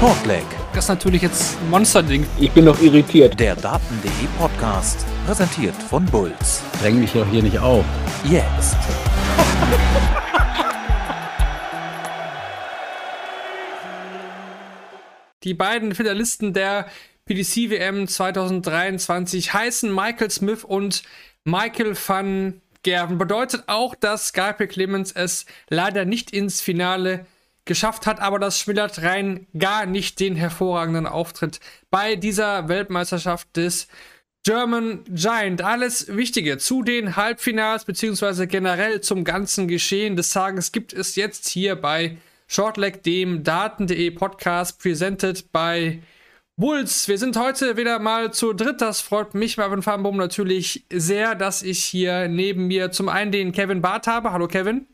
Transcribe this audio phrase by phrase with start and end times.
[0.00, 0.46] Shortleg.
[0.72, 2.26] Das ist natürlich jetzt ein Monsterding.
[2.38, 3.38] Ich bin noch irritiert.
[3.38, 6.62] Der Daten.de Podcast, präsentiert von Bulls.
[6.80, 7.84] Dräng mich doch hier nicht auf.
[8.24, 8.78] Jetzt.
[15.44, 16.86] Die beiden Finalisten der
[17.26, 21.02] PDC WM 2023 heißen Michael Smith und
[21.44, 23.18] Michael van Gerven.
[23.18, 27.26] Bedeutet auch, dass Gabriel Clemens es leider nicht ins Finale
[27.64, 33.88] geschafft hat, aber das schmälert rein gar nicht den hervorragenden Auftritt bei dieser Weltmeisterschaft des
[34.42, 35.62] German Giant.
[35.62, 41.48] Alles Wichtige zu den Halbfinals beziehungsweise generell zum ganzen Geschehen des Tages gibt es jetzt
[41.48, 46.02] hier bei Shortleg, dem Daten.de Podcast, presented by
[46.56, 47.06] Bulls.
[47.06, 48.80] Wir sind heute wieder mal zu dritt.
[48.80, 53.52] Das freut mich, Marvin Farnbaum, natürlich sehr, dass ich hier neben mir zum einen den
[53.52, 54.32] Kevin Barth habe.
[54.32, 54.86] Hallo, Kevin.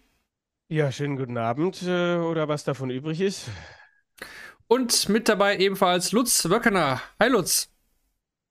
[0.68, 3.48] Ja, schönen guten Abend äh, oder was davon übrig ist.
[4.66, 7.00] Und mit dabei ebenfalls Lutz Wöckener.
[7.20, 7.70] Hi, Lutz.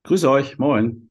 [0.03, 1.09] Grüße euch, moin.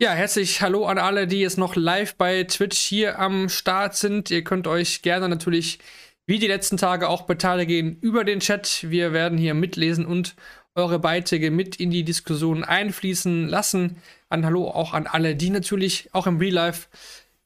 [0.00, 4.30] Ja, herzlich Hallo an alle, die jetzt noch live bei Twitch hier am Start sind.
[4.30, 5.80] Ihr könnt euch gerne natürlich
[6.24, 8.88] wie die letzten Tage auch beteiligen über den Chat.
[8.88, 10.34] Wir werden hier mitlesen und
[10.76, 13.98] eure Beiträge mit in die Diskussion einfließen lassen.
[14.30, 16.88] An Hallo auch an alle, die natürlich auch im Real Life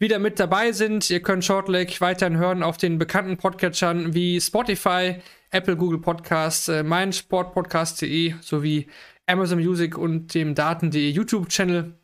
[0.02, 1.08] wieder mit dabei sind.
[1.10, 5.18] Ihr könnt Shortleg weiterhin hören auf den bekannten Podcatchern wie Spotify,
[5.50, 8.88] Apple, Google Podcasts, äh, meinsportpodcast.de sowie
[9.26, 11.94] Amazon Music und dem Daten.de YouTube-Channel.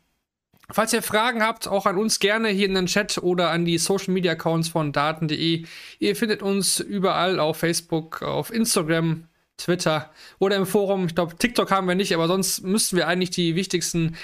[0.71, 3.77] Falls ihr Fragen habt, auch an uns gerne hier in den Chat oder an die
[3.77, 5.65] Social Media Accounts von daten.de.
[5.99, 9.27] Ihr findet uns überall auf Facebook, auf Instagram,
[9.57, 11.07] Twitter oder im Forum.
[11.07, 14.15] Ich glaube, TikTok haben wir nicht, aber sonst müssten wir eigentlich die wichtigsten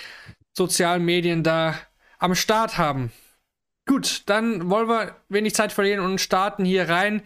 [0.54, 1.76] sozialen Medien da
[2.20, 3.12] am Start haben.
[3.88, 7.22] Gut, dann wollen wir wenig Zeit verlieren und starten hier rein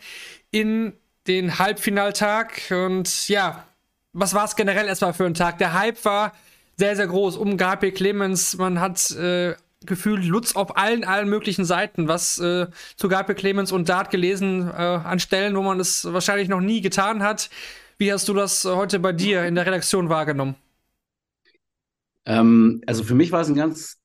[0.51, 0.93] in
[1.27, 2.61] den Halbfinaltag.
[2.71, 3.65] Und ja,
[4.11, 5.57] was war es generell erstmal für ein Tag?
[5.59, 6.33] Der Hype war
[6.75, 8.57] sehr, sehr groß um Gabriel Clemens.
[8.57, 12.67] Man hat äh, gefühlt Lutz auf allen, allen möglichen Seiten, was äh,
[12.97, 16.81] zu Gabriel Clemens und Dart gelesen, äh, an Stellen, wo man es wahrscheinlich noch nie
[16.81, 17.49] getan hat.
[17.97, 20.55] Wie hast du das heute bei dir in der Redaktion wahrgenommen?
[22.25, 23.98] Ähm, also für mich war es ein ganz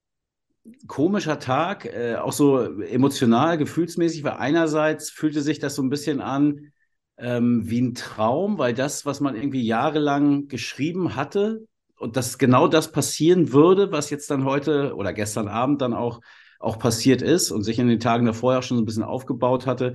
[0.87, 6.21] komischer Tag, äh, auch so emotional, gefühlsmäßig, weil einerseits fühlte sich das so ein bisschen
[6.21, 6.73] an
[7.19, 11.67] ähm, wie ein Traum, weil das, was man irgendwie jahrelang geschrieben hatte,
[11.99, 16.21] und dass genau das passieren würde, was jetzt dann heute oder gestern Abend dann auch,
[16.59, 19.67] auch passiert ist und sich in den Tagen davor auch schon so ein bisschen aufgebaut
[19.67, 19.95] hatte,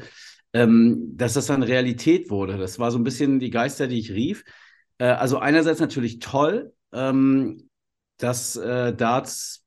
[0.53, 2.57] ähm, dass das dann Realität wurde.
[2.57, 4.43] Das war so ein bisschen die Geister, die ich rief.
[4.97, 7.69] Äh, also einerseits natürlich toll, ähm,
[8.17, 9.58] dass äh, Darts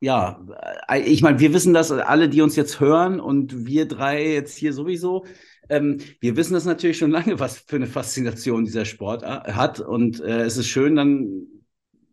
[0.00, 0.44] ja,
[0.88, 4.56] äh, ich meine, wir wissen das alle, die uns jetzt hören und wir drei jetzt
[4.56, 5.24] hier sowieso.
[5.68, 9.80] Ähm, wir wissen das natürlich schon lange, was für eine Faszination dieser Sport äh, hat.
[9.80, 11.46] Und äh, es ist schön dann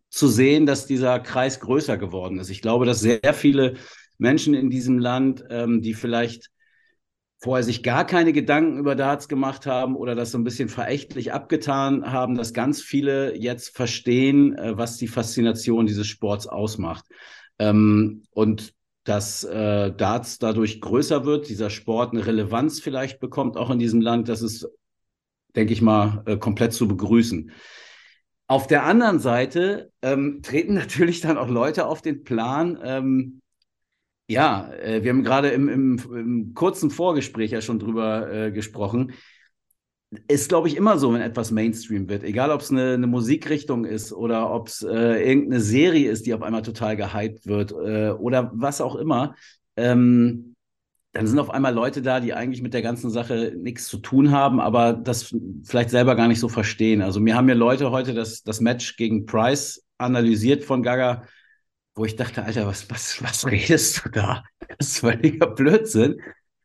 [0.08, 2.50] zu sehen, dass dieser Kreis größer geworden ist.
[2.50, 3.74] Ich glaube, dass sehr viele
[4.16, 6.50] Menschen in diesem Land, ähm, die vielleicht
[7.38, 11.32] vorher sich gar keine Gedanken über Darts gemacht haben oder das so ein bisschen verächtlich
[11.32, 17.04] abgetan haben, dass ganz viele jetzt verstehen, äh, was die Faszination dieses Sports ausmacht.
[17.58, 23.70] Ähm, und dass äh, Darts dadurch größer wird, dieser Sport eine Relevanz vielleicht bekommt, auch
[23.70, 24.66] in diesem Land, das ist,
[25.54, 27.52] denke ich mal, äh, komplett zu begrüßen.
[28.46, 32.78] Auf der anderen Seite ähm, treten natürlich dann auch Leute auf den Plan.
[32.82, 33.42] Ähm,
[34.26, 39.12] ja, äh, wir haben gerade im, im, im, kurzen Vorgespräch ja schon drüber äh, gesprochen
[40.28, 42.24] ist, glaube ich, immer so, wenn etwas Mainstream wird.
[42.24, 46.34] Egal, ob es eine, eine, Musikrichtung ist oder ob es äh, irgendeine Serie ist, die
[46.34, 49.34] auf einmal total gehypt wird äh, oder was auch immer.
[49.76, 50.54] Ähm,
[51.12, 54.32] dann sind auf einmal Leute da, die eigentlich mit der ganzen Sache nichts zu tun
[54.32, 57.02] haben, aber das vielleicht selber gar nicht so verstehen.
[57.02, 61.22] Also mir haben ja Leute heute das, das Match gegen Price analysiert von Gaga,
[61.94, 64.42] wo ich dachte, Alter, was, was, was redest du da?
[64.78, 66.20] Das ist völliger Blödsinn.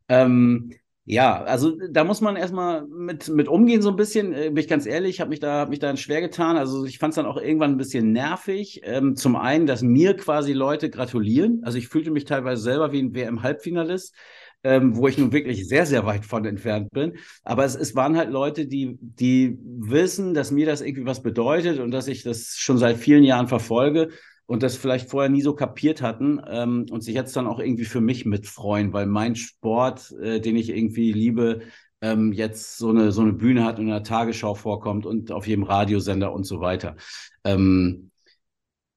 [0.07, 0.73] Ähm,
[1.11, 4.67] ja, also da muss man erstmal mit, mit umgehen, so ein bisschen, äh, bin ich
[4.67, 6.55] ganz ehrlich, habe mich da, hab mich da schwer getan.
[6.55, 8.81] Also ich fand es dann auch irgendwann ein bisschen nervig.
[8.83, 11.61] Ähm, zum einen, dass mir quasi Leute gratulieren.
[11.63, 14.13] Also ich fühlte mich teilweise selber wie ein WM-Halbfinalist.
[14.61, 17.13] Ähm, wo ich nun wirklich sehr, sehr weit von entfernt bin.
[17.43, 21.79] Aber es, es waren halt Leute, die, die wissen, dass mir das irgendwie was bedeutet
[21.79, 24.09] und dass ich das schon seit vielen Jahren verfolge
[24.49, 27.85] und das vielleicht vorher nie so kapiert hatten ähm, und sich jetzt dann auch irgendwie
[27.85, 31.61] für mich mitfreuen, weil mein Sport, äh, den ich irgendwie liebe,
[32.01, 35.45] ähm, jetzt so eine, so eine Bühne hat und in der Tagesschau vorkommt und auf
[35.45, 36.95] jedem Radiosender und so weiter.
[37.43, 38.09] Ähm,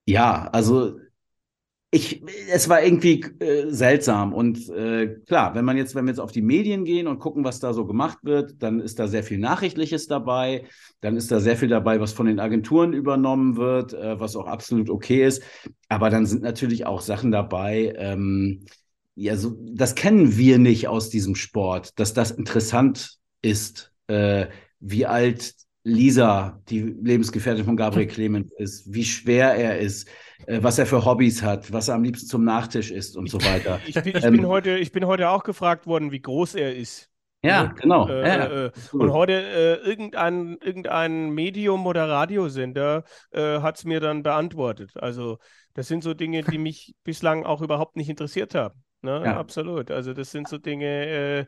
[0.07, 0.99] ja, also
[1.95, 6.21] ich, es war irgendwie äh, seltsam und äh, klar, wenn man jetzt, wenn wir jetzt
[6.21, 9.23] auf die Medien gehen und gucken, was da so gemacht wird, dann ist da sehr
[9.23, 10.65] viel Nachrichtliches dabei,
[11.03, 14.47] dann ist da sehr viel dabei, was von den Agenturen übernommen wird, äh, was auch
[14.47, 15.43] absolut okay ist,
[15.91, 18.65] aber dann sind natürlich auch Sachen dabei, ähm,
[19.15, 24.47] ja, so, das kennen wir nicht aus diesem Sport, dass das interessant ist, äh,
[24.81, 25.53] wie alt
[25.85, 30.09] Lisa, die Lebensgefährtin von Gabriel Clemens ist, wie schwer er ist,
[30.47, 33.43] äh, was er für Hobbys hat, was er am liebsten zum Nachtisch isst und so
[33.43, 33.81] weiter.
[33.87, 36.77] Ich bin, ich ähm, bin heute, ich bin heute auch gefragt worden, wie groß er
[36.77, 37.09] ist.
[37.45, 38.09] Ja, und, genau.
[38.09, 43.03] Äh, ja, äh, und heute äh, irgendein, irgendein Medium oder Radiosender
[43.33, 44.93] äh, hat es mir dann beantwortet.
[44.95, 45.39] Also
[45.75, 48.85] das sind so Dinge, die mich bislang auch überhaupt nicht interessiert haben.
[49.01, 49.23] Ne?
[49.25, 49.37] Ja.
[49.37, 49.91] Absolut.
[49.91, 51.47] Also das sind so Dinge, äh,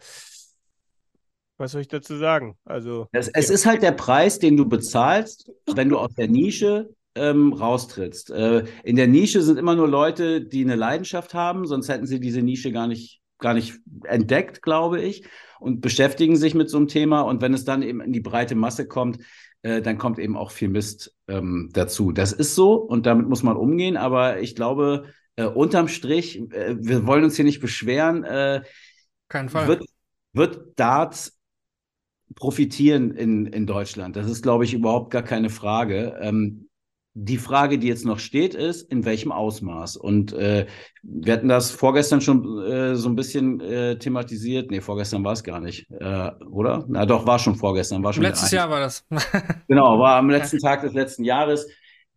[1.56, 2.56] was soll ich dazu sagen?
[2.64, 6.90] Also, es, es ist halt der Preis, den du bezahlst, wenn du aus der Nische
[7.14, 8.30] ähm, raustrittst.
[8.30, 12.20] Äh, in der Nische sind immer nur Leute, die eine Leidenschaft haben, sonst hätten sie
[12.20, 15.24] diese Nische gar nicht, gar nicht entdeckt, glaube ich,
[15.60, 17.22] und beschäftigen sich mit so einem Thema.
[17.22, 19.18] Und wenn es dann eben in die breite Masse kommt,
[19.62, 22.12] äh, dann kommt eben auch viel Mist ähm, dazu.
[22.12, 23.96] Das ist so und damit muss man umgehen.
[23.96, 25.04] Aber ich glaube,
[25.36, 28.24] äh, unterm Strich, äh, wir wollen uns hier nicht beschweren.
[28.24, 28.62] Äh,
[29.28, 29.68] Kein Fall.
[29.68, 29.84] Wird,
[30.32, 31.33] wird Darts
[32.34, 34.16] profitieren in, in Deutschland?
[34.16, 36.18] Das ist, glaube ich, überhaupt gar keine Frage.
[36.20, 36.68] Ähm,
[37.16, 39.96] die Frage, die jetzt noch steht, ist, in welchem Ausmaß?
[39.96, 40.66] Und äh,
[41.02, 44.72] wir hatten das vorgestern schon äh, so ein bisschen äh, thematisiert.
[44.72, 46.84] Nee, vorgestern war es gar nicht, äh, oder?
[46.88, 48.02] Na doch, war schon vorgestern.
[48.02, 49.06] War schon Letztes Jahr war das.
[49.68, 51.68] genau, war am letzten Tag des letzten Jahres.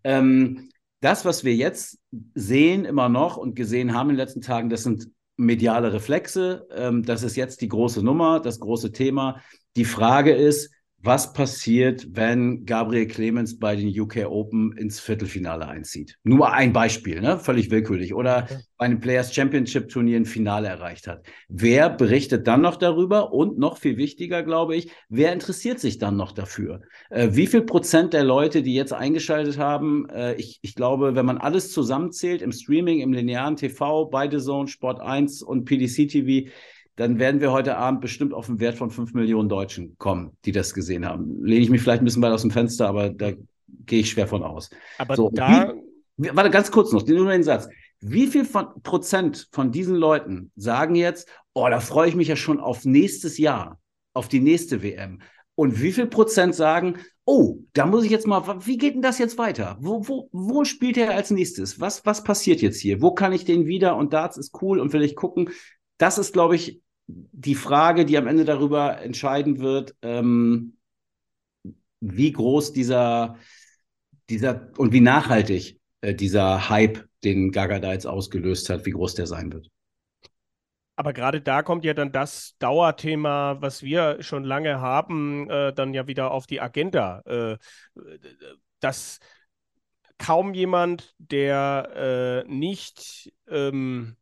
[0.04, 0.70] Ähm,
[1.00, 2.00] das, was wir jetzt
[2.34, 6.68] sehen, immer noch und gesehen haben in den letzten Tagen, das sind mediale Reflexe.
[6.76, 9.42] Ähm, das ist jetzt die große Nummer, das große Thema.
[9.78, 10.72] Die Frage ist,
[11.04, 16.16] was passiert, wenn Gabriel Clemens bei den UK Open ins Viertelfinale einzieht.
[16.24, 17.38] Nur ein Beispiel, ne?
[17.38, 18.16] völlig willkürlich.
[18.16, 18.58] Oder okay.
[18.78, 21.24] bei einem Players Championship Turnier ein Finale erreicht hat.
[21.48, 23.32] Wer berichtet dann noch darüber?
[23.32, 26.82] Und noch viel wichtiger, glaube ich, wer interessiert sich dann noch dafür?
[27.12, 31.28] Äh, wie viel Prozent der Leute, die jetzt eingeschaltet haben, äh, ich, ich glaube, wenn
[31.28, 36.50] man alles zusammenzählt, im Streaming, im linearen TV, beide Zone, Sport 1 und PDC TV,
[36.98, 40.52] dann werden wir heute Abend bestimmt auf einen Wert von 5 Millionen Deutschen kommen, die
[40.52, 41.46] das gesehen haben.
[41.46, 43.32] Lehne ich mich vielleicht ein bisschen weit aus dem Fenster, aber da
[43.86, 44.72] gehe ich schwer von aus.
[44.98, 45.74] Aber so, da.
[46.18, 47.70] Wie, warte, ganz kurz noch, nur den Satz.
[48.00, 52.36] Wie viel von, Prozent von diesen Leuten sagen jetzt, oh, da freue ich mich ja
[52.36, 53.80] schon auf nächstes Jahr,
[54.14, 55.22] auf die nächste WM?
[55.54, 59.20] Und wie viel Prozent sagen, oh, da muss ich jetzt mal, wie geht denn das
[59.20, 59.78] jetzt weiter?
[59.80, 61.80] Wo, wo, wo spielt er als nächstes?
[61.80, 63.04] Was, was passiert jetzt hier?
[63.04, 63.98] Wo kann ich den wieder?
[63.98, 65.52] Und Darts ist cool und will ich gucken.
[66.00, 70.78] Das ist, glaube ich, die Frage, die am Ende darüber entscheiden wird, ähm,
[72.00, 73.38] wie groß dieser,
[74.30, 79.16] dieser und wie nachhaltig äh, dieser Hype, den Gaga da jetzt ausgelöst hat, wie groß
[79.16, 79.70] der sein wird.
[80.96, 85.94] Aber gerade da kommt ja dann das Dauerthema, was wir schon lange haben, äh, dann
[85.94, 87.22] ja wieder auf die Agenda.
[87.26, 87.58] Äh,
[88.80, 89.20] dass
[90.18, 94.18] kaum jemand, der äh, nicht ähm,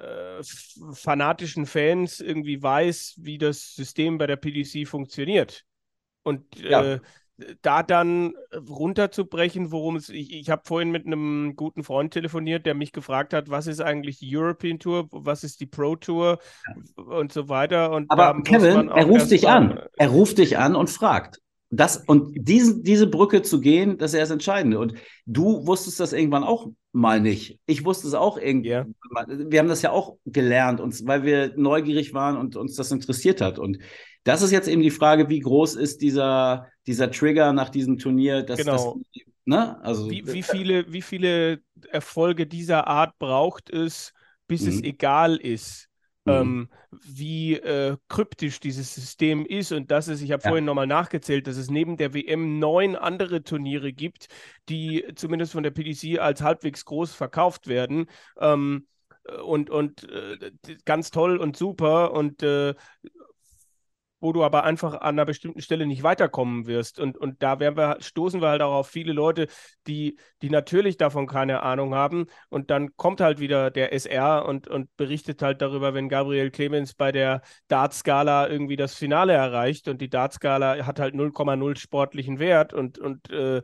[0.00, 0.42] äh,
[0.92, 5.64] fanatischen Fans irgendwie weiß, wie das System bei der PDC funktioniert.
[6.22, 6.94] Und ja.
[6.94, 7.00] äh,
[7.62, 10.08] da dann runterzubrechen, worum es.
[10.08, 13.80] Ich, ich habe vorhin mit einem guten Freund telefoniert, der mich gefragt hat, was ist
[13.80, 17.02] eigentlich die European Tour, was ist die Pro Tour ja.
[17.02, 17.92] und so weiter.
[17.92, 19.80] Und Aber Kevin, er ruft dich an.
[19.96, 21.40] Er ruft dich an und fragt.
[21.70, 24.78] Das, und diese, diese Brücke zu gehen, das ist ja das Entscheidende.
[24.78, 24.94] Und
[25.26, 27.58] du wusstest das irgendwann auch mal nicht.
[27.66, 28.94] Ich wusste es auch irgendwann.
[29.28, 29.50] Yeah.
[29.50, 33.40] Wir haben das ja auch gelernt, uns, weil wir neugierig waren und uns das interessiert
[33.40, 33.58] hat.
[33.58, 33.78] Und
[34.24, 38.42] das ist jetzt eben die Frage, wie groß ist dieser, dieser Trigger nach diesem Turnier?
[38.42, 39.00] Dass, genau.
[39.12, 39.82] Das, ne?
[39.82, 44.12] also, wie, wie, viele, wie viele Erfolge dieser Art braucht es,
[44.46, 44.68] bis mhm.
[44.68, 45.89] es egal ist?
[46.24, 46.32] Mhm.
[46.32, 50.50] Ähm, wie äh, kryptisch dieses System ist und dass es, ich habe ja.
[50.50, 54.28] vorhin nochmal nachgezählt, dass es neben der WM neun andere Turniere gibt,
[54.68, 58.06] die zumindest von der PDC als halbwegs groß verkauft werden.
[58.38, 58.86] Ähm,
[59.44, 60.50] und und äh,
[60.84, 62.74] ganz toll und super und äh,
[64.20, 67.00] wo du aber einfach an einer bestimmten Stelle nicht weiterkommen wirst.
[67.00, 69.48] Und, und da wir, stoßen wir halt auch auf viele Leute,
[69.86, 72.26] die, die natürlich davon keine Ahnung haben.
[72.48, 76.94] Und dann kommt halt wieder der SR und, und berichtet halt darüber, wenn Gabriel Clemens
[76.94, 79.88] bei der Dartskala irgendwie das Finale erreicht.
[79.88, 82.74] Und die Dartskala hat halt 0,0 sportlichen Wert.
[82.74, 83.62] Und, und äh,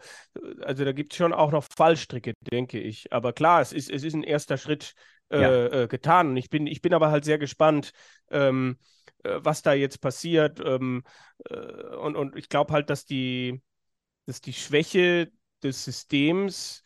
[0.62, 3.12] also da gibt es schon auch noch Fallstricke, denke ich.
[3.12, 4.94] Aber klar, es ist, es ist ein erster Schritt
[5.30, 5.82] äh, ja.
[5.82, 6.30] äh, getan.
[6.30, 7.92] Und ich bin, ich bin aber halt sehr gespannt.
[8.30, 8.95] Ähm, äh,
[9.40, 10.60] was da jetzt passiert.
[10.64, 11.02] Ähm,
[11.48, 11.56] äh,
[11.96, 13.62] und, und ich glaube halt, dass die,
[14.26, 15.30] dass die Schwäche
[15.62, 16.82] des Systems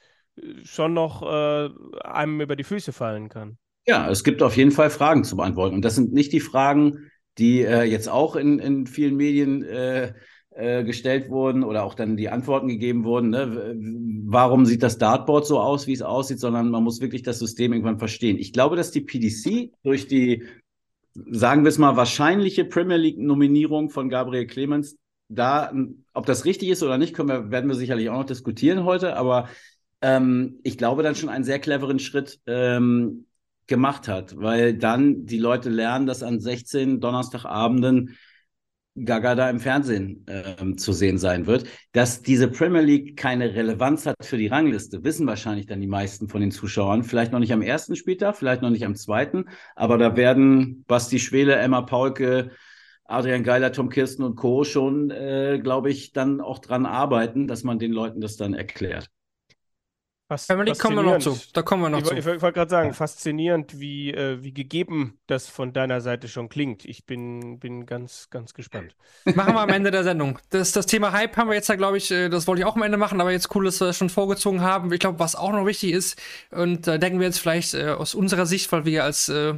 [0.64, 1.70] schon noch äh,
[2.04, 3.59] einem über die Füße fallen kann.
[3.87, 5.75] Ja, es gibt auf jeden Fall Fragen zu beantworten.
[5.75, 10.12] Und das sind nicht die Fragen, die äh, jetzt auch in, in vielen Medien äh,
[10.50, 13.30] äh, gestellt wurden oder auch dann die Antworten gegeben wurden.
[13.30, 13.76] Ne?
[14.26, 17.73] Warum sieht das Dartboard so aus, wie es aussieht, sondern man muss wirklich das System
[17.73, 18.38] irgendwann verstehen.
[18.38, 20.44] Ich glaube, dass die PDC durch die,
[21.30, 24.96] sagen wir es mal, wahrscheinliche Premier League-Nominierung von Gabriel Clemens.
[25.28, 25.72] Da,
[26.12, 29.16] ob das richtig ist oder nicht, können wir, werden wir sicherlich auch noch diskutieren heute,
[29.16, 29.48] aber
[30.02, 33.26] ähm, ich glaube dann schon einen sehr cleveren Schritt ähm,
[33.66, 38.16] gemacht hat, weil dann die Leute lernen, dass an 16 Donnerstagabenden
[38.97, 41.64] Gaga da im Fernsehen äh, zu sehen sein wird.
[41.92, 46.28] Dass diese Premier League keine Relevanz hat für die Rangliste, wissen wahrscheinlich dann die meisten
[46.28, 47.04] von den Zuschauern.
[47.04, 51.18] Vielleicht noch nicht am ersten Spieltag, vielleicht noch nicht am zweiten, aber da werden Basti
[51.18, 52.50] Schwele, Emma Paulke,
[53.04, 54.64] Adrian Geiler, Tom Kirsten und Co.
[54.64, 59.11] schon, äh, glaube ich, dann auch dran arbeiten, dass man den Leuten das dann erklärt.
[60.38, 61.38] Family kommen wir noch zu.
[61.52, 62.14] Da kommen wir noch ich, zu.
[62.14, 66.49] Ich, ich wollte gerade sagen, faszinierend, wie, äh, wie gegeben das von deiner Seite schon
[66.49, 66.84] klingt.
[66.84, 68.94] Ich bin, bin ganz, ganz gespannt.
[69.25, 70.38] Machen wir am Ende der Sendung.
[70.50, 72.76] Das, das Thema Hype haben wir jetzt ja, glaube ich, äh, das wollte ich auch
[72.76, 74.92] am Ende machen, aber jetzt cool, dass wir das schon vorgezogen haben.
[74.92, 76.20] Ich glaube, was auch noch wichtig ist,
[76.50, 79.54] und da äh, denken wir jetzt vielleicht äh, aus unserer Sicht, weil wir als äh,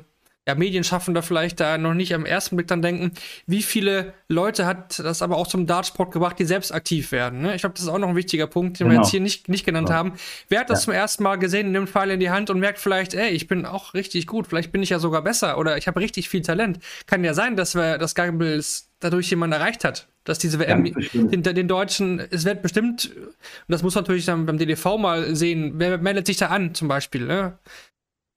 [0.46, 3.12] ja, Medienschaffender vielleicht da noch nicht am ersten Blick dann denken,
[3.46, 7.42] wie viele Leute hat das aber auch zum Dartsport gebracht, die selbst aktiv werden.
[7.42, 7.54] Ne?
[7.54, 8.98] Ich glaube, das ist auch noch ein wichtiger Punkt, den genau.
[8.98, 9.94] wir jetzt hier nicht, nicht genannt ja.
[9.94, 10.14] haben.
[10.48, 10.84] Wer hat das ja.
[10.86, 13.64] zum ersten Mal gesehen, nimmt Pfeil in die Hand und merkt vielleicht, ey, ich bin
[13.66, 16.80] auch richtig gut, vielleicht bin ich ja sogar besser oder ich habe richtig viel Talent.
[17.06, 20.08] Kann ja sein, dass wir das Gabriels dadurch jemand erreicht hat.
[20.24, 23.34] Dass diese WM den, den, Deutschen, es wird bestimmt, und
[23.66, 26.86] das muss man natürlich dann beim DDV mal sehen, wer meldet sich da an zum
[26.86, 27.58] Beispiel, ne?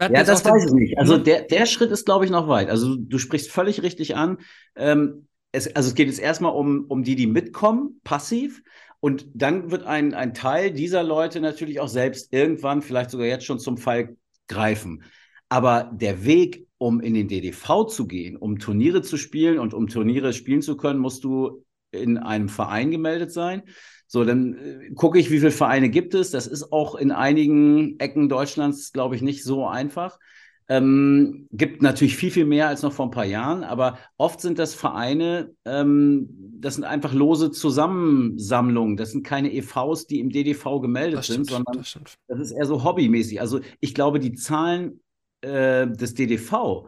[0.02, 0.98] Ja, das weiß ich nicht.
[0.98, 2.70] Also der, der Schritt ist, glaube ich, noch weit.
[2.70, 4.40] Also du sprichst völlig richtig an.
[4.76, 8.62] Ähm, es, also es geht jetzt erstmal um, um die, die mitkommen, passiv.
[9.00, 13.46] Und dann wird ein, ein Teil dieser Leute natürlich auch selbst irgendwann, vielleicht sogar jetzt
[13.46, 15.04] schon zum Fall greifen.
[15.48, 19.88] Aber der Weg, um in den DDV zu gehen, um Turniere zu spielen und um
[19.88, 23.64] Turniere spielen zu können, musst du in einem Verein gemeldet sein.
[24.08, 26.32] So, dann äh, gucke ich, wie viele Vereine gibt es.
[26.32, 30.20] Das ist auch in einigen Ecken Deutschlands, glaube ich, nicht so einfach.
[30.68, 34.58] Ähm, gibt natürlich viel, viel mehr als noch vor ein paar Jahren, aber oft sind
[34.58, 36.28] das Vereine, ähm,
[36.60, 38.98] das sind einfach lose Zusammensammlungen.
[38.98, 42.66] Das sind keine EVs, die im DDV gemeldet stimmt, sind, sondern das, das, ist eher
[42.66, 43.42] so hobbymäßig.
[43.42, 45.02] Also ich glaube, die Zahlen
[45.42, 46.88] äh, des DDV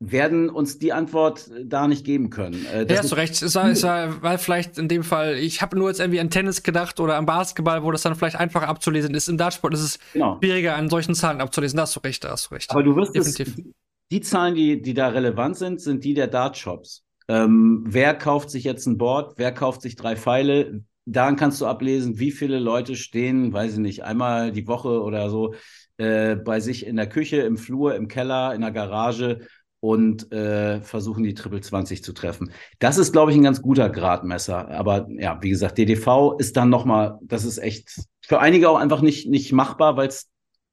[0.00, 2.64] werden uns die Antwort da nicht geben können.
[2.66, 3.42] Äh, ja, hast du recht.
[3.42, 6.30] Es war, es war, war vielleicht in dem Fall, ich habe nur jetzt irgendwie an
[6.30, 9.28] Tennis gedacht oder am Basketball, wo das dann vielleicht einfacher abzulesen ist.
[9.28, 10.38] Im Dartsport ist es genau.
[10.38, 11.76] schwieriger, an solchen Zahlen abzulesen.
[11.76, 12.70] Da hast du recht, da hast du recht.
[12.70, 13.58] Aber du wirst Definitiv.
[13.58, 13.64] Es,
[14.10, 17.04] die Zahlen, die, die da relevant sind, sind die der Dartshops.
[17.26, 19.34] Ähm, wer kauft sich jetzt ein Board?
[19.36, 20.82] Wer kauft sich drei Pfeile?
[21.06, 25.28] Daran kannst du ablesen, wie viele Leute stehen, weiß ich nicht, einmal die Woche oder
[25.28, 25.54] so
[25.96, 29.40] äh, bei sich in der Küche, im Flur, im Keller, in der Garage
[29.80, 32.52] und äh, versuchen die Triple 20 zu treffen.
[32.78, 34.68] Das ist, glaube ich, ein ganz guter Gradmesser.
[34.70, 39.00] Aber ja, wie gesagt, DDV ist dann nochmal, das ist echt für einige auch einfach
[39.00, 40.28] nicht, nicht machbar, weil es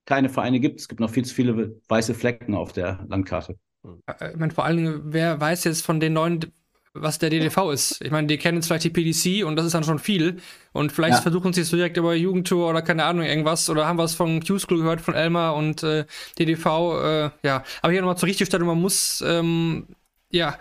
[0.05, 0.79] keine Vereine gibt.
[0.79, 3.57] Es gibt noch viel zu viele weiße Flecken auf der Landkarte.
[4.07, 6.39] Äh, ich meine, vor allen Dingen, wer weiß jetzt von den neuen
[6.95, 8.01] was der DDV ist.
[8.01, 10.37] Ich meine, die kennen vielleicht die PDC und das ist dann schon viel.
[10.71, 11.21] Und vielleicht ja.
[11.21, 13.69] versuchen sie es direkt über Jugendtour oder keine Ahnung, irgendwas.
[13.69, 16.05] Oder haben wir es von Q-School gehört, von Elmar und äh,
[16.39, 16.65] DDV.
[16.65, 19.87] Äh, ja, aber hier nochmal zur Richtigstellung, man muss, ähm,
[20.31, 20.57] ja,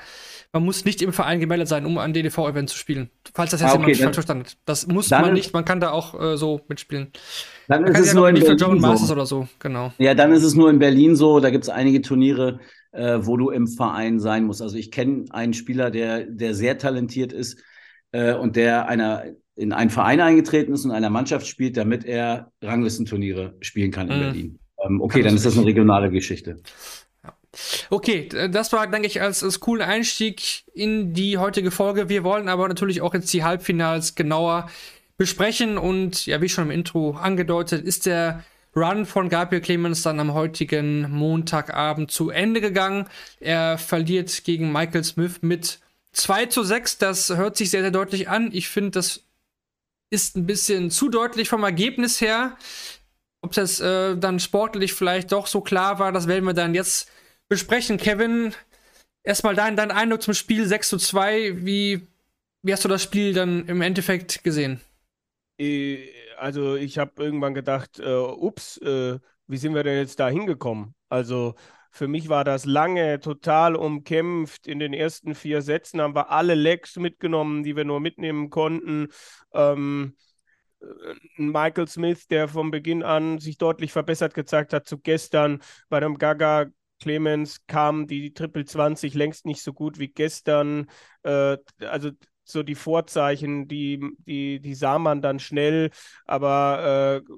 [0.53, 3.11] man muss nicht im Verein gemeldet sein, um ein DDV-Event zu spielen.
[3.35, 4.57] Falls das jetzt ah, okay, jemand falsch verstanden hat.
[4.64, 7.12] Das muss man nicht, man kann da auch äh, so mitspielen.
[7.67, 9.12] Dann man ist es ja nur in Berlin so.
[9.12, 9.93] oder so, genau.
[9.99, 12.61] Ja, dann ist es nur in Berlin so, da gibt es einige Turniere,
[12.94, 14.62] äh, wo du im Verein sein musst.
[14.62, 17.62] Also ich kenne einen Spieler, der, der sehr talentiert ist
[18.12, 19.24] äh, und der einer
[19.56, 24.16] in einen Verein eingetreten ist und einer Mannschaft spielt, damit er Ranglistenturniere spielen kann in
[24.16, 24.20] mhm.
[24.20, 24.58] Berlin.
[24.84, 26.60] Ähm, okay, dann ist das eine regionale Geschichte.
[27.88, 32.08] Okay, das war, denke ich, als, als cooler Einstieg in die heutige Folge.
[32.08, 34.68] Wir wollen aber natürlich auch jetzt die Halbfinals genauer
[35.16, 38.42] besprechen und ja, wie schon im Intro angedeutet, ist der
[38.76, 43.09] Run von Gabriel Clemens dann am heutigen Montagabend zu Ende gegangen.
[43.40, 45.78] Er verliert gegen Michael Smith mit
[46.12, 46.99] 2 zu 6.
[46.99, 48.50] Das hört sich sehr, sehr deutlich an.
[48.52, 49.23] Ich finde, das
[50.11, 52.57] ist ein bisschen zu deutlich vom Ergebnis her.
[53.43, 57.11] Ob das äh, dann sportlich vielleicht doch so klar war, das werden wir dann jetzt
[57.49, 57.99] besprechen.
[57.99, 58.54] Kevin,
[59.23, 61.64] erstmal dein, dein Eindruck zum Spiel 6 zu 2.
[61.64, 62.07] Wie,
[62.62, 64.81] wie hast du das Spiel dann im Endeffekt gesehen?
[65.59, 66.09] Äh,
[66.44, 70.94] also ich habe irgendwann gedacht, äh, ups, äh, wie sind wir denn jetzt da hingekommen?
[71.08, 71.54] Also
[71.90, 74.66] für mich war das lange total umkämpft.
[74.66, 79.08] In den ersten vier Sätzen haben wir alle Lecks mitgenommen, die wir nur mitnehmen konnten.
[79.54, 80.16] Ähm,
[81.38, 85.62] Michael Smith, der von Beginn an sich deutlich verbessert gezeigt hat zu gestern.
[85.88, 86.66] Bei dem Gaga
[87.00, 90.90] Clemens kam die Triple 20 längst nicht so gut wie gestern.
[91.22, 92.10] Äh, also
[92.44, 95.90] so die Vorzeichen, die, die, die sah man dann schnell,
[96.26, 97.32] aber äh,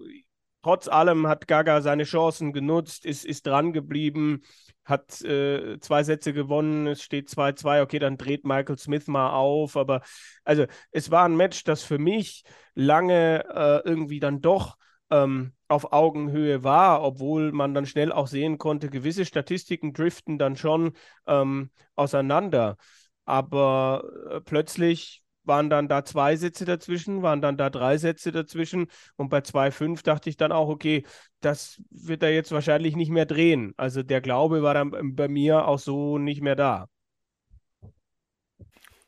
[0.63, 4.43] trotz allem hat Gaga seine Chancen genutzt, ist, ist dran geblieben,
[4.85, 9.77] hat äh, zwei Sätze gewonnen, es steht 2-2, okay, dann dreht Michael Smith mal auf,
[9.77, 10.03] aber
[10.45, 12.45] also es war ein Match, das für mich
[12.75, 14.77] lange äh, irgendwie dann doch
[15.11, 20.57] ähm, auf Augenhöhe war, obwohl man dann schnell auch sehen konnte, gewisse Statistiken driften dann
[20.57, 20.93] schon
[21.27, 22.77] ähm, auseinander.
[23.27, 28.87] Aber äh, plötzlich waren dann da zwei Sätze dazwischen, waren dann da drei Sätze dazwischen
[29.17, 31.05] und bei 2,5 dachte ich dann auch, okay,
[31.41, 33.73] das wird er jetzt wahrscheinlich nicht mehr drehen.
[33.77, 36.89] Also der Glaube war dann bei mir auch so nicht mehr da.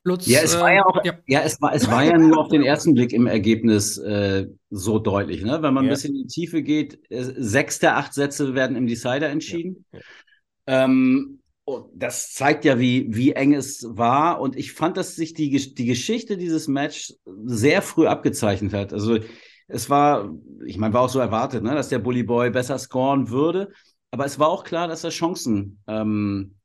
[0.05, 1.13] Lutz, ja, es war ja auch, ja.
[1.27, 4.99] ja, es war, es war ja nur auf den ersten Blick im Ergebnis äh, so
[4.99, 5.61] deutlich, ne?
[5.61, 5.91] Wenn man ja.
[5.91, 9.85] ein bisschen in die Tiefe geht, äh, sechs der acht Sätze werden im Decider entschieden.
[9.93, 10.01] Ja.
[10.67, 11.38] Ähm,
[11.95, 14.41] das zeigt ja, wie, wie eng es war.
[14.41, 18.93] Und ich fand, dass sich die, die Geschichte dieses Match sehr früh abgezeichnet hat.
[18.93, 19.19] Also
[19.67, 20.31] es war,
[20.65, 23.71] ich meine, war auch so erwartet, ne, dass der Bully Boy besser scoren würde.
[24.11, 26.57] Aber es war auch klar, dass er Chancen ähm,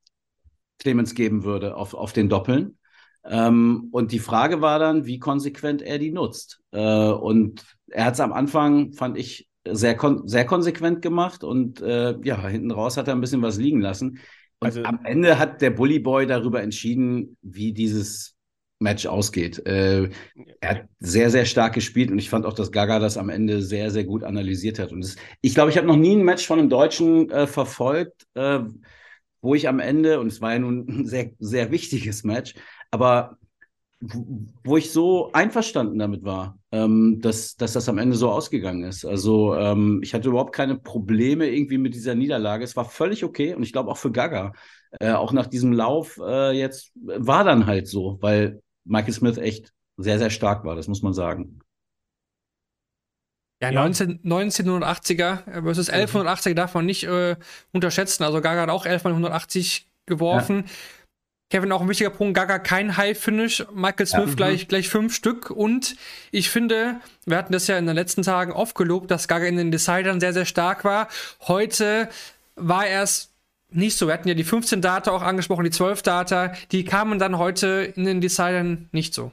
[0.78, 2.78] Clemens geben würde auf, auf den Doppeln.
[3.24, 6.62] Ähm, und die Frage war dann, wie konsequent er die nutzt.
[6.72, 11.80] Äh, und er hat es am Anfang, fand ich, sehr, kon sehr konsequent gemacht und
[11.80, 14.18] äh, ja, hinten raus hat er ein bisschen was liegen lassen.
[14.60, 18.34] Und also, am Ende hat der Bully Boy darüber entschieden, wie dieses
[18.80, 19.64] Match ausgeht.
[19.66, 20.10] Äh,
[20.60, 23.62] er hat sehr, sehr stark gespielt und ich fand auch, dass Gaga das am Ende
[23.62, 24.92] sehr, sehr gut analysiert hat.
[24.92, 28.26] Und das, ich glaube, ich habe noch nie ein Match von einem Deutschen äh, verfolgt,
[28.34, 28.60] äh,
[29.40, 32.54] wo ich am Ende, und es war ja nun ein sehr, sehr wichtiges Match,
[32.90, 33.38] aber
[34.64, 39.04] wo ich so einverstanden damit war, ähm, dass, dass das am Ende so ausgegangen ist.
[39.04, 42.64] Also ähm, ich hatte überhaupt keine Probleme irgendwie mit dieser Niederlage.
[42.64, 44.52] Es war völlig okay und ich glaube auch für Gaga,
[45.00, 49.72] äh, auch nach diesem Lauf äh, jetzt war dann halt so, weil Michael Smith echt
[49.96, 51.60] sehr, sehr stark war, das muss man sagen.
[53.62, 56.56] Ja, 19, 1980er versus 1180er mhm.
[56.56, 57.36] darf man nicht äh,
[57.72, 58.24] unterschätzen.
[58.24, 59.04] Also Gaga hat auch 11
[60.06, 60.64] geworfen.
[60.66, 60.72] Ja.
[61.54, 65.50] Kevin, auch ein wichtiger Punkt, Gaga kein High-Finish, Michael Smith ja, gleich, gleich fünf Stück
[65.50, 65.94] und
[66.32, 69.56] ich finde, wir hatten das ja in den letzten Tagen oft gelobt, dass Gaga in
[69.56, 71.06] den Decidern sehr, sehr stark war.
[71.42, 72.08] Heute
[72.56, 73.32] war er es
[73.70, 74.08] nicht so.
[74.08, 77.92] Wir hatten ja die 15 Data auch angesprochen, die 12 Data, die kamen dann heute
[77.94, 79.30] in den Decidern nicht so.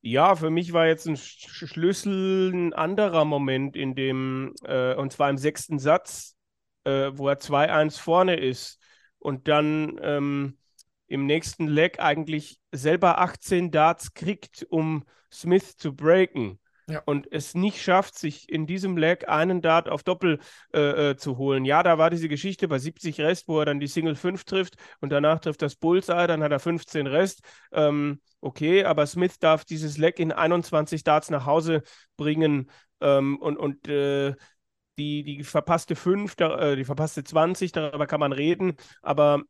[0.00, 5.30] Ja, für mich war jetzt ein Schlüssel ein anderer Moment in dem, äh, und zwar
[5.30, 6.34] im sechsten Satz,
[6.82, 8.80] äh, wo er 2-1 vorne ist
[9.20, 10.58] und dann ähm,
[11.12, 16.58] im nächsten Leg eigentlich selber 18 Darts kriegt, um Smith zu breaken.
[16.88, 17.02] Ja.
[17.04, 20.40] Und es nicht schafft, sich in diesem Leg einen Dart auf Doppel
[20.74, 21.64] äh, äh, zu holen.
[21.64, 24.74] Ja, da war diese Geschichte bei 70 Rest, wo er dann die Single 5 trifft
[25.00, 27.42] und danach trifft das Bullseye, dann hat er 15 Rest.
[27.72, 31.82] Ähm, okay, aber Smith darf dieses Leg in 21 Darts nach Hause
[32.16, 32.70] bringen
[33.00, 34.34] ähm, und, und äh,
[34.98, 39.42] die, die verpasste 5, äh, die verpasste 20, darüber kann man reden, aber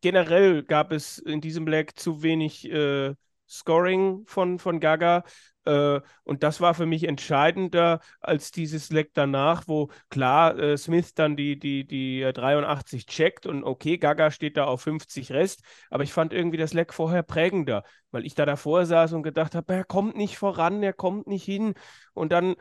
[0.00, 3.14] generell gab es in diesem Leg zu wenig äh,
[3.48, 5.24] Scoring von, von Gaga.
[5.64, 11.14] Äh, und das war für mich entscheidender als dieses Leg danach, wo klar äh, Smith
[11.14, 15.62] dann die, die, die 83 checkt und okay, Gaga steht da auf 50 Rest.
[15.90, 19.54] Aber ich fand irgendwie das Leg vorher prägender, weil ich da davor saß und gedacht
[19.54, 21.74] habe, er kommt nicht voran, er kommt nicht hin.
[22.14, 22.54] Und dann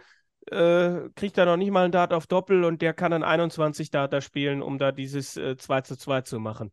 [0.48, 3.92] äh, kriegt er noch nicht mal einen Dart auf Doppel und der kann dann 21
[3.92, 6.72] Data spielen, um da dieses äh, 2 zu 2 zu machen.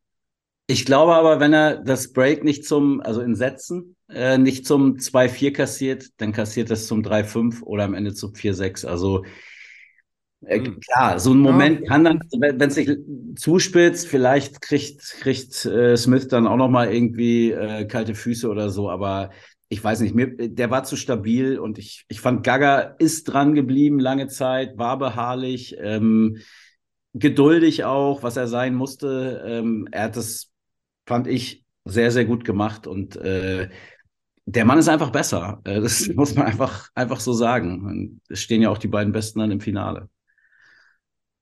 [0.69, 4.97] Ich glaube aber, wenn er das Break nicht zum, also in Sätzen, äh, nicht zum
[4.97, 8.85] 2-4 kassiert, dann kassiert es zum 3-5 oder am Ende zum 4-6.
[8.85, 9.25] Also
[10.45, 10.81] äh, hm.
[10.81, 11.87] klar, so ein Moment ja.
[11.87, 12.91] kann dann, wenn es sich
[13.37, 18.69] zuspitzt, vielleicht kriegt, kriegt äh, Smith dann auch noch mal irgendwie äh, kalte Füße oder
[18.71, 19.31] so, aber
[19.69, 23.55] ich weiß nicht, mir, der war zu stabil und ich, ich fand, Gaga ist dran
[23.55, 26.39] geblieben lange Zeit, war beharrlich, ähm,
[27.15, 29.43] geduldig auch, was er sein musste.
[29.47, 30.53] Ähm, er hat das
[31.07, 33.69] fand ich sehr, sehr gut gemacht und äh,
[34.45, 35.61] der Mann ist einfach besser.
[35.65, 38.21] Äh, das muss man einfach, einfach so sagen.
[38.29, 40.09] Es stehen ja auch die beiden Besten dann im Finale.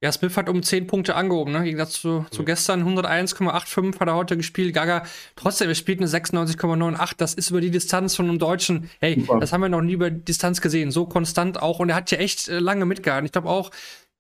[0.03, 1.61] Ja, Smith hat um 10 Punkte angehoben, ne?
[1.61, 4.75] Im Gegensatz zu, zu gestern 101,85 hat er heute gespielt.
[4.75, 7.15] Gaga, trotzdem, er spielt eine 96,98.
[7.17, 8.91] Das ist über die Distanz von einem Deutschen.
[9.01, 9.41] Hey, Super.
[9.41, 10.91] das haben wir noch nie über Distanz gesehen.
[10.91, 11.79] So konstant auch.
[11.79, 13.25] Und er hat ja echt äh, lange mitgehalten.
[13.25, 13.71] Ich glaube auch,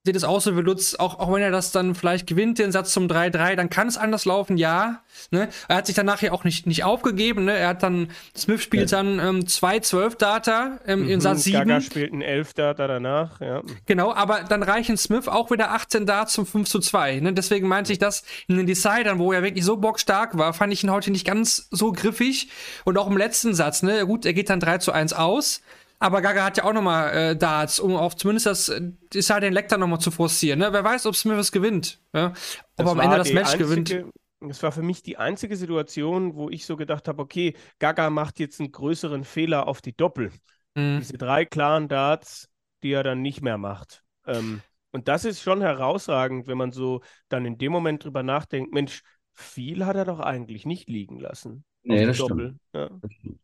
[0.04, 2.72] sehe das auch so wie Lutz, auch, auch wenn er das dann vielleicht gewinnt, den
[2.72, 5.00] Satz zum 3-3, dann kann es anders laufen, ja.
[5.30, 5.48] Ne?
[5.66, 7.56] Er hat sich dann nachher auch nicht, nicht aufgegeben, ne?
[7.56, 8.98] Er hat dann, Smith spielt ja.
[8.98, 11.58] dann ähm, 2-12 Data ähm, mhm, in Satz 7.
[11.58, 13.62] Gaga spielt ein 11 Data danach, ja.
[13.86, 17.20] Genau, aber dann reichen Smith auch wieder 18 Darts zum 5 zu 2.
[17.20, 17.32] Ne?
[17.32, 20.84] Deswegen meinte ich das in den Decidern, wo er wirklich so bockstark war, fand ich
[20.84, 22.50] ihn heute nicht ganz so griffig.
[22.84, 24.04] Und auch im letzten Satz, ne?
[24.04, 25.62] Gut, er geht dann 3 zu 1 aus.
[25.98, 28.72] Aber Gaga hat ja auch nochmal äh, Darts, um auf zumindest das
[29.12, 30.58] Deciding den Lecter nochmal zu forcieren.
[30.58, 30.72] Ne?
[30.72, 32.00] Wer weiß, ob Smith es gewinnt.
[32.12, 32.32] Ja?
[32.76, 34.14] Ob er am Ende das Match einzige, gewinnt.
[34.50, 38.38] Es war für mich die einzige Situation, wo ich so gedacht habe, okay, Gaga macht
[38.38, 40.30] jetzt einen größeren Fehler auf die Doppel.
[40.74, 40.98] Mhm.
[40.98, 42.48] Diese drei klaren Darts,
[42.82, 44.02] die er dann nicht mehr macht.
[44.26, 44.60] Ähm,
[44.92, 49.02] und das ist schon herausragend, wenn man so dann in dem Moment drüber nachdenkt, Mensch,
[49.32, 51.64] viel hat er doch eigentlich nicht liegen lassen.
[51.82, 52.36] Nee, das Doppel.
[52.36, 52.60] stimmt.
[52.74, 52.88] Ja.
[53.00, 53.40] Das stimmt,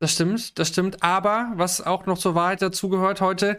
[0.00, 1.02] das stimmt.
[1.02, 3.58] Aber was auch noch zur Wahrheit dazugehört heute,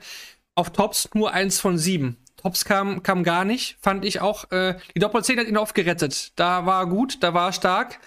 [0.55, 2.17] auf Tops nur eins von sieben.
[2.37, 4.51] Tops kam, kam gar nicht, fand ich auch.
[4.51, 6.33] Äh, die Doppel 10 hat ihn oft gerettet.
[6.37, 7.99] Da war gut, da war er stark.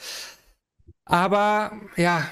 [1.04, 2.28] Aber ja,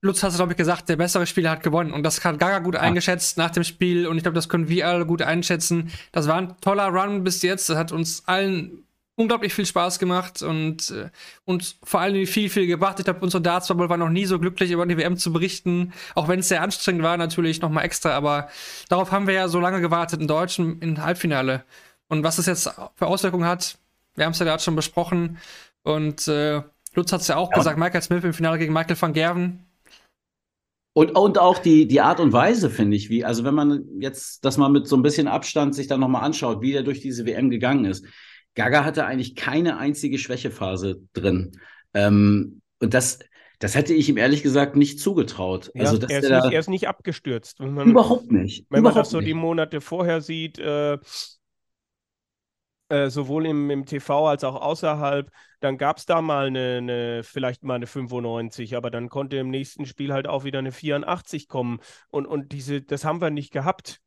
[0.00, 1.92] Lutz hat es, glaube ich, gesagt, der bessere Spieler hat gewonnen.
[1.92, 2.80] Und das hat Gaga gut ah.
[2.80, 4.06] eingeschätzt nach dem Spiel.
[4.06, 5.92] Und ich glaube, das können wir alle gut einschätzen.
[6.12, 7.68] Das war ein toller Run bis jetzt.
[7.68, 8.84] Das hat uns allen
[9.18, 11.10] unglaublich viel Spaß gemacht und, äh,
[11.44, 13.00] und vor allem viel, viel gebracht.
[13.00, 15.92] Ich glaube, unsere Darts Bubble war noch nie so glücklich, über die WM zu berichten,
[16.14, 18.48] auch wenn es sehr anstrengend war, natürlich nochmal extra, aber
[18.88, 21.64] darauf haben wir ja so lange gewartet in Deutschen im Halbfinale.
[22.08, 23.76] Und was es jetzt für Auswirkungen hat,
[24.14, 25.38] wir haben es ja gerade schon besprochen
[25.82, 26.62] und äh,
[26.94, 27.58] Lutz hat es ja auch ja.
[27.58, 29.64] gesagt, Michael Smith im Finale gegen Michael van Gerven.
[30.92, 34.44] Und, und auch die, die Art und Weise, finde ich, wie, also wenn man jetzt
[34.44, 37.26] das mal mit so ein bisschen Abstand sich dann nochmal anschaut, wie der durch diese
[37.26, 38.04] WM gegangen ist
[38.58, 41.52] Gaga hatte eigentlich keine einzige Schwächephase drin.
[41.94, 43.20] Ähm, und das,
[43.60, 45.70] das hätte ich ihm ehrlich gesagt nicht zugetraut.
[45.74, 47.60] Ja, also, er, ist nicht, er ist nicht abgestürzt.
[47.60, 48.66] Man, überhaupt nicht.
[48.68, 49.28] Wenn überhaupt man das so nicht.
[49.28, 50.98] die Monate vorher sieht, äh,
[52.88, 57.22] äh, sowohl im, im TV als auch außerhalb, dann gab es da mal eine, eine,
[57.22, 61.46] vielleicht mal eine 95, aber dann konnte im nächsten Spiel halt auch wieder eine 84
[61.46, 61.78] kommen.
[62.10, 64.00] Und, und diese, das haben wir nicht gehabt.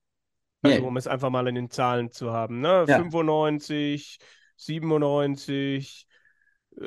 [0.62, 0.86] Also, nee.
[0.86, 2.60] um es einfach mal in den Zahlen zu haben.
[2.60, 2.86] Ne?
[2.88, 2.98] Ja.
[2.98, 4.20] 95,
[4.62, 6.08] 97,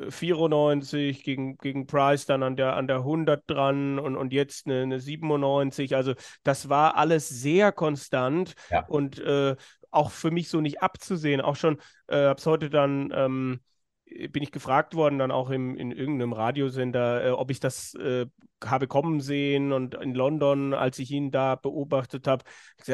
[0.08, 4.66] 94 äh, gegen, gegen Price dann an der, an der 100 dran und, und jetzt
[4.66, 5.94] eine, eine 97.
[5.94, 8.84] Also das war alles sehr konstant ja.
[8.86, 9.56] und äh,
[9.90, 11.40] auch für mich so nicht abzusehen.
[11.40, 13.60] Auch schon, äh, habe es heute dann ähm,
[14.06, 18.26] bin ich gefragt worden, dann auch im, in irgendeinem Radiosender, äh, ob ich das äh,
[18.64, 22.44] habe kommen sehen und in London, als ich ihn da beobachtet habe,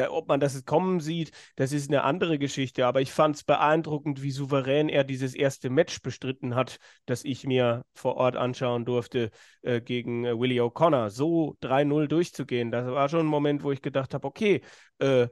[0.09, 4.21] ob man das kommen sieht, das ist eine andere Geschichte, aber ich fand es beeindruckend,
[4.21, 9.31] wie souverän er dieses erste Match bestritten hat, das ich mir vor Ort anschauen durfte
[9.61, 11.09] äh, gegen äh, Willie O'Connor.
[11.09, 14.61] So 3-0 durchzugehen, das war schon ein Moment, wo ich gedacht habe, okay,
[14.99, 15.27] äh,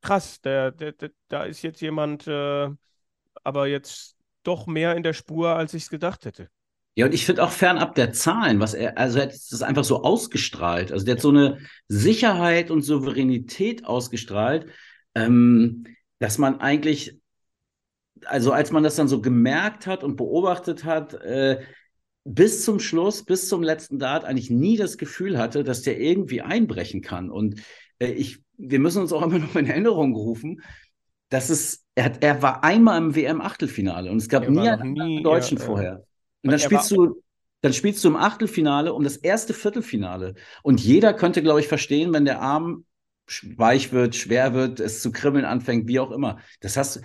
[0.00, 0.94] krass, der, der,
[1.28, 2.68] da ist jetzt jemand, äh,
[3.44, 4.15] aber jetzt
[4.46, 6.48] doch mehr in der Spur, als ich es gedacht hätte.
[6.98, 9.84] Ja, und ich finde auch fernab der Zahlen, was er, also er hat das einfach
[9.84, 10.92] so ausgestrahlt.
[10.92, 14.66] Also der hat so eine Sicherheit und Souveränität ausgestrahlt,
[15.14, 15.84] ähm,
[16.18, 17.18] dass man eigentlich,
[18.24, 21.60] also als man das dann so gemerkt hat und beobachtet hat, äh,
[22.24, 26.40] bis zum Schluss, bis zum letzten Dart eigentlich nie das Gefühl hatte, dass der irgendwie
[26.40, 27.30] einbrechen kann.
[27.30, 27.60] Und
[27.98, 30.62] äh, ich, wir müssen uns auch immer noch in Erinnerung rufen,
[31.28, 35.22] dass es, er, hat, er war einmal im WM-Achtelfinale und es gab nie einen nie,
[35.22, 36.04] Deutschen ja, vorher.
[36.42, 37.22] Und dann spielst du,
[37.62, 40.34] dann spielst du im Achtelfinale um das erste Viertelfinale.
[40.62, 42.84] Und jeder könnte, glaube ich, verstehen, wenn der Arm
[43.56, 46.38] weich wird, schwer wird, es zu kribbeln anfängt, wie auch immer.
[46.60, 47.00] Das hast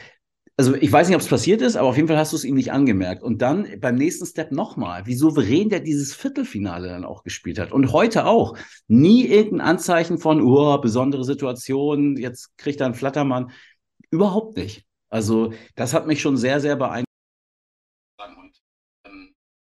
[0.61, 2.43] also ich weiß nicht, ob es passiert ist, aber auf jeden Fall hast du es
[2.43, 3.23] ihm nicht angemerkt.
[3.23, 7.71] Und dann beim nächsten Step nochmal, wie souverän der dieses Viertelfinale dann auch gespielt hat.
[7.71, 8.55] Und heute auch.
[8.87, 13.49] Nie irgendein Anzeichen von, oh, besondere Situation, jetzt kriegt er einen Flattermann.
[14.11, 14.85] Überhaupt nicht.
[15.09, 17.07] Also das hat mich schon sehr, sehr beeindruckt.
[18.19, 18.61] Und
[19.05, 19.33] ähm,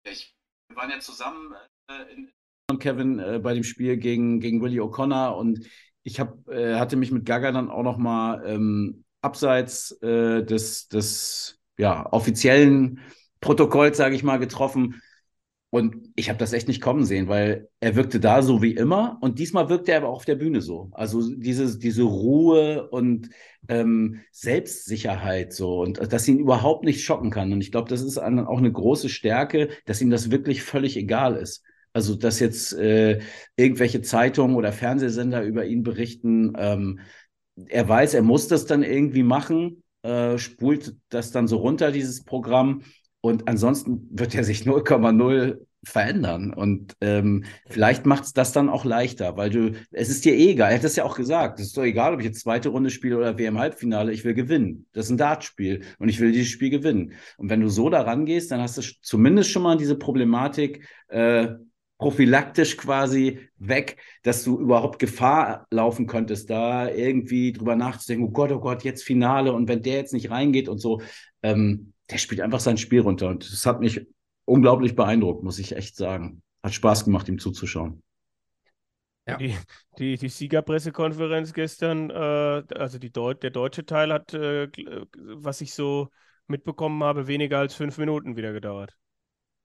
[0.03, 0.35] ich,
[0.67, 1.53] wir waren ja zusammen
[1.87, 2.31] äh, in,
[2.79, 5.67] Kevin äh, bei dem Spiel gegen, gegen Willie O'Connor und
[6.03, 10.87] ich hab, äh, hatte mich mit Gaga dann auch noch mal ähm, abseits äh, des,
[10.87, 13.01] des ja, offiziellen
[13.41, 15.01] Protokolls, sage ich mal, getroffen
[15.71, 19.17] und ich habe das echt nicht kommen sehen, weil er wirkte da so wie immer
[19.21, 20.89] und diesmal wirkte er aber auch auf der Bühne so.
[20.91, 23.29] Also diese, diese Ruhe und
[23.69, 27.53] ähm, Selbstsicherheit so und dass ihn überhaupt nicht schocken kann.
[27.53, 31.37] Und ich glaube, das ist auch eine große Stärke, dass ihm das wirklich völlig egal
[31.37, 31.63] ist.
[31.93, 33.19] Also dass jetzt äh,
[33.55, 36.51] irgendwelche Zeitungen oder Fernsehsender über ihn berichten.
[36.57, 36.99] Ähm,
[37.67, 42.25] er weiß, er muss das dann irgendwie machen, äh, spult das dann so runter, dieses
[42.25, 42.81] Programm.
[43.21, 46.53] Und ansonsten wird er sich 0,0 verändern.
[46.53, 50.51] Und ähm, vielleicht macht es das dann auch leichter, weil du, es ist dir eh
[50.51, 50.71] egal.
[50.71, 51.59] Er hat das ja auch gesagt.
[51.59, 54.85] Es ist doch egal, ob ich jetzt zweite Runde spiele oder WM-Halbfinale, ich will gewinnen.
[54.93, 57.13] Das ist ein Dartspiel und ich will dieses Spiel gewinnen.
[57.37, 61.49] Und wenn du so da rangehst, dann hast du zumindest schon mal diese Problematik, äh,
[61.97, 68.51] prophylaktisch quasi weg, dass du überhaupt Gefahr laufen könntest, da irgendwie drüber nachzudenken, oh Gott,
[68.51, 71.01] oh Gott, jetzt Finale und wenn der jetzt nicht reingeht und so,
[71.43, 74.05] ähm, der spielt einfach sein Spiel runter und das hat mich
[74.45, 76.43] unglaublich beeindruckt, muss ich echt sagen.
[76.63, 78.03] Hat Spaß gemacht, ihm zuzuschauen.
[79.27, 79.37] Ja.
[79.37, 79.55] Die,
[79.97, 84.67] die, die Siegerpressekonferenz gestern, äh, also die Deu der deutsche Teil hat, äh,
[85.15, 86.09] was ich so
[86.47, 88.97] mitbekommen habe, weniger als fünf Minuten wieder gedauert.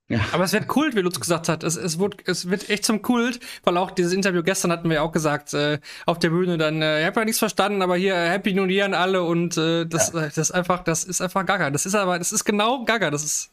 [0.08, 0.20] Ja.
[0.32, 1.64] Aber es wird Kult, wie Lutz gesagt hat.
[1.64, 4.96] Es, es, wird, es wird echt zum Kult, weil auch dieses Interview gestern hatten wir
[4.96, 7.96] ja auch gesagt, äh, auf der Bühne dann, äh, ich habe ja nichts verstanden, aber
[7.96, 10.20] hier Happy New Year an alle und äh, das, ja.
[10.20, 11.70] das ist einfach, das ist einfach Gaga.
[11.70, 13.10] Das ist aber, das ist genau Gaga.
[13.10, 13.50] Das ist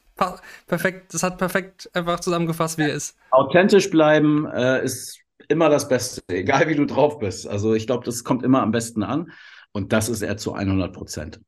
[0.67, 3.17] perfekt, das hat perfekt einfach zusammengefasst, wie er ist.
[3.31, 7.47] Authentisch bleiben äh, ist immer das Beste, egal wie du drauf bist.
[7.47, 9.31] Also ich glaube, das kommt immer am besten an
[9.71, 11.39] und das ist er zu 100 Prozent.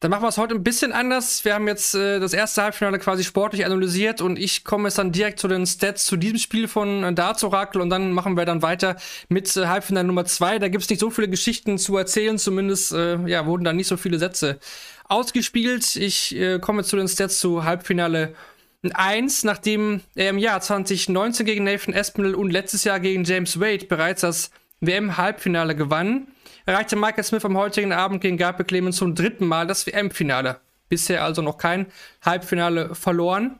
[0.00, 1.44] Dann machen wir es heute ein bisschen anders.
[1.44, 5.12] Wir haben jetzt äh, das erste Halbfinale quasi sportlich analysiert und ich komme jetzt dann
[5.12, 8.62] direkt zu den Stats zu diesem Spiel von äh, Darts und dann machen wir dann
[8.62, 8.96] weiter
[9.28, 10.58] mit äh, Halbfinale Nummer zwei.
[10.58, 13.88] Da gibt es nicht so viele Geschichten zu erzählen, zumindest äh, ja, wurden da nicht
[13.88, 14.58] so viele Sätze
[15.04, 15.96] ausgespielt.
[15.96, 18.34] Ich äh, komme zu den Stats zu Halbfinale
[18.94, 23.84] 1, nachdem er im Jahr 2019 gegen Nathan Espinel und letztes Jahr gegen James Wade
[23.84, 26.28] bereits das WM-Halbfinale gewann,
[26.66, 30.60] erreichte Michael Smith am heutigen Abend gegen Gabriel Clemens zum dritten Mal das WM-Finale.
[30.88, 31.86] Bisher also noch kein
[32.22, 33.58] Halbfinale verloren.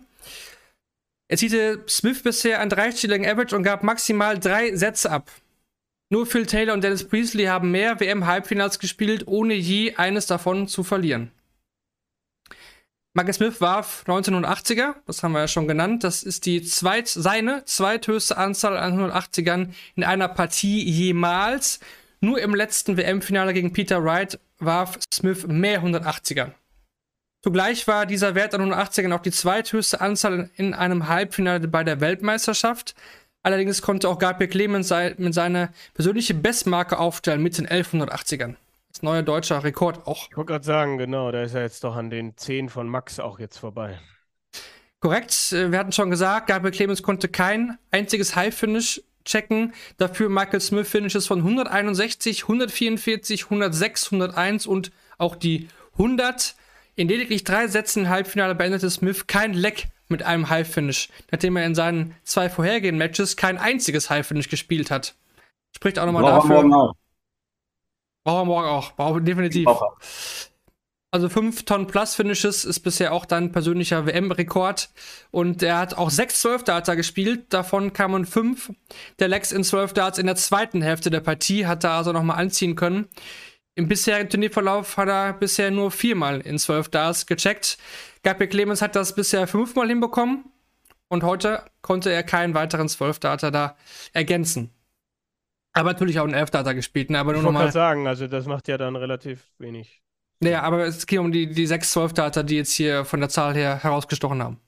[1.28, 5.30] Er zielte Smith bisher einen dreistelligen Average und gab maximal drei Sätze ab.
[6.08, 10.82] Nur Phil Taylor und Dennis Priestley haben mehr WM-Halbfinals gespielt, ohne je eines davon zu
[10.82, 11.30] verlieren.
[13.12, 16.02] Michael Smith warf 1980er, das haben wir ja schon genannt.
[16.02, 21.78] Das ist die zweit, seine zweithöchste Anzahl an 180ern in einer Partie jemals.
[22.22, 26.50] Nur im letzten WM-Finale gegen Peter Wright warf Smith mehr 180er.
[27.42, 32.02] Zugleich war dieser Wert an 180ern auch die zweithöchste Anzahl in einem Halbfinale bei der
[32.02, 32.94] Weltmeisterschaft.
[33.42, 38.56] Allerdings konnte auch Gabriel Clemens mit seiner persönlichen Bestmarke aufstellen mit den 1180ern.
[38.92, 40.28] Das neue deutscher Rekord auch.
[40.30, 43.18] Ich wollte gerade sagen, genau, da ist er jetzt doch an den 10 von Max
[43.18, 43.98] auch jetzt vorbei.
[44.98, 49.73] Korrekt, äh, wir hatten schon gesagt, Gabriel Clemens konnte kein einziges High-Finish checken.
[49.97, 56.55] Dafür Michael Smith Finishes von 161, 144, 106, 101 und auch die 100.
[56.97, 61.64] In lediglich drei Sätzen im Halbfinale beendete Smith kein Leck mit einem High-Finish, nachdem er
[61.64, 65.14] in seinen zwei vorhergehenden Matches kein einziges High-Finish gespielt hat.
[65.75, 66.62] Spricht auch nochmal dafür.
[68.25, 68.93] Brauchen wir morgen auch.
[68.97, 69.64] Brauchen definitiv.
[69.64, 69.97] Brauche.
[71.12, 74.90] Also 5 Tonnen Plus Finishes ist bisher auch dein persönlicher WM-Rekord.
[75.33, 77.53] Und er hat auch 6 12 Darts gespielt.
[77.53, 78.73] Davon kamen 5
[79.18, 81.66] der Lex in 12 Darts in der zweiten Hälfte der Partie.
[81.66, 83.09] Hat er also nochmal anziehen können.
[83.75, 87.79] Im bisherigen Turnierverlauf hat er bisher nur viermal in 12 Darts gecheckt.
[88.23, 90.44] Gabriel Clemens hat das bisher fünfmal hinbekommen.
[91.09, 93.77] Und heute konnte er keinen weiteren 12 Darter da
[94.12, 94.70] ergänzen.
[95.73, 97.18] Aber natürlich auch einen Elfdata gespielt, ne?
[97.18, 100.03] Aber nur ich wollte sagen, also das macht ja dann relativ wenig.
[100.40, 103.29] Naja, aber es geht um die, die 6 12 Data, die jetzt hier von der
[103.29, 104.59] Zahl her herausgestochen haben.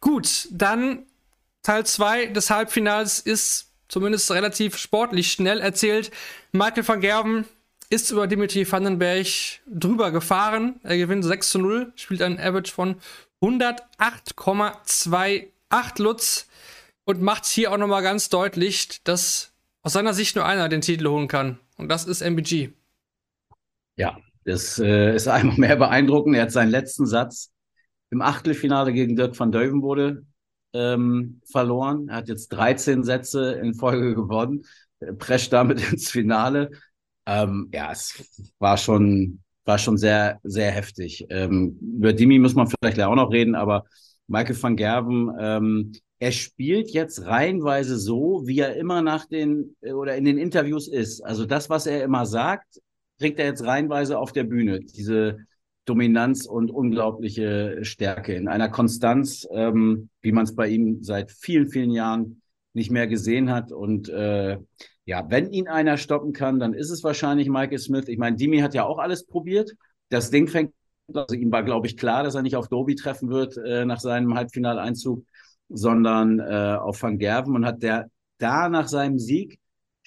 [0.00, 1.06] Gut, dann
[1.62, 6.12] Teil 2 des Halbfinals ist zumindest relativ sportlich schnell erzählt.
[6.52, 7.46] Michael van Gerven
[7.90, 9.26] ist über Dimitri Vandenberg
[9.66, 10.78] drüber gefahren.
[10.84, 13.00] Er gewinnt 6 zu 0, spielt einen Average von
[13.40, 16.46] 108,28 Lutz
[17.04, 19.50] und macht hier auch nochmal ganz deutlich, dass
[19.82, 21.58] aus seiner Sicht nur einer den Titel holen kann.
[21.76, 22.70] Und das ist MBG.
[23.96, 26.36] Ja, das äh, ist einmal mehr beeindruckend.
[26.36, 27.52] Er hat seinen letzten Satz
[28.10, 30.24] im Achtelfinale gegen Dirk van Deuvenbode
[30.72, 32.08] ähm, verloren.
[32.08, 34.64] Er hat jetzt 13 Sätze in Folge gewonnen,
[35.18, 36.70] prescht damit ins Finale.
[37.26, 38.24] Ähm, ja, es
[38.58, 41.26] war schon, war schon sehr, sehr heftig.
[41.28, 43.84] Ähm, über Dimi muss man vielleicht auch noch reden, aber
[44.26, 50.16] Michael van Gerven ähm, er spielt jetzt reihenweise so, wie er immer nach den oder
[50.16, 51.20] in den Interviews ist.
[51.20, 52.80] Also das, was er immer sagt,
[53.18, 54.80] bringt er jetzt reihenweise auf der Bühne.
[54.80, 55.38] Diese
[55.84, 61.68] Dominanz und unglaubliche Stärke in einer Konstanz, ähm, wie man es bei ihm seit vielen,
[61.68, 62.42] vielen Jahren
[62.74, 63.72] nicht mehr gesehen hat.
[63.72, 64.58] Und äh,
[65.04, 68.08] ja, wenn ihn einer stoppen kann, dann ist es wahrscheinlich Michael Smith.
[68.08, 69.72] Ich meine, Dimi hat ja auch alles probiert.
[70.10, 70.74] Das Ding fängt,
[71.12, 74.00] also ihm war, glaube ich, klar, dass er nicht auf Dobi treffen wird äh, nach
[74.00, 75.24] seinem Halbfinaleinzug
[75.68, 79.58] sondern äh, auf Van Gerven und hat der da nach seinem Sieg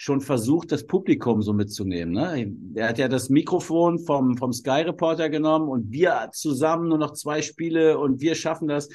[0.02, 2.16] schon versucht, das Publikum so mitzunehmen.
[2.16, 2.52] Ne?
[2.74, 7.14] Er hat ja das Mikrofon vom, vom Sky Reporter genommen und wir zusammen nur noch
[7.14, 8.90] zwei Spiele und wir schaffen das.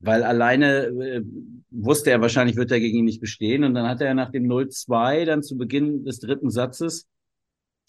[0.00, 1.22] weil alleine äh,
[1.70, 3.64] wusste er wahrscheinlich, wird er gegen ihn nicht bestehen.
[3.64, 7.06] Und dann hat er nach dem 0-2 dann zu Beginn des dritten Satzes,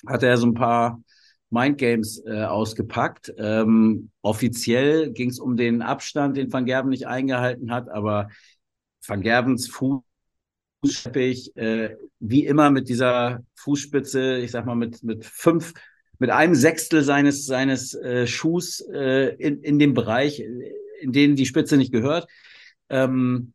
[0.08, 1.04] hat er so ein paar
[1.50, 3.34] Mindgames äh, ausgepackt.
[3.38, 8.30] Ähm, offiziell ging es um den Abstand, den Van Gerben nicht eingehalten hat, aber
[9.06, 9.68] Van Gerbens
[10.84, 15.74] Fußteppich, äh, wie immer mit dieser Fußspitze, ich sag mal mit, mit fünf,
[16.20, 20.44] mit einem Sechstel seines, seines äh, Schuhs äh, in, in dem Bereich,
[21.02, 22.28] in den die Spitze nicht gehört.
[22.90, 23.54] Ähm,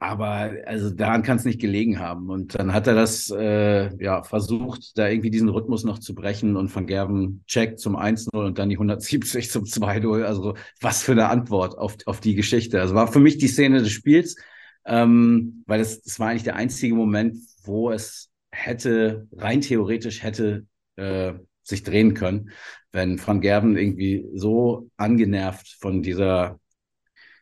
[0.00, 2.30] aber also daran kann es nicht gelegen haben.
[2.30, 6.56] Und dann hat er das äh, ja versucht, da irgendwie diesen Rhythmus noch zu brechen
[6.56, 10.22] und Van Gerben checkt zum 1-0 und dann die 170 zum 2-0.
[10.22, 12.80] Also was für eine Antwort auf, auf die Geschichte.
[12.80, 14.36] Also war für mich die Szene des Spiels,
[14.84, 20.66] ähm, weil das, das war eigentlich der einzige Moment, wo es hätte, rein theoretisch hätte
[20.96, 22.50] äh, sich drehen können,
[22.92, 26.58] wenn Van Gerben irgendwie so angenervt von dieser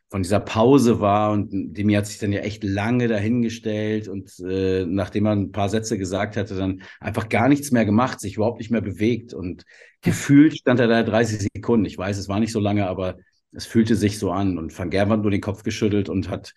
[0.09, 4.85] von dieser Pause war und Demi hat sich dann ja echt lange dahingestellt und äh,
[4.85, 8.59] nachdem er ein paar Sätze gesagt hatte, dann einfach gar nichts mehr gemacht, sich überhaupt
[8.59, 9.65] nicht mehr bewegt und
[10.01, 11.85] gefühlt stand er da 30 Sekunden.
[11.85, 13.17] Ich weiß, es war nicht so lange, aber
[13.51, 16.53] es fühlte sich so an und Van Gerwen hat nur den Kopf geschüttelt und hat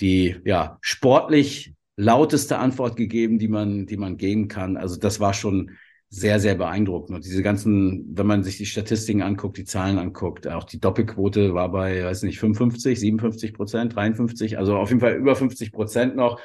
[0.00, 4.76] die ja sportlich lauteste Antwort gegeben, die man, die man geben kann.
[4.76, 5.72] Also das war schon
[6.10, 7.16] sehr, sehr beeindruckend.
[7.16, 11.54] Und diese ganzen, wenn man sich die Statistiken anguckt, die Zahlen anguckt, auch die Doppelquote
[11.54, 16.16] war bei, weiß nicht, 55, 57 Prozent, 53, also auf jeden Fall über 50 Prozent
[16.16, 16.40] noch.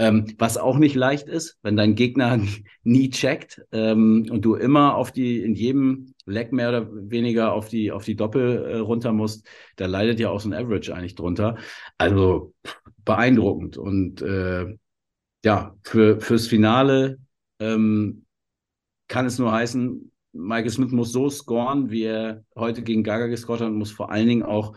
[0.00, 2.40] Ähm, was auch nicht leicht ist, wenn dein Gegner
[2.82, 7.68] nie checkt ähm, und du immer auf die, in jedem Leg mehr oder weniger auf
[7.68, 11.14] die, auf die Doppel äh, runter musst, da leidet ja auch so ein Average eigentlich
[11.14, 11.58] drunter.
[11.96, 12.54] Also
[13.04, 13.76] beeindruckend.
[13.76, 14.76] Und äh,
[15.44, 17.18] ja, für, fürs Finale
[17.60, 18.24] ähm,
[19.06, 23.60] kann es nur heißen, Michael Smith muss so scoren, wie er heute gegen Gaga gescored
[23.60, 24.76] hat und muss vor allen Dingen auch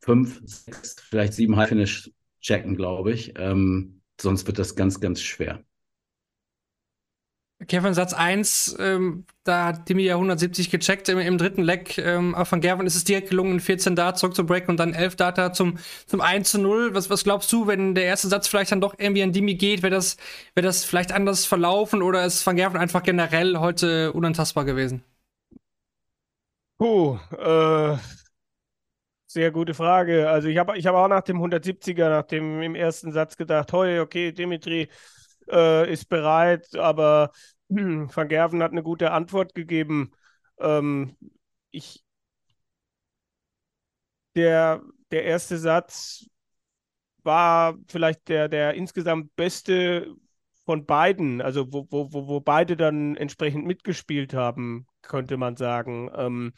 [0.00, 2.10] fünf, sechs, vielleicht sieben High-Finish
[2.44, 3.34] checken, glaube ich.
[3.38, 5.64] Ähm, sonst wird das ganz, ganz schwer.
[7.66, 11.96] Kevin, Satz 1, ähm, da hat Dimi ja 170 gecheckt im, im dritten Leck.
[11.98, 15.52] Ähm, aber von Gervin ist es direkt gelungen, 14 Data zurückzubreaken und dann 11 Data
[15.52, 16.94] zum, zum 1 zu 0.
[16.94, 19.82] Was, was glaubst du, wenn der erste Satz vielleicht dann doch irgendwie an Dimi geht,
[19.82, 20.16] wäre das,
[20.54, 25.02] wär das vielleicht anders verlaufen oder ist Van Gerven einfach generell heute unantastbar gewesen?
[26.76, 27.96] Puh, äh,
[29.34, 30.30] sehr gute Frage.
[30.30, 33.72] Also ich habe ich hab auch nach dem 170er, nach dem im ersten Satz gedacht,
[33.72, 34.88] hey, okay, Dimitri,
[35.50, 37.32] äh, ist bereit, aber
[37.68, 40.12] Van Gerven hat eine gute Antwort gegeben.
[40.58, 41.16] Ähm,
[41.70, 42.04] ich,
[44.36, 46.26] der, der erste Satz
[47.22, 50.14] war vielleicht der, der insgesamt beste
[50.64, 56.10] von beiden, also wo, wo, wo beide dann entsprechend mitgespielt haben, könnte man sagen.
[56.14, 56.52] Ähm,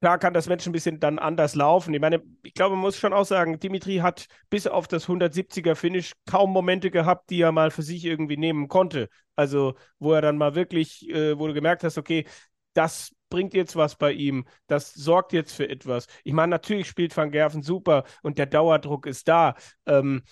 [0.00, 1.92] Klar kann das Match ein bisschen dann anders laufen.
[1.92, 5.74] Ich meine, ich glaube, man muss schon auch sagen, Dimitri hat bis auf das 170er
[5.74, 9.08] Finish kaum Momente gehabt, die er mal für sich irgendwie nehmen konnte.
[9.34, 12.26] Also, wo er dann mal wirklich, äh, wo du gemerkt hast, okay,
[12.74, 16.06] das bringt jetzt was bei ihm, das sorgt jetzt für etwas.
[16.22, 19.54] Ich meine, natürlich spielt Van Gerven super und der Dauerdruck ist da.
[19.86, 20.22] Ähm,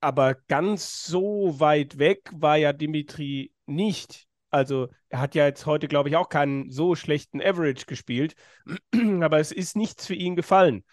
[0.00, 4.27] aber ganz so weit weg war ja Dimitri nicht.
[4.50, 8.34] Also er hat ja jetzt heute, glaube ich, auch keinen so schlechten Average gespielt,
[9.20, 10.84] aber es ist nichts für ihn gefallen.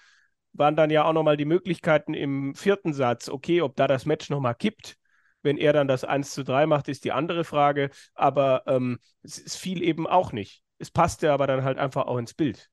[0.53, 4.29] Waren dann ja auch nochmal die Möglichkeiten im vierten Satz, okay, ob da das Match
[4.29, 4.95] nochmal kippt.
[5.41, 7.91] Wenn er dann das 1 zu 3 macht, ist die andere Frage.
[8.15, 10.63] Aber ähm, es, es fiel eben auch nicht.
[10.79, 12.69] Es passte aber dann halt einfach auch ins Bild.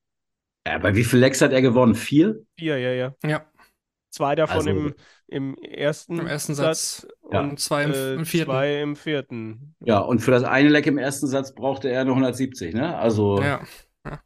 [0.65, 1.93] Ja, bei wie viel Lecks hat er gewonnen?
[1.93, 2.41] Vier?
[2.57, 3.15] Vier, ja, ja.
[3.23, 3.45] Ja.
[4.13, 4.93] Zwei davon also, im,
[5.25, 7.55] im ersten, im ersten Satz, Satz und ja.
[7.55, 8.51] zwei im, äh, im, vierten.
[8.51, 9.75] Zwei im vierten.
[9.79, 12.95] Ja, und für das eine Leck im ersten Satz brauchte er nur 170, ne?
[12.95, 13.41] Also.
[13.41, 13.61] Ja.
[14.05, 14.19] ja.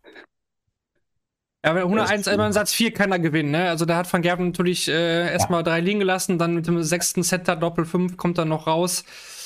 [1.61, 3.69] Aber 101 immer in Satz 4 kann er gewinnen, ne?
[3.69, 5.63] Also da hat Van Gerven natürlich äh, erstmal ja.
[5.63, 9.05] drei liegen gelassen, dann mit dem sechsten Setter Doppel 5 kommt er noch raus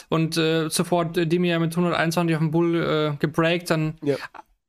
[0.10, 4.16] und äh, sofort äh, Demir mit 121 auf dem Bull äh, gebreakt, dann ja.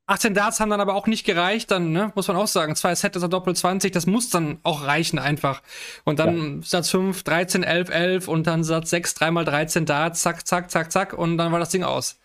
[0.06, 2.74] 18 Darts haben dann aber auch nicht gereicht, dann, ne, muss man auch sagen.
[2.74, 5.62] Zwei Sets ist Doppel 20, das muss dann auch reichen einfach.
[6.04, 6.62] Und dann ja.
[6.62, 10.70] Satz 5, 13, 11, 11 und dann Satz 6, 3 mal 13 Darts, zack, zack,
[10.70, 12.18] zack, zack und dann war das Ding aus.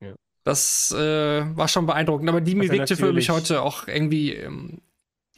[0.00, 0.14] Ja.
[0.44, 4.80] Das äh, war schon beeindruckend, aber die also wirkte für mich heute auch irgendwie, ähm,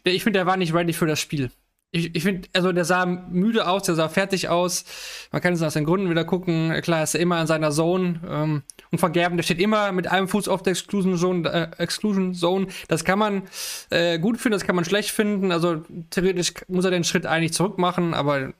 [0.04, 1.50] ich finde, der war nicht ready für das Spiel
[1.92, 4.84] ich, ich finde, also der sah müde aus, der sah fertig aus.
[5.32, 6.72] Man kann es aus den Gründen wieder gucken.
[6.82, 8.20] Klar ist er immer in seiner Zone.
[8.28, 11.48] Ähm, und Vergerben, der steht immer mit einem Fuß auf der Exclusion Zone.
[11.48, 12.66] Äh, Exclusion Zone.
[12.88, 13.42] Das kann man
[13.90, 15.52] äh, gut finden, das kann man schlecht finden.
[15.52, 18.52] Also theoretisch muss er den Schritt eigentlich zurück machen, aber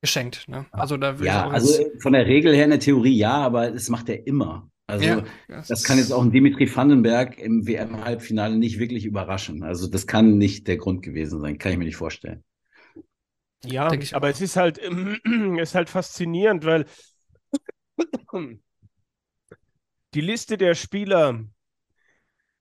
[0.00, 0.44] geschenkt.
[0.46, 0.66] Ne?
[0.70, 4.08] Also da ja, also von der Regel her in der Theorie ja, aber das macht
[4.08, 4.68] er immer.
[4.88, 9.64] Also ja, das, das kann jetzt auch ein Dimitri Vandenberg im WM-Halbfinale nicht wirklich überraschen.
[9.64, 12.44] Also das kann nicht der Grund gewesen sein, kann ich mir nicht vorstellen.
[13.64, 14.78] Ja, aber es ist halt,
[15.58, 16.86] es ist halt faszinierend, weil
[20.14, 21.40] die Liste der Spieler,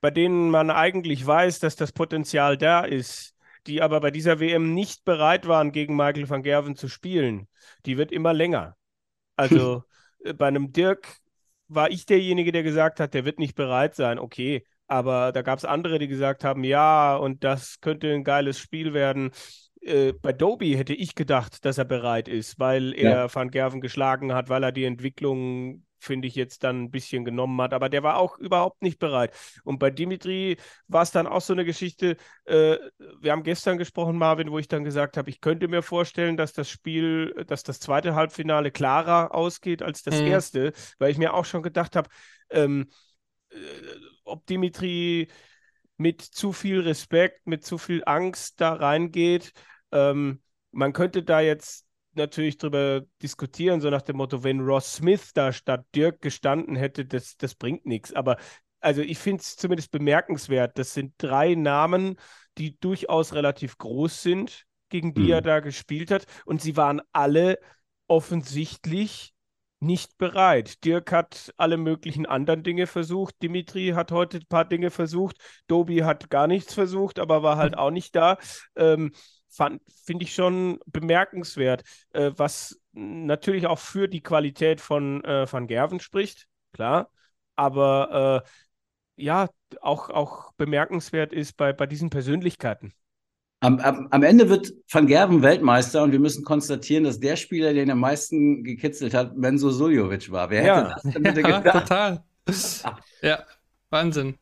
[0.01, 3.35] bei denen man eigentlich weiß, dass das Potenzial da ist,
[3.67, 7.47] die aber bei dieser WM nicht bereit waren, gegen Michael van Gerven zu spielen,
[7.85, 8.75] die wird immer länger.
[9.35, 9.83] Also
[10.23, 11.17] äh, bei einem Dirk
[11.67, 14.19] war ich derjenige, der gesagt hat, der wird nicht bereit sein.
[14.19, 18.59] Okay, aber da gab es andere, die gesagt haben, ja, und das könnte ein geiles
[18.59, 19.31] Spiel werden.
[19.81, 23.35] Äh, bei Doby hätte ich gedacht, dass er bereit ist, weil er ja.
[23.35, 27.59] Van Gerven geschlagen hat, weil er die Entwicklung finde ich, jetzt dann ein bisschen genommen
[27.61, 27.73] hat.
[27.73, 29.33] Aber der war auch überhaupt nicht bereit.
[29.63, 32.17] Und bei Dimitri war es dann auch so eine Geschichte.
[32.45, 32.77] Äh,
[33.19, 36.53] wir haben gestern gesprochen, Marvin, wo ich dann gesagt habe, ich könnte mir vorstellen, dass
[36.53, 40.27] das Spiel, dass das zweite Halbfinale klarer ausgeht als das mhm.
[40.27, 42.09] erste, weil ich mir auch schon gedacht habe,
[42.49, 42.87] ähm,
[43.49, 43.55] äh,
[44.23, 45.29] ob Dimitri
[45.97, 49.51] mit zu viel Respekt, mit zu viel Angst da reingeht.
[49.91, 50.41] Ähm,
[50.71, 51.84] man könnte da jetzt
[52.17, 57.05] natürlich darüber diskutieren, so nach dem Motto, wenn Ross Smith da statt Dirk gestanden hätte,
[57.05, 58.13] das, das bringt nichts.
[58.13, 58.37] Aber
[58.79, 60.77] also ich finde es zumindest bemerkenswert.
[60.77, 62.17] Das sind drei Namen,
[62.57, 65.31] die durchaus relativ groß sind, gegen die mhm.
[65.31, 66.25] er da gespielt hat.
[66.45, 67.57] Und sie waren alle
[68.07, 69.33] offensichtlich
[69.79, 70.83] nicht bereit.
[70.83, 73.35] Dirk hat alle möglichen anderen Dinge versucht.
[73.41, 75.37] Dimitri hat heute ein paar Dinge versucht.
[75.67, 78.37] Dobi hat gar nichts versucht, aber war halt auch nicht da.
[78.75, 79.11] Ähm,
[79.55, 81.83] finde ich schon bemerkenswert,
[82.13, 87.09] äh, was natürlich auch für die Qualität von äh, Van Gerven spricht, klar,
[87.55, 88.49] aber äh,
[89.17, 89.49] ja,
[89.81, 92.93] auch, auch bemerkenswert ist bei, bei diesen Persönlichkeiten.
[93.61, 97.73] Am, am, am, Ende wird Van Gerven Weltmeister und wir müssen konstatieren, dass der Spieler,
[97.73, 100.49] den am meisten gekitzelt hat, Menzo Suljovic war.
[100.49, 100.77] Wer ja.
[100.77, 101.87] hätte das denn bitte ja, gedacht?
[101.87, 102.23] Total.
[103.21, 103.43] Ja,
[103.89, 104.37] Wahnsinn.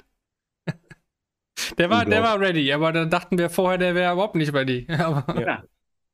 [1.77, 4.87] Der war, der war ready, aber dann dachten wir vorher, der wäre überhaupt nicht ready.
[4.97, 5.63] Aber ja.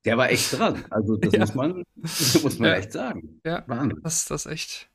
[0.05, 0.85] Der war echt dran.
[0.89, 1.39] Also das ja.
[1.39, 2.75] muss man, das muss man ja.
[2.77, 3.41] echt sagen.
[3.45, 3.99] Ja, Wahnsinn.
[4.03, 4.89] das, das ist echt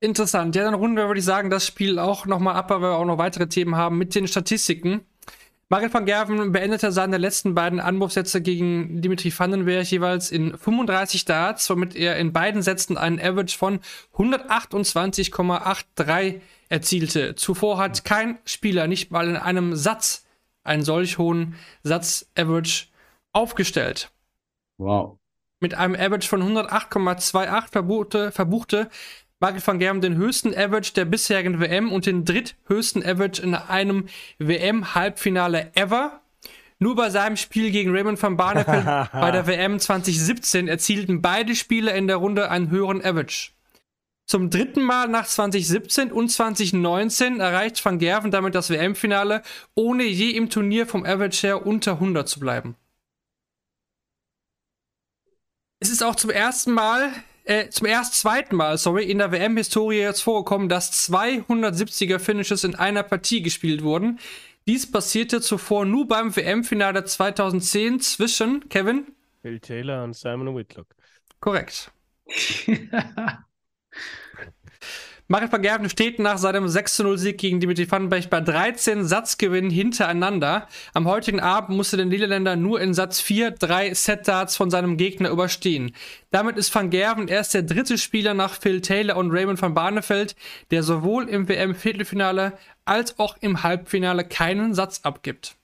[0.00, 0.56] interessant.
[0.56, 3.04] Ja, dann runden wir, würde ich sagen, das Spiel auch nochmal ab, weil wir auch
[3.04, 5.02] noch weitere Themen haben mit den Statistiken.
[5.68, 11.68] Marit van Gerven beendete seine letzten beiden Anwurfsätze gegen Dimitri Vandenberg jeweils in 35 Darts,
[11.68, 13.80] womit er in beiden Sätzen einen Average von
[14.14, 17.34] 128,83 erzielte.
[17.34, 20.26] Zuvor hat kein Spieler nicht mal in einem Satz
[20.64, 22.86] einen solch hohen Satz-Average
[23.32, 24.10] aufgestellt.
[24.78, 25.18] Wow.
[25.60, 28.90] Mit einem Average von 108,28 verbuchte, verbuchte
[29.38, 34.06] Margit van Gerben den höchsten Average der bisherigen WM und den dritthöchsten Average in einem
[34.38, 36.20] WM-Halbfinale ever.
[36.78, 41.94] Nur bei seinem Spiel gegen Raymond van Barneveld bei der WM 2017 erzielten beide Spieler
[41.94, 43.52] in der Runde einen höheren Average.
[44.26, 49.42] Zum dritten Mal nach 2017 und 2019 erreicht Van Gerven damit das WM-Finale,
[49.74, 52.74] ohne je im Turnier vom Average her unter 100 zu bleiben.
[55.78, 57.12] Es ist auch zum ersten Mal,
[57.44, 62.74] äh, zum erst zweiten Mal, sorry, in der WM-Historie jetzt vorgekommen, dass 270er Finishes in
[62.74, 64.18] einer Partie gespielt wurden.
[64.66, 69.06] Dies passierte zuvor nur beim WM-Finale 2010 zwischen Kevin
[69.42, 70.88] Bill Taylor und Simon Whitlock.
[71.38, 71.92] Korrekt.
[75.28, 80.68] Marit van Gerven steht nach seinem 6-0-Sieg gegen Dimitri Vandenberg bei 13 Satzgewinnen hintereinander.
[80.94, 85.30] Am heutigen Abend musste der Niederländer nur in Satz 4 drei Set-Darts von seinem Gegner
[85.30, 85.96] überstehen.
[86.30, 90.36] Damit ist Van Gerven erst der dritte Spieler nach Phil Taylor und Raymond van Barneveld,
[90.70, 95.56] der sowohl im WM-Viertelfinale als auch im Halbfinale keinen Satz abgibt.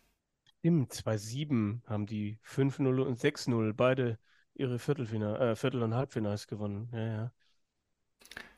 [0.62, 4.18] Im 2-7 haben die 5-0 und 6-0 beide
[4.54, 6.88] ihre Viertelfinal, äh, Viertel- und Halbfinals gewonnen.
[6.92, 7.32] Ja, ja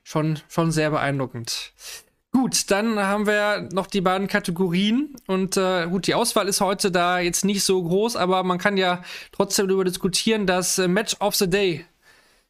[0.05, 1.73] schon, schon sehr beeindruckend.
[2.31, 5.15] Gut, dann haben wir noch die beiden Kategorien.
[5.27, 8.77] Und äh, gut, die Auswahl ist heute da jetzt nicht so groß, aber man kann
[8.77, 9.03] ja
[9.33, 10.47] trotzdem darüber diskutieren.
[10.47, 11.85] Das äh, Match of the Day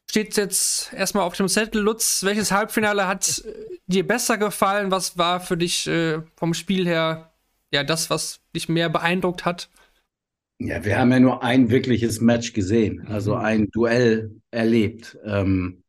[0.09, 1.81] steht jetzt erstmal auf dem Zettel.
[1.81, 3.53] Lutz, welches Halbfinale hat äh,
[3.85, 4.89] dir besser gefallen?
[4.89, 7.31] Was war für dich äh, vom Spiel her
[7.71, 9.69] ja das, was dich mehr beeindruckt hat?
[10.57, 13.41] Ja, wir haben ja nur ein wirkliches Match gesehen, also mhm.
[13.41, 15.17] ein Duell erlebt.
[15.25, 15.83] Ähm,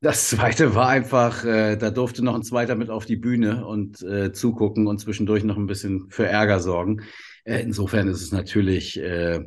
[0.00, 4.00] das zweite war einfach, äh, da durfte noch ein zweiter mit auf die Bühne und
[4.02, 7.02] äh, zugucken und zwischendurch noch ein bisschen für Ärger sorgen.
[7.44, 9.40] Äh, insofern ist es natürlich äh,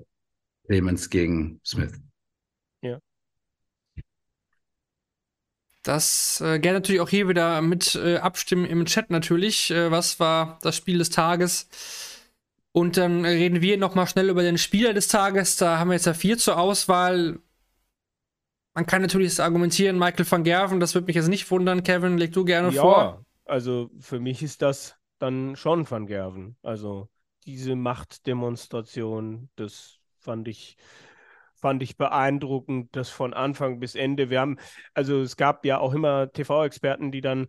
[0.65, 1.93] Clemens gegen Smith.
[2.81, 2.99] Ja.
[5.83, 9.71] Das äh, gerne natürlich auch hier wieder mit äh, abstimmen im Chat natürlich.
[9.71, 11.69] Äh, was war das Spiel des Tages?
[12.73, 15.57] Und dann reden wir nochmal schnell über den Spieler des Tages.
[15.57, 17.39] Da haben wir jetzt ja vier zur Auswahl
[18.73, 21.83] Man kann natürlich argumentieren, Michael van Gerven, das würde mich jetzt nicht wundern.
[21.83, 23.25] Kevin, leg du gerne ja, vor.
[23.45, 26.55] Also für mich ist das dann schon van Gerven.
[26.63, 27.09] Also
[27.45, 30.77] diese Machtdemonstration, das fand ich,
[31.55, 34.29] fand ich beeindruckend, das von Anfang bis Ende.
[34.29, 34.57] Wir haben,
[34.93, 37.47] also es gab ja auch immer TV-Experten, die dann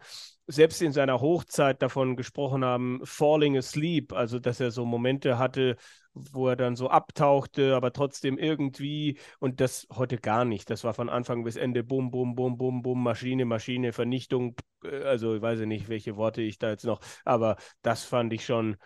[0.48, 5.76] selbst in seiner Hochzeit davon gesprochen haben, falling asleep, also dass er so Momente hatte,
[6.14, 10.68] wo er dann so abtauchte, aber trotzdem irgendwie und das heute gar nicht.
[10.70, 14.56] Das war von Anfang bis Ende bum, bum, bum, bum, bum, Maschine, Maschine, Vernichtung.
[14.84, 18.44] Äh, also ich weiß nicht, welche Worte ich da jetzt noch, aber das fand ich
[18.44, 18.76] schon.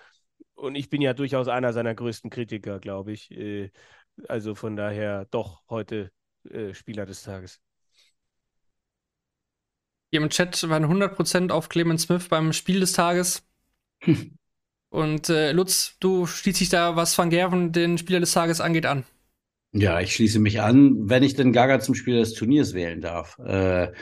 [0.54, 3.30] Und ich bin ja durchaus einer seiner größten Kritiker, glaube ich.
[3.30, 3.70] Äh,
[4.28, 6.12] also von daher doch heute
[6.50, 7.60] äh, Spieler des Tages.
[10.10, 13.46] Hier im Chat waren 100% auf Clement Smith beim Spiel des Tages.
[14.02, 14.38] Hm.
[14.96, 18.86] Und äh, Lutz, du schließt dich da, was Van Gerven den Spieler des Tages angeht,
[18.86, 19.04] an.
[19.72, 23.38] Ja, ich schließe mich an, wenn ich den Gaga zum Spieler des Turniers wählen darf.
[23.40, 23.92] Äh,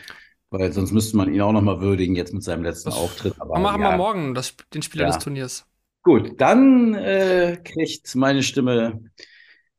[0.51, 3.35] weil sonst müsste man ihn auch nochmal würdigen, jetzt mit seinem letzten das Auftritt.
[3.41, 3.91] Aber machen ja.
[3.91, 5.11] wir morgen das, den Spieler ja.
[5.11, 5.67] des Turniers.
[6.05, 9.01] Gut, dann äh, kriegt meine Stimme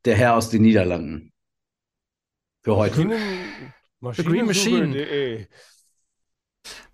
[0.04, 1.32] der Herr aus den Niederlanden.
[2.62, 3.10] Für heute.
[4.12, 5.48] The Green Machine.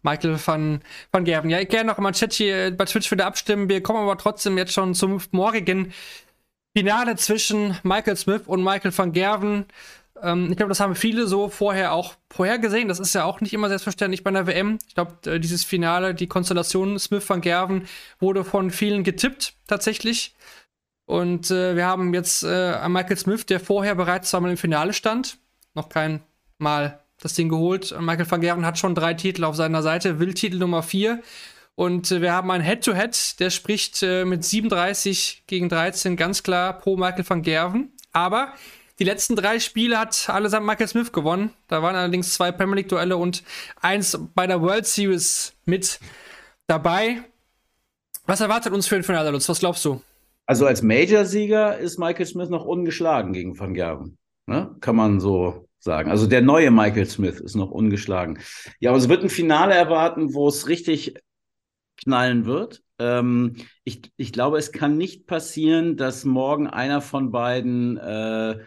[0.01, 1.49] Michael van, van Gerven.
[1.49, 3.69] Ja, ich gerne noch mal Chat hier bei Twitch wieder abstimmen.
[3.69, 5.93] Wir kommen aber trotzdem jetzt schon zum morgigen
[6.75, 9.65] Finale zwischen Michael Smith und Michael van Gerven.
[10.21, 12.87] Ähm, ich glaube, das haben viele so vorher auch vorhergesehen.
[12.87, 14.77] Das ist ja auch nicht immer selbstverständlich bei einer WM.
[14.87, 17.87] Ich glaube, äh, dieses Finale, die Konstellation Smith van Gerven,
[18.19, 20.35] wurde von vielen getippt, tatsächlich.
[21.05, 25.37] Und äh, wir haben jetzt äh, Michael Smith, der vorher bereits zweimal im Finale stand.
[25.73, 26.21] Noch kein
[26.57, 27.95] Mal das Ding geholt.
[27.99, 31.21] Michael van Gerven hat schon drei Titel auf seiner Seite, will Titel Nummer vier.
[31.75, 36.43] Und äh, wir haben ein Head-to-Head, -Head, der spricht äh, mit 37 gegen 13 ganz
[36.43, 37.93] klar pro Michael van Gerven.
[38.11, 38.53] Aber
[38.99, 41.51] die letzten drei Spiele hat allesamt Michael Smith gewonnen.
[41.67, 43.43] Da waren allerdings zwei Premier League-Duelle und
[43.81, 45.99] eins bei der World Series mit
[46.67, 47.23] dabei.
[48.25, 49.49] Was erwartet uns für ein Finale, Lutz?
[49.49, 50.01] Was glaubst du?
[50.45, 54.17] Also als Major-Sieger ist Michael Smith noch ungeschlagen gegen Van Gerven.
[54.47, 54.75] Ne?
[54.81, 56.09] Kann man so sagen.
[56.09, 58.39] Also der neue Michael Smith ist noch ungeschlagen.
[58.79, 61.15] Ja, aber es wird ein Finale erwarten, wo es richtig
[61.97, 62.83] knallen wird.
[62.99, 68.59] Ähm, ich, ich glaube, es kann nicht passieren, dass morgen einer von beiden äh,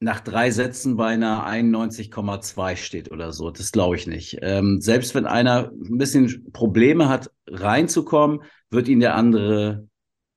[0.00, 3.50] nach drei Sätzen bei einer 91,2 steht oder so.
[3.50, 4.38] Das glaube ich nicht.
[4.42, 9.88] Ähm, selbst wenn einer ein bisschen Probleme hat, reinzukommen, wird ihn der andere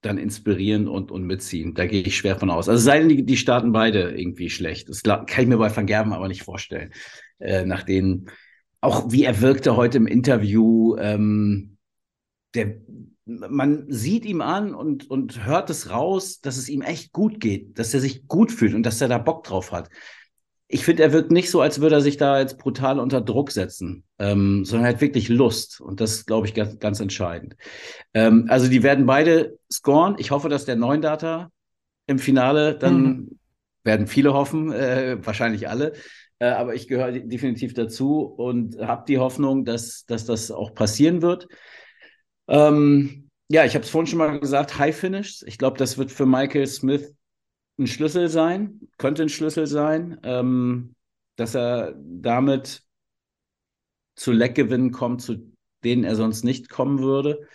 [0.08, 1.74] dann inspirieren und, und mitziehen.
[1.74, 2.70] Da gehe ich schwer von aus.
[2.70, 4.90] Also sei denn, die, die starten beide irgendwie schlecht.
[4.90, 6.92] Das kann ich mir bei Van Gerben aber nicht vorstellen.
[7.40, 8.30] Äh, nach denen,
[8.82, 11.78] auch wie er wirkte heute im Interview, ähm,
[12.54, 12.78] der,
[13.26, 17.78] man sieht ihm an und, und hört es raus, dass es ihm echt gut geht,
[17.78, 19.90] dass er sich gut fühlt und dass er da Bock drauf hat
[20.70, 23.52] ich finde, er wirkt nicht so, als würde er sich da jetzt brutal unter Druck
[23.52, 25.80] setzen, ähm, sondern er hat wirklich Lust.
[25.80, 27.56] Und das ist, glaube ich, ganz, ganz entscheidend.
[28.14, 30.16] Ähm, also die werden beide scoren.
[30.18, 31.52] Ich hoffe, dass der Neundata
[32.06, 33.40] im Finale dann mhm.
[33.84, 35.94] werden viele hoffen, äh, wahrscheinlich alle.
[36.40, 41.22] Äh, aber ich gehöre definitiv dazu und habe die Hoffnung, dass, dass das auch passieren
[41.22, 41.48] wird.
[42.50, 45.44] Ähm, ja, ich habe es vorhin schon mal gesagt, High Finishes.
[45.48, 47.14] Ich glaube, das wird für Michael Smith
[47.80, 50.96] ein Schlüssel sein, könnte ein Schlüssel sein, ähm,
[51.36, 52.84] dass er damit
[54.16, 55.54] zu Leckgewinnen kommt, zu
[55.84, 57.48] denen er sonst nicht kommen würde.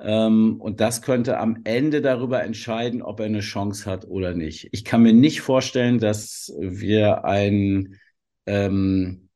[0.00, 4.68] Ähm, und das könnte am Ende darüber entscheiden, ob er eine Chance hat oder nicht.
[4.72, 7.98] Ich kann mir nicht vorstellen, dass wir ein
[8.46, 9.27] ähm,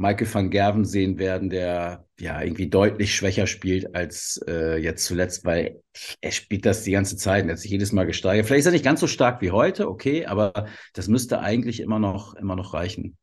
[0.00, 5.44] Michael van Gerven sehen werden, der ja irgendwie deutlich schwächer spielt als äh, jetzt zuletzt,
[5.44, 5.82] weil
[6.22, 8.46] er spielt das die ganze Zeit und hat sich jedes Mal gesteigert.
[8.46, 11.98] Vielleicht ist er nicht ganz so stark wie heute, okay, aber das müsste eigentlich immer
[11.98, 13.18] noch, immer noch reichen.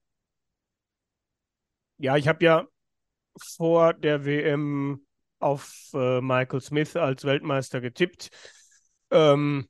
[1.98, 2.68] Ja, ich habe ja
[3.56, 5.04] vor der WM
[5.40, 8.30] auf äh, Michael Smith als Weltmeister getippt.
[9.10, 9.68] Ähm,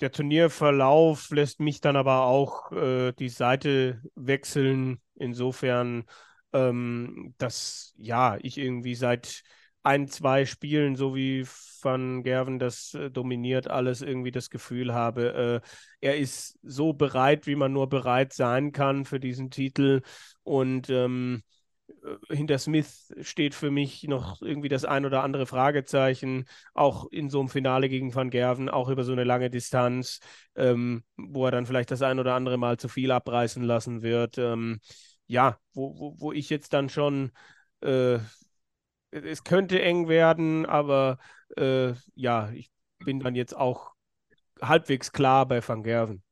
[0.00, 5.00] der Turnierverlauf lässt mich dann aber auch äh, die Seite wechseln.
[5.14, 6.06] Insofern
[6.52, 9.42] ähm, dass ja, ich irgendwie seit
[9.82, 11.46] ein, zwei Spielen, so wie
[11.82, 15.68] Van Gerven das äh, dominiert, alles irgendwie das Gefühl habe, äh,
[16.00, 20.02] er ist so bereit, wie man nur bereit sein kann für diesen Titel.
[20.42, 21.42] Und ähm,
[21.88, 26.44] äh, hinter Smith steht für mich noch irgendwie das ein oder andere Fragezeichen,
[26.74, 30.20] auch in so einem Finale gegen Van Gerven, auch über so eine lange Distanz,
[30.56, 34.36] ähm, wo er dann vielleicht das ein oder andere Mal zu viel abreißen lassen wird.
[34.36, 34.80] Ähm,
[35.30, 37.30] ja, wo, wo, wo ich jetzt dann schon,
[37.82, 38.18] äh,
[39.12, 41.18] es könnte eng werden, aber
[41.56, 43.92] äh, ja, ich bin dann jetzt auch
[44.60, 46.22] halbwegs klar bei Van Gerven.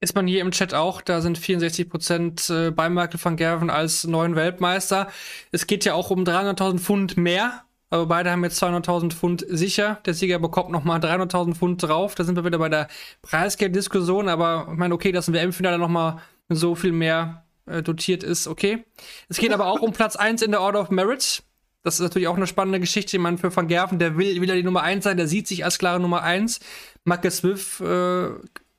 [0.00, 3.70] Ist man hier im Chat auch, da sind 64 Prozent äh, bei Michael van Gerven
[3.70, 5.08] als neuen Weltmeister.
[5.50, 10.00] Es geht ja auch um 300.000 Pfund mehr, aber beide haben jetzt 200.000 Pfund sicher.
[10.04, 12.14] Der Sieger bekommt nochmal 300.000 Pfund drauf.
[12.14, 12.88] Da sind wir wieder bei der
[13.22, 18.46] Preisgeld-Diskussion, aber ich meine, okay, dass ein WM-Finale nochmal so viel mehr äh, dotiert ist,
[18.46, 18.84] okay.
[19.28, 21.42] Es geht aber auch um Platz 1 in der Order of Merit.
[21.82, 23.16] Das ist natürlich auch eine spannende Geschichte.
[23.16, 25.64] Ich meine, für Van Gerven, der will wieder die Nummer 1 sein, der sieht sich
[25.64, 26.60] als klare Nummer 1.
[27.04, 28.30] Michael Smith äh,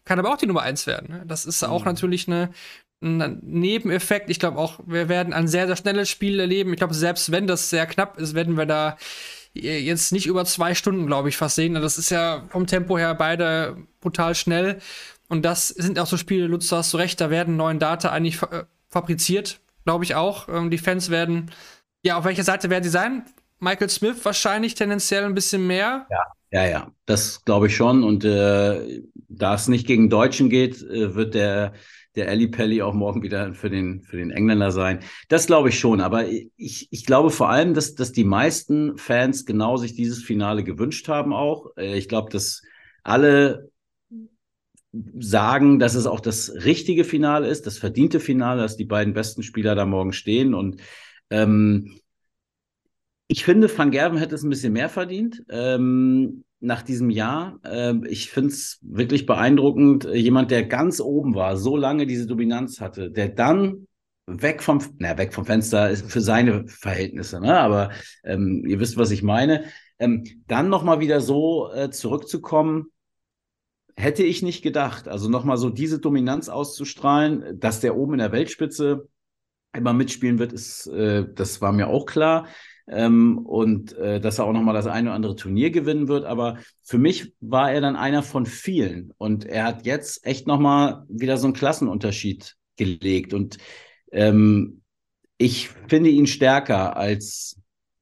[0.06, 1.10] kann aber auch die Nummer 1 werden.
[1.10, 1.24] Ne?
[1.26, 1.86] Das ist auch mhm.
[1.86, 2.52] natürlich eine,
[3.02, 4.30] ein Nebeneffekt.
[4.30, 6.74] Ich glaube auch, wir werden ein sehr, sehr schnelles Spiel erleben.
[6.74, 8.98] Ich glaube, selbst wenn das sehr knapp ist, werden wir da
[9.54, 11.74] jetzt nicht über zwei Stunden, glaube ich, fast sehen.
[11.76, 14.80] Das ist ja vom Tempo her beide brutal schnell.
[15.30, 18.10] Und das sind auch so Spiele, Lutz, du hast du recht, da werden neuen Data
[18.10, 20.50] eigentlich äh, fabriziert, glaube ich auch.
[20.50, 21.52] Ähm, die Fans werden,
[22.04, 23.24] ja, auf welcher Seite werden sie sein?
[23.60, 26.08] Michael Smith wahrscheinlich tendenziell ein bisschen mehr.
[26.10, 28.04] Ja, ja, ja, das glaube ich schon.
[28.04, 31.74] Und äh, da es nicht gegen Deutschen geht, äh, wird der
[32.16, 35.00] der Ali Pelli auch morgen wieder für den, für den Engländer sein.
[35.28, 36.02] Das glaube ich schon.
[36.02, 40.64] Aber ich, ich glaube vor allem, dass, dass die meisten Fans genau sich dieses Finale
[40.64, 41.78] gewünscht haben auch.
[41.78, 42.62] Äh, ich glaube, dass
[43.04, 43.70] alle
[44.92, 49.44] sagen, dass es auch das richtige Finale ist, das verdiente Finale, dass die beiden besten
[49.44, 50.54] Spieler da morgen stehen.
[50.54, 50.82] Und
[51.30, 52.00] ähm,
[53.28, 55.44] ich finde, Van Gerben hätte es ein bisschen mehr verdient.
[55.50, 57.60] Ähm, nach diesem Jahr.
[57.64, 60.06] Äh, ich finde es wirklich beeindruckend.
[60.14, 63.88] Jemand, der ganz oben war, so lange diese Dominanz hatte, der dann
[64.28, 67.58] weg vom, na, weg vom Fenster ist für seine Verhältnisse, ne?
[67.58, 67.90] aber
[68.24, 69.64] ähm, ihr wisst, was ich meine.
[69.98, 72.92] Ähm, dann nochmal wieder so äh, zurückzukommen,
[74.00, 75.08] hätte ich nicht gedacht.
[75.08, 79.10] Also nochmal so diese Dominanz auszustrahlen, dass der oben in der Weltspitze
[79.74, 82.48] immer mitspielen wird, ist, äh, das war mir auch klar
[82.88, 86.24] ähm, und äh, dass er auch nochmal das eine oder andere Turnier gewinnen wird.
[86.24, 91.04] Aber für mich war er dann einer von vielen und er hat jetzt echt nochmal
[91.10, 93.34] wieder so einen Klassenunterschied gelegt.
[93.34, 93.58] Und
[94.14, 94.82] ähm,
[95.38, 97.60] ich finde ihn stärker als,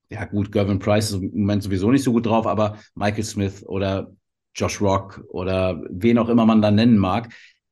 [0.09, 3.63] ja gut, Gervin Price ist im Moment sowieso nicht so gut drauf, aber Michael Smith
[3.65, 4.11] oder
[4.57, 7.29] Josh Rock oder wen auch immer man da nennen mag.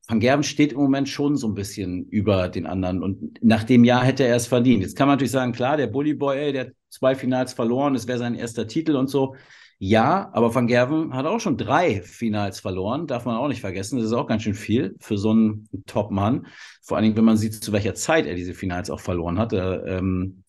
[0.08, 3.84] Van Gerben steht im Moment schon so ein bisschen über den anderen und nach dem
[3.84, 4.84] Jahr hätte er es verdient.
[4.84, 7.96] Jetzt kann man natürlich sagen, klar, der Bully Boy, ey, der hat zwei Finals verloren,
[7.96, 9.36] es wäre sein erster Titel und so.
[9.78, 13.98] Ja, aber Van Gerven hat auch schon drei Finals verloren, darf man auch nicht vergessen.
[13.98, 16.48] Das ist auch ganz schön viel für so einen Top-Mann.
[16.82, 19.52] Vor allen Dingen, wenn man sieht, zu welcher Zeit er diese Finals auch verloren hat.
[19.52, 20.44] Äh, ähm,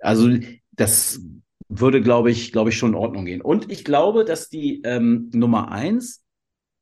[0.00, 0.28] also
[0.72, 1.20] das
[1.68, 3.40] würde, glaube ich, glaube ich, schon in Ordnung gehen.
[3.40, 6.24] Und ich glaube, dass die ähm, Nummer eins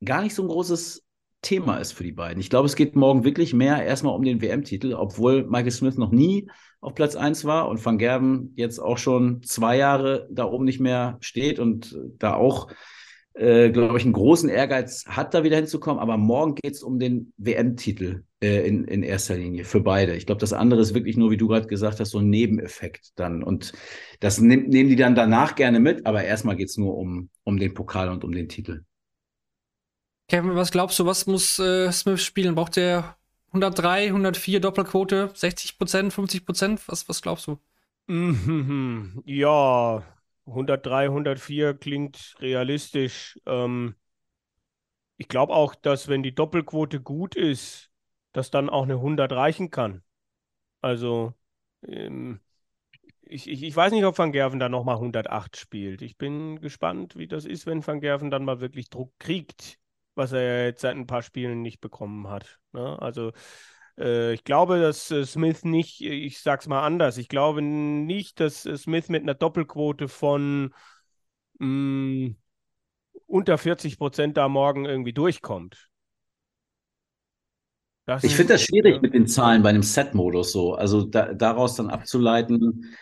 [0.03, 1.03] gar nicht so ein großes
[1.41, 2.39] Thema ist für die beiden.
[2.39, 6.11] Ich glaube, es geht morgen wirklich mehr erstmal um den WM-Titel, obwohl Michael Smith noch
[6.11, 10.65] nie auf Platz 1 war und Van Gerben jetzt auch schon zwei Jahre da oben
[10.65, 12.69] nicht mehr steht und da auch,
[13.35, 15.99] äh, glaube ich, einen großen Ehrgeiz hat, da wieder hinzukommen.
[15.99, 20.15] Aber morgen geht es um den WM-Titel äh, in, in erster Linie für beide.
[20.15, 23.11] Ich glaube, das andere ist wirklich nur, wie du gerade gesagt hast, so ein Nebeneffekt
[23.15, 23.43] dann.
[23.43, 23.73] Und
[24.19, 27.57] das nehm, nehmen die dann danach gerne mit, aber erstmal geht es nur um, um
[27.57, 28.83] den Pokal und um den Titel.
[30.27, 32.55] Kevin, was glaubst du, was muss äh, Smith spielen?
[32.55, 33.17] Braucht er
[33.47, 36.81] 103, 104 Doppelquote, 60 Prozent, 50 Prozent?
[36.87, 37.57] Was, was glaubst du?
[39.25, 40.03] Ja,
[40.45, 43.39] 103, 104 klingt realistisch.
[43.45, 43.95] Ähm,
[45.17, 47.91] ich glaube auch, dass wenn die Doppelquote gut ist,
[48.33, 50.03] dass dann auch eine 100 reichen kann.
[50.81, 51.33] Also,
[51.87, 52.39] ähm,
[53.21, 56.01] ich, ich, ich, weiß nicht, ob Van Gerven da nochmal 108 spielt.
[56.01, 59.79] Ich bin gespannt, wie das ist, wenn Van Gerven dann mal wirklich Druck kriegt
[60.15, 62.59] was er jetzt seit ein paar Spielen nicht bekommen hat.
[62.71, 63.01] Ne?
[63.01, 63.31] Also
[63.97, 68.77] ich glaube, dass äh, Smith nicht, ich sag's mal anders, ich glaube nicht, dass äh,
[68.77, 70.73] Smith mit einer Doppelquote von
[71.59, 72.35] mh, mm,
[73.27, 75.89] unter 40 Prozent da morgen irgendwie durchkommt.
[78.05, 80.73] Das ich finde das schwierig mit den Zahlen bei einem Set-Modus so.
[80.73, 82.95] Also da, daraus dann abzuleiten,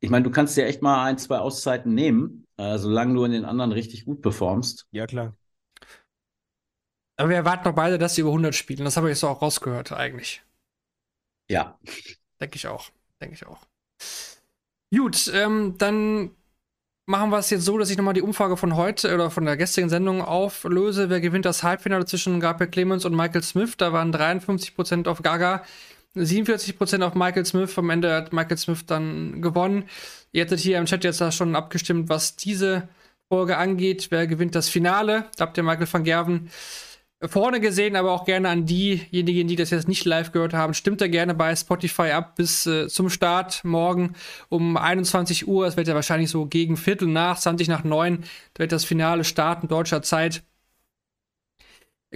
[0.00, 3.32] ich meine, du kannst dir echt mal ein, zwei Auszeiten nehmen, äh, solange du in
[3.32, 4.86] den anderen richtig gut performst.
[4.92, 5.34] Ja, klar.
[7.16, 8.84] Aber wir erwarten doch beide, dass sie über 100 spielen.
[8.84, 10.42] Das habe ich jetzt auch rausgehört, eigentlich.
[11.48, 11.78] Ja.
[12.40, 12.90] Denke ich auch.
[13.20, 13.66] Denke ich auch.
[14.94, 16.30] Gut, ähm, dann
[17.06, 19.56] machen wir es jetzt so, dass ich nochmal die Umfrage von heute oder von der
[19.56, 21.08] gestrigen Sendung auflöse.
[21.08, 23.76] Wer gewinnt das Halbfinale zwischen Gabriel Clemens und Michael Smith?
[23.76, 25.64] Da waren 53% auf Gaga,
[26.14, 27.78] 47% auf Michael Smith.
[27.78, 29.88] Am Ende hat Michael Smith dann gewonnen.
[30.32, 32.88] Ihr hättet hier im Chat jetzt da schon abgestimmt, was diese
[33.28, 34.08] Folge angeht.
[34.10, 35.26] Wer gewinnt das Finale?
[35.36, 36.50] Da habt ihr Michael van Gerven
[37.22, 40.74] vorne gesehen, aber auch gerne an diejenigen, die das jetzt nicht live gehört haben.
[40.74, 44.14] Stimmt da gerne bei Spotify ab bis äh, zum Start morgen
[44.48, 45.66] um 21 Uhr.
[45.66, 49.24] Es wird ja wahrscheinlich so gegen Viertel nach, 20 nach 9, da wird das Finale
[49.24, 50.42] starten, deutscher Zeit.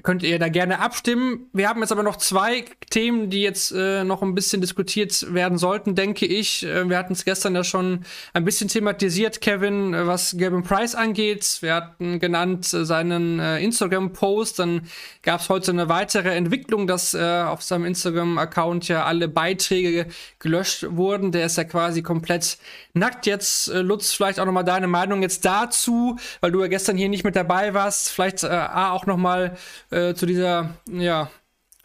[0.02, 1.50] Könnt ihr da gerne abstimmen.
[1.52, 5.58] Wir haben jetzt aber noch zwei Themen, die jetzt äh, noch ein bisschen diskutiert werden
[5.58, 6.64] sollten, denke ich.
[6.64, 10.94] Äh, wir hatten es gestern ja schon ein bisschen thematisiert, Kevin, äh, was Gavin Price
[10.94, 11.58] angeht.
[11.60, 14.60] Wir hatten genannt äh, seinen äh, Instagram-Post.
[14.60, 14.82] Dann
[15.22, 20.06] gab es heute eine weitere Entwicklung, dass äh, auf seinem Instagram-Account ja alle Beiträge
[20.38, 21.32] gelöscht wurden.
[21.32, 22.58] Der ist ja quasi komplett
[22.94, 23.68] nackt jetzt.
[23.68, 27.24] Lutz, vielleicht auch noch mal deine Meinung jetzt dazu, weil du ja gestern hier nicht
[27.24, 28.10] mit dabei warst.
[28.10, 29.56] Vielleicht A, auch noch mal
[29.90, 31.30] äh, zu dieser, ja,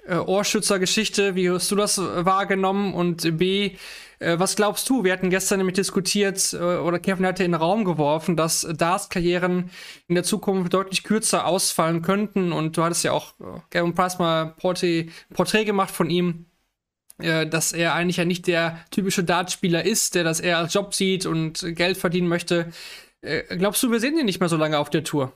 [0.07, 1.35] äh, Ohrschützer-Geschichte.
[1.35, 2.93] Wie hast du das wahrgenommen?
[2.93, 3.75] Und B,
[4.19, 5.03] äh, was glaubst du?
[5.03, 9.69] Wir hatten gestern nämlich diskutiert, äh, oder Kevin hatte in den Raum geworfen, dass Dars-Karrieren
[10.07, 12.51] in der Zukunft deutlich kürzer ausfallen könnten.
[12.51, 16.45] Und du hattest ja auch äh, Gavin Price mal Porträt, Porträt gemacht von ihm
[17.17, 20.93] äh, dass er eigentlich ja nicht der typische Dartspieler ist, der das eher als Job
[20.93, 22.71] sieht und Geld verdienen möchte.
[23.21, 25.31] Äh, glaubst du, wir sehen ihn nicht mehr so lange auf der Tour?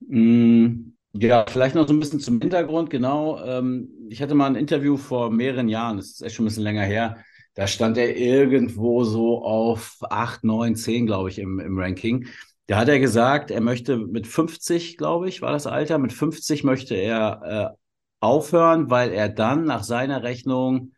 [0.00, 3.42] Mm, ja, vielleicht noch so ein bisschen zum Hintergrund, genau.
[3.44, 6.62] Ähm, ich hatte mal ein Interview vor mehreren Jahren, das ist echt schon ein bisschen
[6.62, 7.18] länger her.
[7.54, 12.26] Da stand er irgendwo so auf 8, 9, 10, glaube ich, im, im Ranking.
[12.68, 16.62] Da hat er gesagt, er möchte mit 50, glaube ich, war das Alter, mit 50
[16.64, 17.76] möchte er äh,
[18.20, 20.92] aufhören, weil er dann nach seiner Rechnung,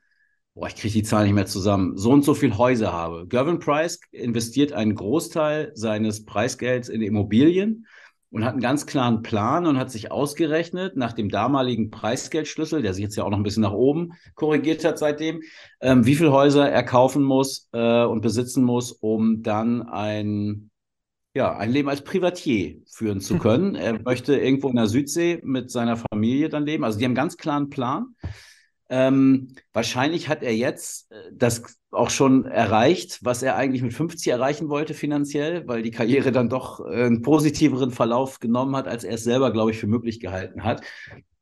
[0.55, 3.27] boah, ich kriege die Zahl nicht mehr zusammen, so und so viel Häuser habe.
[3.27, 7.87] Gervin Price investiert einen Großteil seines Preisgelds in Immobilien
[8.31, 12.95] und hat einen ganz klaren Plan und hat sich ausgerechnet nach dem damaligen Preisgeldschlüssel, der
[12.95, 15.43] sich jetzt ja auch noch ein bisschen nach oben korrigiert hat seitdem,
[15.81, 20.71] ähm, wie viele Häuser er kaufen muss äh, und besitzen muss, um dann ein,
[21.35, 23.75] ja, ein Leben als Privatier führen zu können.
[23.75, 26.85] er möchte irgendwo in der Südsee mit seiner Familie dann leben.
[26.85, 28.15] Also die haben einen ganz klaren Plan.
[28.93, 31.63] Ähm, wahrscheinlich hat er jetzt äh, das
[31.93, 36.49] auch schon erreicht, was er eigentlich mit 50 erreichen wollte finanziell, weil die Karriere dann
[36.49, 40.19] doch äh, einen positiveren Verlauf genommen hat, als er es selber, glaube ich, für möglich
[40.19, 40.83] gehalten hat.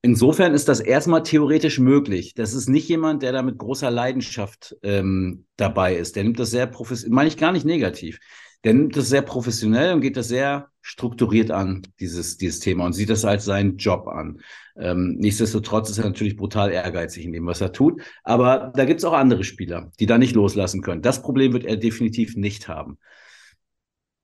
[0.02, 2.34] Insofern ist das erstmal theoretisch möglich.
[2.34, 6.16] Das ist nicht jemand, der da mit großer Leidenschaft ähm, dabei ist.
[6.16, 8.20] Der nimmt das sehr professionell, meine ich gar nicht negativ
[8.64, 12.92] der nimmt das sehr professionell und geht das sehr strukturiert an, dieses, dieses Thema, und
[12.92, 14.40] sieht das als seinen Job an.
[14.76, 18.00] Ähm, nichtsdestotrotz ist er natürlich brutal ehrgeizig in dem, was er tut.
[18.24, 21.02] Aber da gibt es auch andere Spieler, die da nicht loslassen können.
[21.02, 22.98] Das Problem wird er definitiv nicht haben.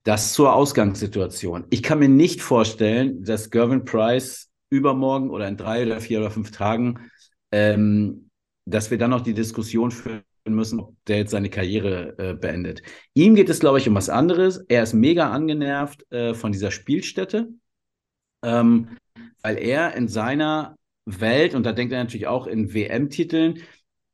[0.05, 1.67] Das zur Ausgangssituation.
[1.71, 6.31] Ich kann mir nicht vorstellen, dass Gervin Price übermorgen oder in drei oder vier oder
[6.31, 7.11] fünf Tagen,
[7.53, 8.31] ähm,
[8.67, 10.23] dass wir dann noch die Diskussion führen
[10.53, 12.83] müssen, ob der jetzt seine Karriere äh, beendet.
[13.15, 14.59] Ihm geht es, glaube ich, um was anderes.
[14.69, 17.49] Er ist mega angenervt äh, von dieser Spielstätte,
[18.43, 18.99] ähm,
[19.43, 20.77] weil er in seiner
[21.07, 23.63] Welt, und da denkt er natürlich auch in WM-Titeln,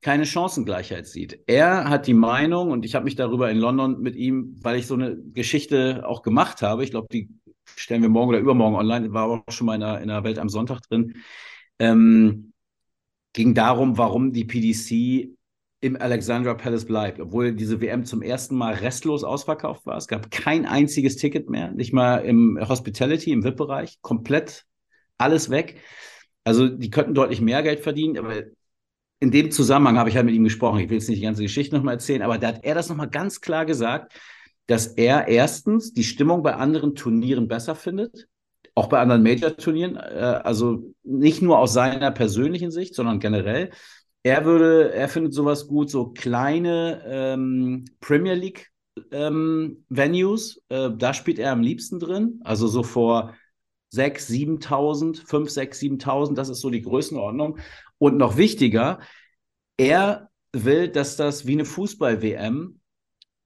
[0.03, 1.41] keine Chancengleichheit sieht.
[1.47, 4.87] Er hat die Meinung, und ich habe mich darüber in London mit ihm, weil ich
[4.87, 7.29] so eine Geschichte auch gemacht habe, ich glaube, die
[7.77, 10.39] stellen wir morgen oder übermorgen online, war auch schon mal in der, in der Welt
[10.39, 11.17] am Sonntag drin,
[11.79, 12.53] ähm,
[13.33, 15.37] ging darum, warum die PDC
[15.81, 19.97] im Alexandra Palace bleibt, obwohl diese WM zum ersten Mal restlos ausverkauft war.
[19.97, 24.67] Es gab kein einziges Ticket mehr, nicht mal im Hospitality, im VIP-Bereich, komplett
[25.17, 25.81] alles weg.
[26.45, 28.43] Also die könnten deutlich mehr Geld verdienen, aber
[29.21, 30.81] in dem Zusammenhang habe ich halt mit ihm gesprochen.
[30.81, 33.11] Ich will jetzt nicht die ganze Geschichte nochmal erzählen, aber da hat er das nochmal
[33.11, 34.15] ganz klar gesagt,
[34.67, 38.29] dass er erstens die Stimmung bei anderen Turnieren besser findet,
[38.75, 43.71] auch bei anderen Major-Turnieren, äh, also nicht nur aus seiner persönlichen Sicht, sondern generell.
[44.23, 48.71] Er würde, er findet sowas gut, so kleine ähm, Premier League
[49.13, 50.63] ähm, Venues.
[50.69, 52.41] Äh, da spielt er am liebsten drin.
[52.45, 53.35] Also so vor
[53.95, 57.59] 6.000, 7.000, 5, 6, 7.000, das ist so die Größenordnung.
[57.99, 59.01] Und noch wichtiger,
[59.77, 62.81] er will, dass das wie eine Fußball-WM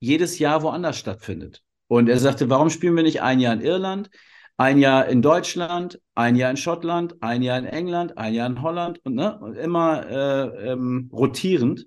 [0.01, 1.63] jedes Jahr woanders stattfindet.
[1.87, 4.11] Und er sagte, warum spielen wir nicht ein Jahr in Irland?
[4.57, 8.63] Ein Jahr in Deutschland, ein Jahr in Schottland, ein Jahr in England, ein Jahr in
[8.63, 11.87] Holland und, ne, und immer äh, ähm, rotierend,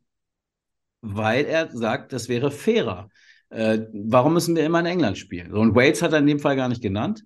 [1.01, 3.09] weil er sagt, das wäre fairer.
[3.49, 5.51] Äh, warum müssen wir immer in England spielen?
[5.51, 7.23] So, und Wales hat er in dem Fall gar nicht genannt.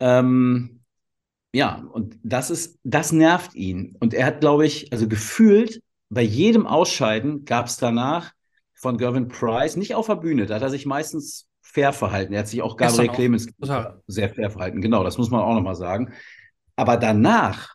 [0.00, 0.80] Ähm,
[1.52, 3.96] ja, und das ist, das nervt ihn.
[4.00, 8.32] Und er hat, glaube ich, also gefühlt, bei jedem Ausscheiden gab es danach
[8.74, 11.45] von Gervin Price, nicht auf der Bühne, da hat er sich meistens
[11.76, 12.32] fair verhalten.
[12.32, 13.48] Er hat sich auch Gabriel Clemens
[14.06, 14.80] sehr fair verhalten.
[14.80, 16.14] Genau, das muss man auch nochmal sagen.
[16.74, 17.74] Aber danach,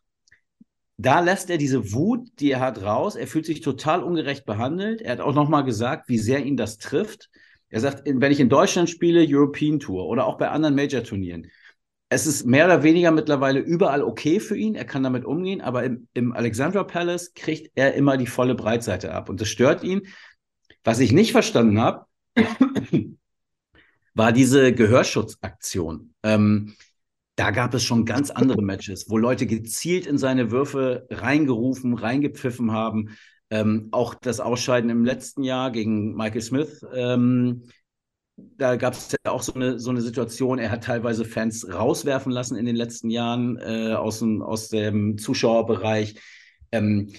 [0.97, 3.15] da lässt er diese Wut, die er hat, raus.
[3.15, 5.03] Er fühlt sich total ungerecht behandelt.
[5.03, 7.29] Er hat auch nochmal gesagt, wie sehr ihn das trifft.
[7.69, 11.51] Er sagt, wenn ich in Deutschland spiele, European Tour oder auch bei anderen Major-Turnieren,
[12.09, 14.73] es ist mehr oder weniger mittlerweile überall okay für ihn.
[14.73, 19.13] Er kann damit umgehen, aber im, im Alexandra Palace kriegt er immer die volle Breitseite
[19.13, 19.29] ab.
[19.29, 20.07] Und das stört ihn.
[20.83, 22.07] Was ich nicht verstanden habe,
[24.13, 26.13] war diese Gehörschutzaktion.
[26.23, 26.75] Ähm,
[27.35, 32.71] da gab es schon ganz andere Matches, wo Leute gezielt in seine Würfe reingerufen, reingepfiffen
[32.71, 33.17] haben.
[33.49, 36.85] Ähm, auch das Ausscheiden im letzten Jahr gegen Michael Smith.
[36.93, 37.63] Ähm,
[38.35, 42.31] da gab es ja auch so eine, so eine Situation, er hat teilweise Fans rauswerfen
[42.31, 46.15] lassen in den letzten Jahren äh, aus, dem, aus dem Zuschauerbereich.
[46.71, 47.11] Ähm,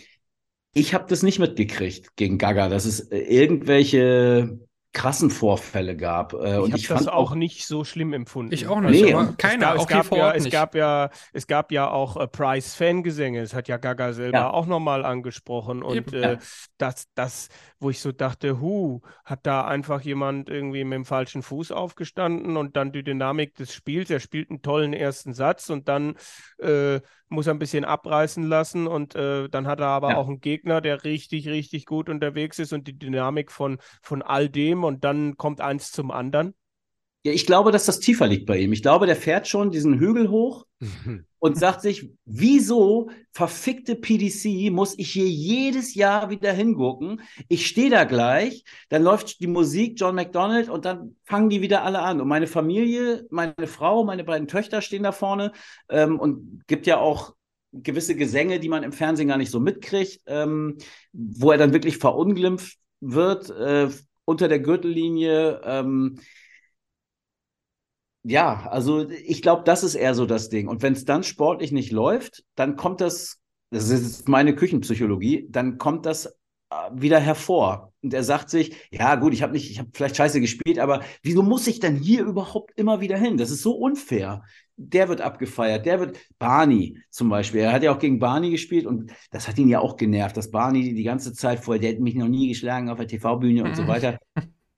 [0.75, 4.59] ich habe das nicht mitgekriegt gegen Gaga, dass es äh, irgendwelche
[4.93, 6.35] krassen Vorfälle gab.
[6.35, 8.53] Äh, und ich habe das auch nicht so schlimm empfunden.
[8.53, 9.03] Ich auch nicht.
[9.03, 12.17] Nee, aber keiner, es gab, es gab ja, es gab ja, es gab ja auch
[12.17, 13.41] äh, Price Fangesänge.
[13.41, 14.51] Das hat ja Gaga selber ja.
[14.51, 16.39] auch nochmal angesprochen und äh,
[16.79, 17.49] das, das,
[17.83, 22.57] wo ich so dachte, hu, hat da einfach jemand irgendwie mit dem falschen Fuß aufgestanden
[22.57, 24.11] und dann die Dynamik des Spiels.
[24.11, 26.15] Er spielt einen tollen ersten Satz und dann
[26.59, 30.17] äh, muss er ein bisschen abreißen lassen und äh, dann hat er aber ja.
[30.17, 34.49] auch einen Gegner, der richtig, richtig gut unterwegs ist und die Dynamik von, von all
[34.49, 36.55] dem und dann kommt eins zum anderen.
[37.25, 38.73] Ja, ich glaube, dass das tiefer liegt bei ihm.
[38.73, 40.67] Ich glaube, der fährt schon diesen Hügel hoch
[41.39, 47.21] und sagt sich, wieso verfickte PDC muss ich hier jedes Jahr wieder hingucken?
[47.49, 51.85] Ich stehe da gleich, dann läuft die Musik John McDonald und dann fangen die wieder
[51.85, 52.21] alle an.
[52.21, 55.53] Und meine Familie, meine Frau, meine beiden Töchter stehen da vorne
[55.89, 57.35] ähm, und gibt ja auch
[57.73, 60.77] gewisse Gesänge, die man im Fernsehen gar nicht so mitkriegt, ähm,
[61.13, 63.89] wo er dann wirklich verunglimpft wird äh,
[64.25, 65.61] unter der Gürtellinie.
[65.65, 66.19] Ähm,
[68.25, 70.69] ja, also ich glaube, das ist eher so das Ding.
[70.69, 75.79] Und wenn es dann sportlich nicht läuft, dann kommt das, das ist meine Küchenpsychologie, dann
[75.79, 76.31] kommt das äh,
[76.93, 77.93] wieder hervor.
[78.03, 81.03] Und er sagt sich, ja gut, ich habe nicht, ich habe vielleicht scheiße gespielt, aber
[81.23, 83.37] wieso muss ich denn hier überhaupt immer wieder hin?
[83.37, 84.43] Das ist so unfair.
[84.77, 87.61] Der wird abgefeiert, der wird Barney zum Beispiel.
[87.61, 90.51] Er hat ja auch gegen Barney gespielt und das hat ihn ja auch genervt, dass
[90.51, 93.77] Barney die ganze Zeit vorher, der hat mich noch nie geschlagen auf der TV-Bühne und
[93.77, 94.19] so weiter.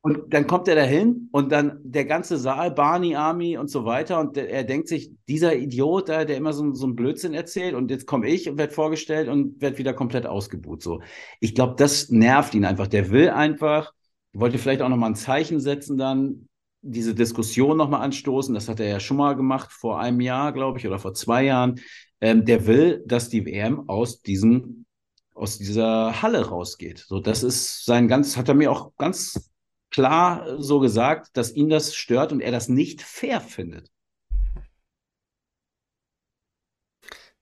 [0.05, 4.21] Und dann kommt er dahin und dann der ganze Saal, Barney Army und so weiter.
[4.21, 7.91] Und er denkt sich, dieser Idiot da, der immer so, so einen Blödsinn erzählt und
[7.91, 10.83] jetzt komme ich und werde vorgestellt und werde wieder komplett ausgebuht.
[10.83, 11.01] So.
[11.41, 12.87] Ich glaube, das nervt ihn einfach.
[12.87, 13.95] Der will einfach,
[14.35, 16.51] wollte vielleicht auch nochmal ein Zeichen setzen dann,
[16.83, 18.55] diese Diskussion nochmal anstoßen.
[18.55, 21.45] Das hat er ja schon mal gemacht vor einem Jahr, glaube ich, oder vor zwei
[21.45, 21.81] Jahren.
[22.21, 24.85] Ähm, der will, dass die WM aus diesem
[25.33, 26.99] aus dieser Halle rausgeht.
[26.99, 29.51] So, das ist sein ganz, hat er mir auch ganz
[29.95, 33.93] klar so gesagt, dass ihn das stört und er das nicht fair findet.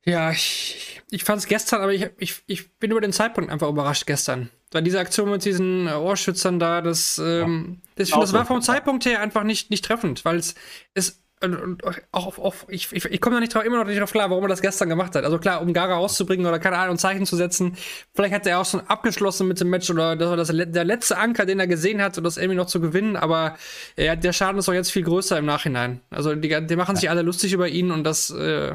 [0.05, 3.69] Ja, ich, ich fand es gestern, aber ich, ich, ich bin über den Zeitpunkt einfach
[3.69, 4.51] überrascht gestern.
[4.71, 9.07] Weil diese Aktion mit diesen Ohrschützern da, das, ähm, ja, das, das war vom Zeitpunkt
[9.07, 10.55] her einfach nicht, nicht treffend, weil es,
[10.93, 14.01] es und auch auf, auf ich, ich, ich komme da nicht drauf, immer noch nicht
[14.01, 15.25] drauf klar, warum er das gestern gemacht hat.
[15.25, 17.77] Also klar, um Gara rauszubringen oder keine Ahnung, Zeichen zu setzen.
[18.15, 21.19] Vielleicht hat er auch schon abgeschlossen mit dem Match oder das war das, der letzte
[21.19, 23.17] Anker, den er gesehen hat, um das irgendwie noch zu gewinnen.
[23.17, 23.57] Aber
[23.97, 26.01] ja, der Schaden ist doch jetzt viel größer im Nachhinein.
[26.11, 28.75] Also die, die machen sich alle lustig über ihn und das äh,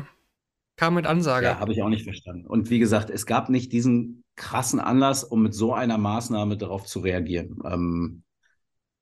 [0.76, 1.48] kam mit Ansage.
[1.48, 2.46] Ja, habe ich auch nicht verstanden.
[2.46, 6.86] Und wie gesagt, es gab nicht diesen krassen Anlass, um mit so einer Maßnahme darauf
[6.86, 7.60] zu reagieren.
[7.66, 8.24] Ähm,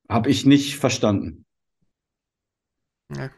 [0.08, 1.44] habe ich nicht verstanden.
[3.14, 3.30] Ja.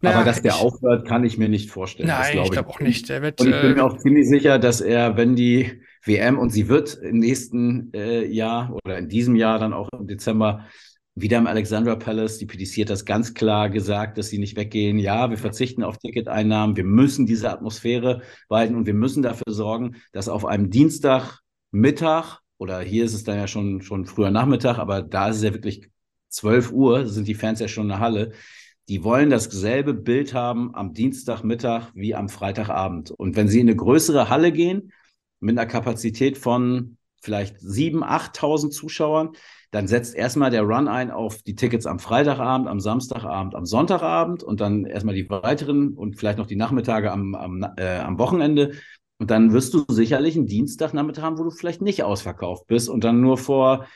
[0.00, 2.08] Naja, Aber dass der ich, aufhört, kann ich mir nicht vorstellen.
[2.08, 3.08] Nein, glaub ich glaube auch nicht.
[3.08, 6.38] Der wird, und ich bin mir äh, auch ziemlich sicher, dass er, wenn die WM
[6.38, 10.66] und sie wird im nächsten äh, Jahr oder in diesem Jahr dann auch im Dezember
[11.14, 14.98] wieder im Alexandra Palace, die PDC hat das ganz klar gesagt, dass sie nicht weggehen.
[14.98, 19.96] Ja, wir verzichten auf Ticketeinnahmen, wir müssen diese Atmosphäre behalten und wir müssen dafür sorgen,
[20.12, 25.02] dass auf einem Dienstagmittag oder hier ist es dann ja schon, schon früher Nachmittag, aber
[25.02, 25.90] da ist es ja wirklich
[26.28, 28.32] 12 Uhr, sind die Fans ja schon in der Halle
[28.88, 33.10] die wollen dasselbe Bild haben am Dienstagmittag wie am Freitagabend.
[33.10, 34.92] Und wenn sie in eine größere Halle gehen,
[35.40, 39.30] mit einer Kapazität von vielleicht 7.000, 8.000 Zuschauern,
[39.70, 44.42] dann setzt erstmal der Run ein auf die Tickets am Freitagabend, am Samstagabend, am Sonntagabend
[44.42, 48.72] und dann erstmal die weiteren und vielleicht noch die Nachmittage am, am, äh, am Wochenende.
[49.18, 53.04] Und dann wirst du sicherlich einen Dienstagnachmittag haben, wo du vielleicht nicht ausverkauft bist und
[53.04, 53.86] dann nur vor,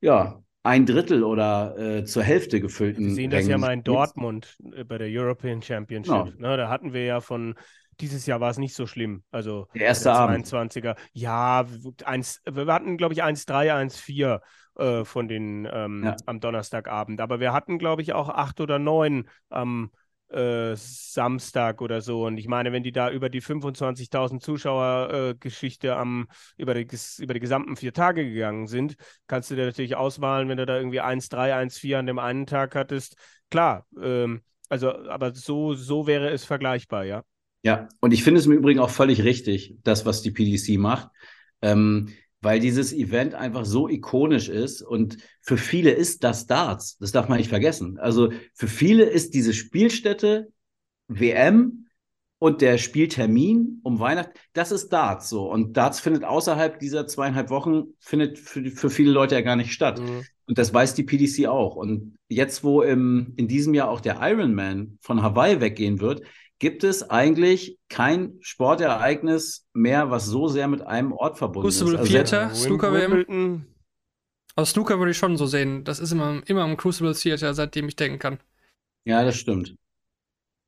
[0.00, 3.06] ja, ein Drittel oder äh, zur Hälfte gefüllten.
[3.06, 6.12] Wir sehen das ja mal in Dortmund äh, bei der European Championship.
[6.12, 6.28] Ja.
[6.36, 7.54] Ne, da hatten wir ja von
[8.00, 9.22] dieses Jahr war es nicht so schlimm.
[9.30, 10.88] Also der erste der 22er.
[10.90, 11.00] Abend.
[11.12, 11.64] Ja,
[12.04, 14.40] eins, wir hatten, glaube ich, 1-3, 1-4
[14.78, 16.16] äh, von den ähm, ja.
[16.26, 17.20] am Donnerstagabend.
[17.20, 19.90] Aber wir hatten, glaube ich, auch acht oder neun am
[20.30, 22.26] äh, Samstag oder so.
[22.26, 26.24] Und ich meine, wenn die da über die 25.000 Zuschauer-Geschichte äh,
[26.56, 28.96] über, die, über die gesamten vier Tage gegangen sind,
[29.26, 32.74] kannst du dir natürlich ausmalen, wenn du da irgendwie 1,3, 1,4 an dem einen Tag
[32.74, 33.16] hattest.
[33.50, 37.22] Klar, ähm, also, aber so, so wäre es vergleichbar, ja.
[37.62, 41.08] Ja, und ich finde es im Übrigen auch völlig richtig, das, was die PDC macht.
[41.62, 42.10] Ähm,
[42.46, 46.96] weil dieses Event einfach so ikonisch ist und für viele ist das Darts.
[46.98, 47.98] Das darf man nicht vergessen.
[47.98, 50.46] Also für viele ist diese Spielstätte
[51.08, 51.88] WM
[52.38, 55.50] und der Spieltermin um Weihnachten, das ist Darts so.
[55.50, 59.72] Und Darts findet außerhalb dieser zweieinhalb Wochen, findet für, für viele Leute ja gar nicht
[59.72, 60.00] statt.
[60.00, 60.22] Mhm.
[60.46, 61.74] Und das weiß die PDC auch.
[61.74, 66.22] Und jetzt, wo im, in diesem Jahr auch der Ironman von Hawaii weggehen wird,
[66.58, 72.00] gibt es eigentlich kein Sportereignis mehr, was so sehr mit einem Ort verbunden Crucible ist.
[72.00, 73.66] Also Theater, Snooker WM.
[74.54, 75.84] Also Snooker würde ich schon so sehen.
[75.84, 78.38] Das ist immer, immer im Crucible Theater, seitdem ich denken kann.
[79.04, 79.76] Ja, das stimmt.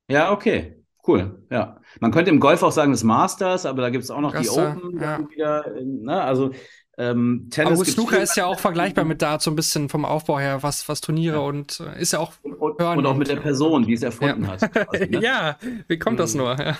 [0.07, 0.75] Ja, okay.
[1.07, 1.81] Cool, ja.
[2.01, 4.75] Man könnte im Golf auch sagen, das Masters, aber da gibt es auch noch Augusta,
[4.75, 4.99] die Open.
[4.99, 5.29] Ja.
[5.29, 6.21] Wieder, ne?
[6.21, 6.51] Also
[6.99, 7.79] ähm, Tennis.
[7.79, 10.89] Aber Snooker ist ja auch vergleichbar mit Dart so ein bisschen vom Aufbau her, was,
[10.89, 11.41] was Turniere ja.
[11.41, 12.33] und äh, ist ja auch.
[12.43, 14.49] Und, und, und auch mit der Person, die es erfunden ja.
[14.49, 14.71] hat.
[14.71, 15.19] Quasi, ne?
[15.23, 16.41] ja, wie kommt das mhm.
[16.41, 16.59] nur?
[16.59, 16.77] ja.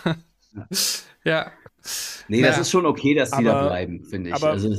[1.23, 1.51] ja.
[2.27, 4.35] Nee, das ist schon okay, dass die da bleiben, finde ich.
[4.35, 4.75] Aber, also,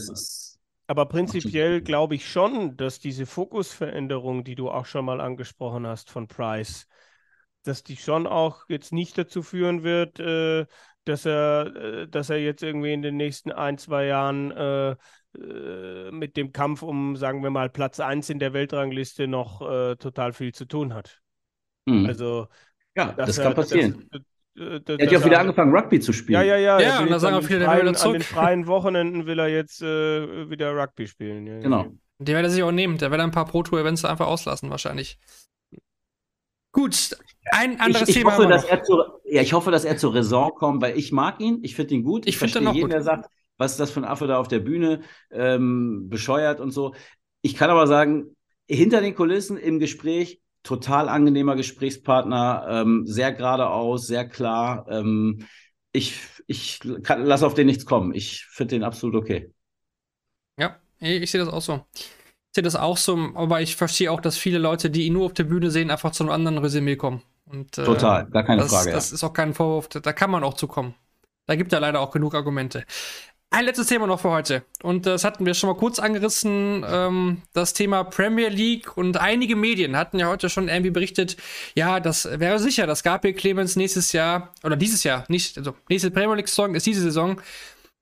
[0.86, 6.10] aber prinzipiell glaube ich schon, dass diese Fokusveränderung, die du auch schon mal angesprochen hast
[6.10, 6.86] von Price,
[7.62, 10.66] dass die schon auch jetzt nicht dazu führen wird, äh,
[11.04, 14.96] dass er, äh, dass er jetzt irgendwie in den nächsten ein, zwei Jahren äh,
[15.38, 19.96] äh, mit dem Kampf um, sagen wir mal, Platz 1 in der Weltrangliste noch äh,
[19.96, 21.20] total viel zu tun hat.
[21.86, 22.06] Mhm.
[22.06, 22.48] Also,
[22.96, 24.08] ja, das kann passieren.
[24.12, 24.22] Das,
[24.98, 26.40] er hat ja auch wieder angefangen, Rugby zu spielen.
[26.40, 26.80] Ja, ja, ja.
[26.80, 28.16] Ja, und da sagen auch viele, der will wieder zurück.
[28.16, 31.46] An den freien Wochenenden will er jetzt äh, wieder Rugby spielen.
[31.46, 31.86] Ja, genau.
[32.18, 32.98] Den wird er sich auch nehmen.
[32.98, 35.18] Der wird ein paar Pro-Tour-Events einfach auslassen, wahrscheinlich.
[36.72, 37.16] Gut,
[37.52, 38.36] ein anderes ich, ich Thema.
[38.36, 41.40] Hoffe, dass er zur, ja, ich hoffe, dass er zur Raison kommt, weil ich mag
[41.40, 41.60] ihn.
[41.62, 42.26] Ich finde ihn gut.
[42.26, 42.92] Ich, ich finde ihn auch jeden, gut.
[42.92, 46.70] der sagt, was ist das für ein Affe da auf der Bühne, ähm, bescheuert und
[46.70, 46.94] so.
[47.42, 48.34] Ich kann aber sagen,
[48.66, 54.86] hinter den Kulissen im Gespräch, total angenehmer Gesprächspartner, ähm, sehr geradeaus, sehr klar.
[54.90, 55.46] Ähm,
[55.92, 58.14] ich ich lasse auf den nichts kommen.
[58.14, 59.52] Ich finde den absolut okay.
[60.58, 61.84] Ja, ich sehe das auch so.
[61.94, 65.26] Ich sehe das auch so, aber ich verstehe auch, dass viele Leute, die ihn nur
[65.26, 67.22] auf der Bühne sehen, einfach zu einem anderen Resümee kommen.
[67.44, 68.90] Und, äh, Total, gar keine das, Frage.
[68.90, 69.14] Das ja.
[69.14, 70.94] ist auch kein Vorwurf, da kann man auch zukommen.
[71.46, 72.84] Da gibt er leider auch genug Argumente.
[73.52, 74.62] Ein letztes Thema noch für heute.
[74.80, 76.86] Und das hatten wir schon mal kurz angerissen.
[76.88, 81.36] Ähm, das Thema Premier League und einige Medien hatten ja heute schon irgendwie berichtet,
[81.74, 86.12] ja, das wäre sicher, dass Gabriel Clemens nächstes Jahr, oder dieses Jahr, nicht, also nächste
[86.12, 87.40] Premier League-Saison ist diese Saison,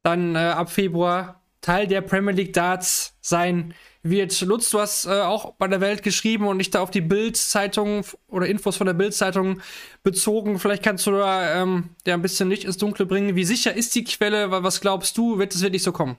[0.03, 4.40] dann äh, ab Februar Teil der Premier League Darts sein wird.
[4.42, 8.04] Lutz, du hast äh, auch bei der Welt geschrieben und nicht da auf die Bild-Zeitung
[8.28, 9.61] oder Infos von der Bild-Zeitung
[10.02, 10.59] bezogen.
[10.59, 13.36] Vielleicht kannst du da ähm, ja, ein bisschen Licht ins Dunkle bringen.
[13.36, 14.50] Wie sicher ist die Quelle?
[14.50, 16.16] Was glaubst du, wird es wirklich so kommen?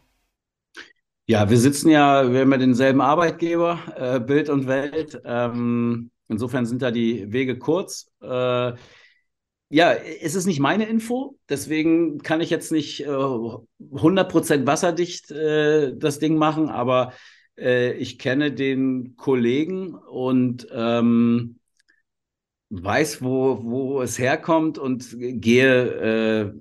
[1.26, 5.22] Ja, wir sitzen ja, wir haben ja denselben Arbeitgeber, äh, Bild und Welt.
[5.24, 8.12] Ähm, insofern sind da die Wege kurz.
[8.22, 8.74] Äh,
[9.70, 15.96] ja, es ist nicht meine Info, deswegen kann ich jetzt nicht äh, 100% wasserdicht äh,
[15.96, 17.14] das Ding machen, aber
[17.58, 21.60] äh, ich kenne den Kollegen und ähm,
[22.70, 26.54] weiß, wo, wo es herkommt und gehe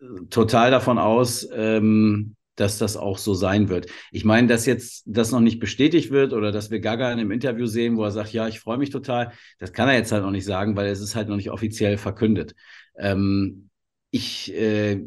[0.00, 3.86] äh, total davon aus, ähm, dass das auch so sein wird.
[4.12, 7.30] Ich meine, dass jetzt das noch nicht bestätigt wird oder dass wir Gaga in einem
[7.30, 10.22] Interview sehen, wo er sagt, ja, ich freue mich total, das kann er jetzt halt
[10.22, 12.54] noch nicht sagen, weil es ist halt noch nicht offiziell verkündet.
[12.96, 13.70] Ähm,
[14.10, 15.02] ich äh,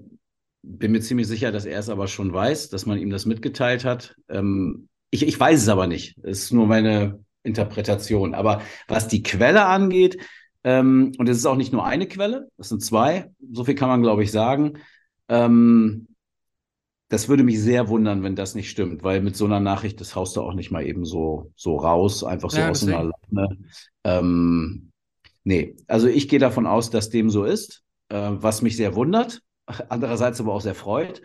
[0.62, 3.86] bin mir ziemlich sicher, dass er es aber schon weiß, dass man ihm das mitgeteilt
[3.86, 4.16] hat.
[4.28, 6.18] Ähm, ich, ich weiß es aber nicht.
[6.24, 8.36] Es ist nur meine Interpretation.
[8.36, 10.18] Aber was die Quelle angeht,
[10.64, 13.88] ähm, und es ist auch nicht nur eine Quelle, es sind zwei, so viel kann
[13.88, 14.80] man, glaube ich, sagen.
[15.30, 16.08] Ähm,
[17.10, 20.16] das würde mich sehr wundern, wenn das nicht stimmt, weil mit so einer Nachricht, das
[20.16, 23.58] haust du auch nicht mal eben so, so raus, einfach so ja, aus einer Laune.
[24.04, 24.92] Ähm,
[25.44, 29.42] nee, also ich gehe davon aus, dass dem so ist, äh, was mich sehr wundert,
[29.90, 31.22] andererseits aber auch sehr freut.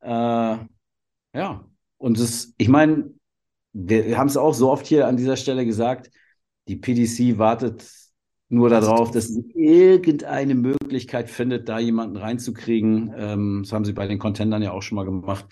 [0.00, 0.56] Äh,
[1.34, 1.64] ja,
[1.98, 3.10] und es, ich meine,
[3.72, 6.10] wir, wir haben es auch so oft hier an dieser Stelle gesagt,
[6.66, 7.82] die PDC wartet
[8.50, 13.14] nur darauf, dass sie irgendeine Möglichkeit findet, da jemanden reinzukriegen.
[13.16, 15.46] Ähm, das haben sie bei den Contendern ja auch schon mal gemacht,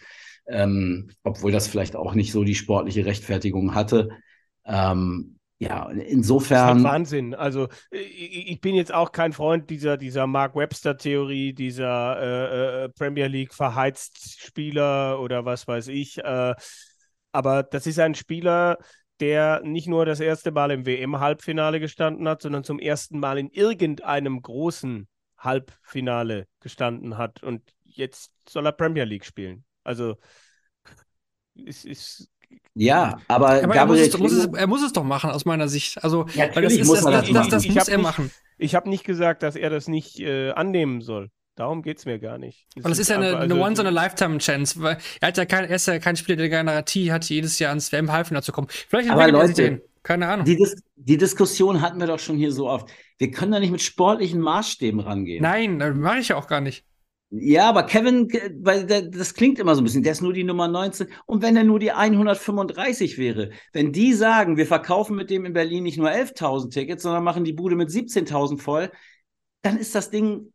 [0.49, 4.11] ähm, obwohl das vielleicht auch nicht so die sportliche Rechtfertigung hatte.
[4.67, 6.69] Ähm, ja, insofern.
[6.69, 7.35] Das ist halt Wahnsinn.
[7.35, 12.89] Also ich, ich, bin jetzt auch kein Freund dieser, dieser Mark Webster-Theorie, dieser äh, äh,
[12.91, 16.19] Premier League verheizt Spieler oder was weiß ich.
[16.19, 16.55] Äh,
[17.31, 18.79] aber das ist ein Spieler,
[19.21, 23.51] der nicht nur das erste Mal im WM-Halbfinale gestanden hat, sondern zum ersten Mal in
[23.51, 25.09] irgendeinem großen
[25.39, 27.43] Halbfinale gestanden hat.
[27.43, 29.65] Und jetzt soll er Premier League spielen.
[29.85, 30.17] Also
[31.55, 32.31] es ist
[32.75, 35.69] ja, aber, aber er, muss es, muss es, er, muss es, doch machen, aus meiner
[35.69, 36.03] Sicht.
[36.03, 38.31] Also, ja, das, ist, muss das, das, das, muss er machen.
[38.57, 41.31] Ich habe nicht gesagt, dass er das nicht äh, annehmen soll.
[41.59, 42.67] Darum geht es mir gar nicht.
[42.77, 45.89] Das und das ist ja eine, eine Once-in-a-Lifetime-Chance, weil er, hat ja kein, er ist
[45.89, 48.69] ja kein Spieler, der Garantie hat, jedes Jahr ans WM-Halbfinale zu kommen.
[48.71, 50.47] Vielleicht aber Leute, keine Ahnung.
[50.47, 52.89] Die, Dis die, Diskussion hatten wir doch schon hier so oft.
[53.19, 55.43] Wir können da nicht mit sportlichen Maßstäben rangehen.
[55.43, 56.85] Nein, das mache ich ja auch gar nicht.
[57.31, 58.29] Ja, aber Kevin,
[58.63, 61.09] weil das klingt immer so ein bisschen, der ist nur die Nummer 19.
[61.27, 65.55] Und wenn er nur die 135 wäre, wenn die sagen, wir verkaufen mit dem in
[65.55, 68.93] Berlin nicht nur 11.000 Tickets, sondern machen die Bude mit 17.000 voll,
[69.63, 70.53] dann ist das Ding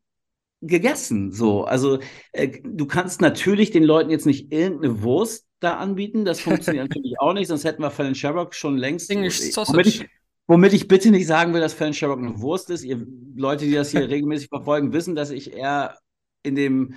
[0.67, 1.31] gegessen.
[1.31, 1.99] So, also
[2.31, 6.25] äh, du kannst natürlich den Leuten jetzt nicht irgendeine Wurst da anbieten.
[6.25, 9.09] Das funktioniert natürlich auch nicht, sonst hätten wir Fallon Sherrock schon längst.
[9.09, 10.05] English womit ich,
[10.47, 12.83] womit ich bitte nicht sagen will, dass Fallon Sherrock eine Wurst ist.
[12.83, 13.05] Ihr
[13.35, 15.97] Leute, die das hier regelmäßig verfolgen, wissen, dass ich eher
[16.43, 16.95] in dem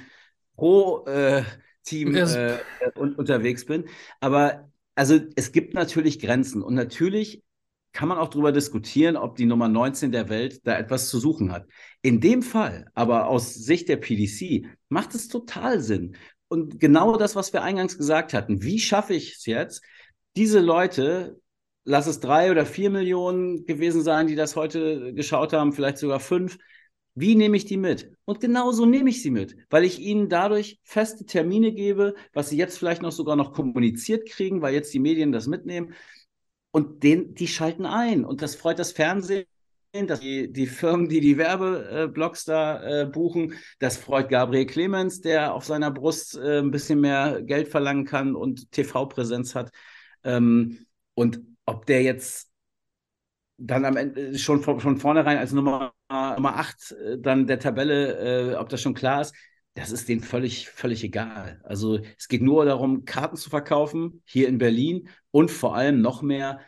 [0.56, 2.58] Pro-Team äh, äh,
[2.96, 3.84] un unterwegs bin.
[4.20, 7.42] Aber also es gibt natürlich Grenzen und natürlich
[7.92, 11.52] kann man auch darüber diskutieren, ob die Nummer 19 der Welt da etwas zu suchen
[11.52, 11.66] hat.
[12.02, 16.16] In dem Fall, aber aus Sicht der PDC, macht es total Sinn.
[16.48, 19.82] Und genau das, was wir eingangs gesagt hatten, wie schaffe ich es jetzt,
[20.36, 21.40] diese Leute,
[21.84, 26.20] lass es drei oder vier Millionen gewesen sein, die das heute geschaut haben, vielleicht sogar
[26.20, 26.58] fünf,
[27.14, 28.12] wie nehme ich die mit?
[28.26, 32.58] Und genauso nehme ich sie mit, weil ich ihnen dadurch feste Termine gebe, was sie
[32.58, 35.94] jetzt vielleicht noch sogar noch kommuniziert kriegen, weil jetzt die Medien das mitnehmen.
[36.76, 38.22] Und den, die schalten ein.
[38.22, 39.46] Und das freut das Fernsehen,
[39.94, 45.54] dass die, die Firmen, die die Werbeblocks da äh, buchen, das freut Gabriel Clemens, der
[45.54, 49.70] auf seiner Brust äh, ein bisschen mehr Geld verlangen kann und TV-Präsenz hat.
[50.22, 52.50] Ähm, und ob der jetzt
[53.56, 58.52] dann am Ende schon von, von vornherein als Nummer, Nummer 8 äh, dann der Tabelle,
[58.52, 59.34] äh, ob das schon klar ist,
[59.76, 61.60] das ist denen völlig, völlig egal.
[61.64, 66.22] Also es geht nur darum, Karten zu verkaufen hier in Berlin und vor allem noch
[66.22, 66.60] mehr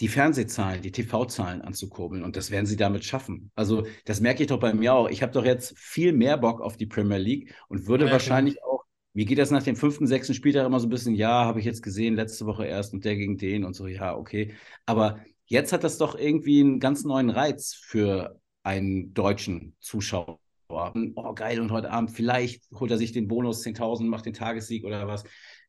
[0.00, 2.24] die Fernsehzahlen, die TV-Zahlen anzukurbeln.
[2.24, 3.50] Und das werden sie damit schaffen.
[3.54, 5.08] Also das merke ich doch bei mir auch.
[5.08, 8.62] Ich habe doch jetzt viel mehr Bock auf die Premier League und würde ja, wahrscheinlich
[8.64, 11.60] auch, mir geht das nach dem fünften, sechsten Spieltag immer so ein bisschen, ja, habe
[11.60, 14.54] ich jetzt gesehen, letzte Woche erst und der gegen den und so, ja, okay.
[14.86, 20.40] Aber Jetzt hat das doch irgendwie einen ganz neuen Reiz für einen deutschen Zuschauer.
[20.68, 24.84] Oh, geil, und heute Abend vielleicht holt er sich den Bonus 10.000, macht den Tagessieg
[24.84, 25.24] oder was.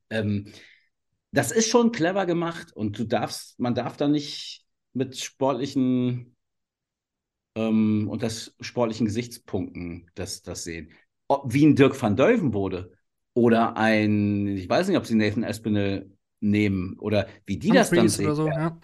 [0.09, 0.51] Ähm,
[1.31, 6.35] das ist schon clever gemacht und du darfst, man darf da nicht mit sportlichen
[7.55, 10.91] ähm, und das sportlichen Gesichtspunkten das, das sehen.
[11.27, 12.93] Ob, wie ein Dirk van Deuven wurde
[13.33, 17.95] oder ein, ich weiß nicht, ob sie Nathan Espinel nehmen oder wie die Humphreys das
[17.95, 18.35] dann sehen.
[18.35, 18.79] So, ja.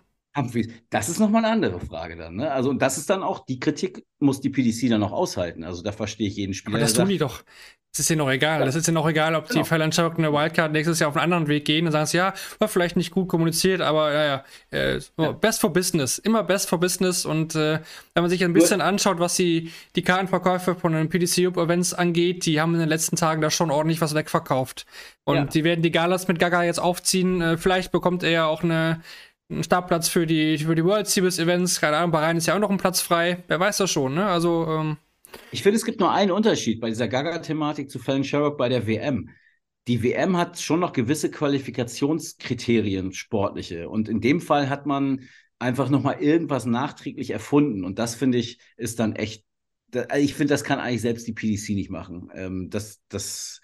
[0.89, 2.35] Das ist nochmal eine andere Frage dann.
[2.35, 2.51] Ne?
[2.51, 5.63] Also, und das ist dann auch, die Kritik muss die PDC dann auch aushalten.
[5.63, 6.77] Also, da verstehe ich jeden Spieler.
[6.77, 7.43] Aber das tun die doch.
[7.91, 8.59] Das ist ja noch egal.
[8.59, 8.65] Ja.
[8.65, 9.63] Das ist ja noch egal, ob genau.
[9.63, 12.69] die Phalanx eine Wildcard nächstes Jahr auf einen anderen Weg gehen und sagen, ja, war
[12.69, 15.33] vielleicht nicht gut kommuniziert, aber ja, ja, äh, ja.
[15.33, 16.17] best for business.
[16.17, 17.25] Immer best for business.
[17.25, 17.79] Und äh,
[18.13, 22.45] wenn man sich ein bisschen anschaut, was die, die Kartenverkäufe von den PDC Events angeht,
[22.45, 24.85] die haben in den letzten Tagen da schon ordentlich was wegverkauft.
[25.25, 25.43] Und ja.
[25.43, 27.41] die werden die Galas mit Gaga jetzt aufziehen.
[27.41, 29.01] Äh, vielleicht bekommt er ja auch eine
[29.51, 31.79] ein Startplatz für die, für die World Series Events.
[31.79, 33.43] Keine Ahnung, Bahrain ist ja auch noch ein Platz frei.
[33.47, 34.25] Wer weiß das schon, ne?
[34.25, 34.65] Also.
[34.67, 34.97] Ähm
[35.51, 38.87] ich finde, es gibt nur einen Unterschied bei dieser Gaga-Thematik zu Fallon Sherrock bei der
[38.87, 39.29] WM.
[39.87, 43.89] Die WM hat schon noch gewisse Qualifikationskriterien, sportliche.
[43.89, 45.21] Und in dem Fall hat man
[45.59, 47.83] einfach nochmal irgendwas nachträglich erfunden.
[47.83, 49.45] Und das finde ich, ist dann echt.
[50.17, 52.29] Ich finde, das kann eigentlich selbst die PDC nicht machen.
[52.33, 53.61] Ähm, das, das,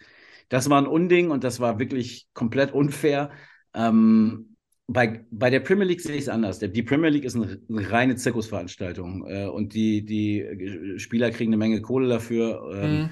[0.50, 3.32] das war ein Unding und das war wirklich komplett unfair.
[3.74, 4.57] Ähm,
[4.88, 6.60] bei, bei der Premier League sehe ich es anders.
[6.60, 11.50] Die Premier League ist eine, eine reine Zirkusveranstaltung äh, und die, die äh, Spieler kriegen
[11.50, 12.72] eine Menge Kohle dafür.
[12.74, 13.10] Ähm, mhm.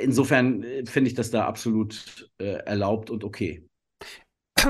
[0.00, 3.68] Insofern äh, finde ich das da absolut äh, erlaubt und okay.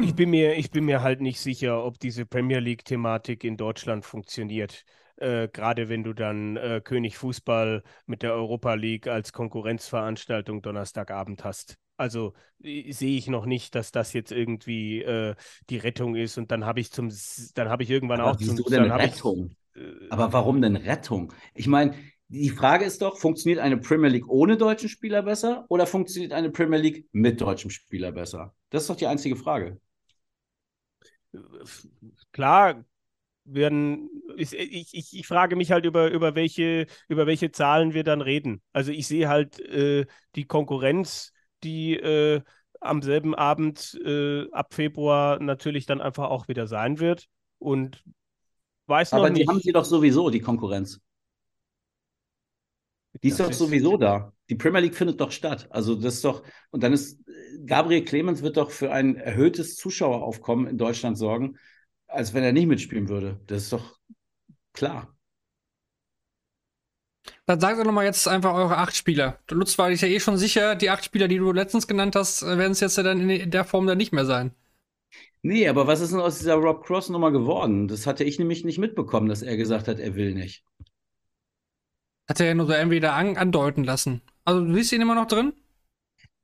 [0.00, 4.06] Ich bin, mir, ich bin mir halt nicht sicher, ob diese Premier League-Thematik in Deutschland
[4.06, 4.84] funktioniert.
[5.16, 11.44] Äh, Gerade wenn du dann äh, König Fußball mit der Europa League als Konkurrenzveranstaltung Donnerstagabend
[11.44, 11.76] hast.
[12.02, 15.36] Also sehe ich noch nicht, dass das jetzt irgendwie äh,
[15.70, 16.36] die Rettung ist.
[16.36, 17.12] Und dann habe ich zum,
[17.54, 18.72] dann habe ich irgendwann Aber auch wieso zum.
[18.72, 19.54] Denn Rettung?
[19.72, 21.32] Ich, äh, Aber warum denn Rettung?
[21.54, 21.94] Ich meine,
[22.26, 26.50] die Frage ist doch, funktioniert eine Premier League ohne deutschen Spieler besser oder funktioniert eine
[26.50, 28.52] Premier League mit deutschem Spieler besser?
[28.70, 29.78] Das ist doch die einzige Frage.
[32.32, 32.84] Klar,
[33.44, 38.22] werden, ich, ich, ich frage mich halt über, über, welche, über welche Zahlen wir dann
[38.22, 38.60] reden.
[38.72, 41.32] Also ich sehe halt äh, die Konkurrenz
[41.64, 42.42] die äh,
[42.80, 47.28] am selben Abend äh, ab Februar natürlich dann einfach auch wieder sein wird.
[47.58, 48.04] Und
[48.86, 49.42] weiß noch Aber nicht.
[49.42, 51.00] die haben sie doch sowieso, die Konkurrenz.
[53.22, 54.32] Die ist das doch ist sowieso da.
[54.48, 55.68] Die Premier League findet doch statt.
[55.70, 57.20] Also das ist doch, und dann ist,
[57.66, 61.56] Gabriel Clemens wird doch für ein erhöhtes Zuschaueraufkommen in Deutschland sorgen,
[62.06, 63.40] als wenn er nicht mitspielen würde.
[63.46, 63.98] Das ist doch
[64.72, 65.14] klar.
[67.46, 69.38] Dann sagt doch nochmal jetzt einfach eure acht Spieler.
[69.50, 72.42] Lutz war ich ja eh schon sicher, die acht Spieler, die du letztens genannt hast,
[72.42, 74.52] werden es jetzt dann in der Form dann nicht mehr sein.
[75.42, 77.88] Nee, aber was ist denn aus dieser Rob Cross-Nummer geworden?
[77.88, 80.64] Das hatte ich nämlich nicht mitbekommen, dass er gesagt hat, er will nicht.
[82.28, 84.22] Hat er ja nur so entweder an, andeuten lassen.
[84.44, 85.52] Also du siehst ihn immer noch drin?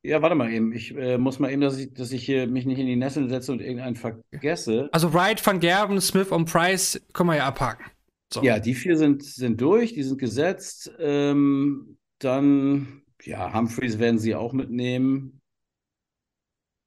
[0.02, 0.72] Ja, warte mal eben.
[0.72, 3.28] Ich äh, muss mal eben, dass ich, dass ich hier mich nicht in die Nesseln
[3.28, 4.88] setze und irgendeinen vergesse.
[4.92, 7.84] Also Wright, Van Gerben, Smith und Price können wir ja abhaken.
[8.32, 8.42] So.
[8.42, 10.90] Ja, die vier sind, sind durch, die sind gesetzt.
[10.98, 15.40] Ähm, dann, ja, Humphreys werden sie auch mitnehmen.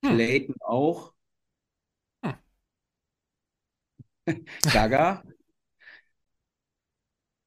[0.03, 0.15] Hm.
[0.15, 1.13] Clayton auch.
[2.23, 2.31] Hm.
[4.71, 5.23] Gaga.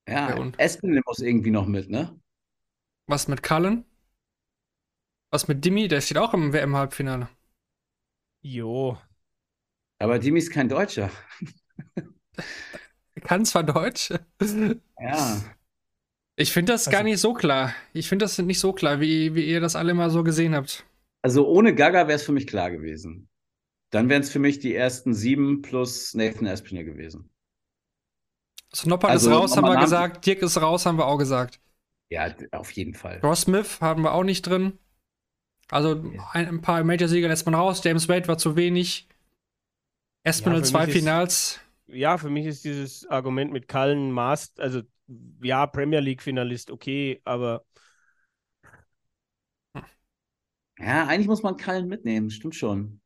[0.09, 0.59] Ja, Ja, und?
[0.59, 2.19] Espinel muss irgendwie noch mit, ne?
[3.07, 3.87] Was mit Cullen?
[5.31, 5.87] Was mit Dimi?
[5.89, 7.29] Der steht auch im WM-Halbfinale.
[8.45, 8.97] Jo.
[9.99, 11.11] Aber Dimi ist kein Deutscher.
[13.25, 14.13] Kann zwar Deutsch.
[15.01, 15.43] Ja.
[16.37, 17.75] Ich finde das gar Also- nicht so klar.
[17.93, 20.85] Ich finde das nicht so klar, wie, wie ihr das alle mal so gesehen habt.
[21.23, 23.29] Also ohne Gaga wäre es für mich klar gewesen.
[23.91, 27.31] Dann wären es für mich die ersten sieben plus Nathan Espinel gewesen.
[28.75, 30.27] Snopper Also, ist raus, haben wir gesagt.
[30.27, 31.61] Dirk ist raus, haben wir auch gesagt.
[32.11, 33.21] Ja, auf jeden Fall.
[33.23, 34.79] Ross Smith haben wir auch nicht drin.
[35.71, 36.03] Also
[36.33, 37.83] ein, ein paar Major-Sieger lässt man raus.
[37.83, 39.09] James Wade war zu wenig.
[40.25, 41.61] Espinel für zwei Finals.
[41.87, 44.83] Ja, für mich ist dieses Argument mit Cullen Master, also
[45.43, 47.65] ja, Premier League-Finalist, okay, aber
[50.79, 53.01] Ja, eigentlich muss man Kallen mitnehmen, stimmt schon.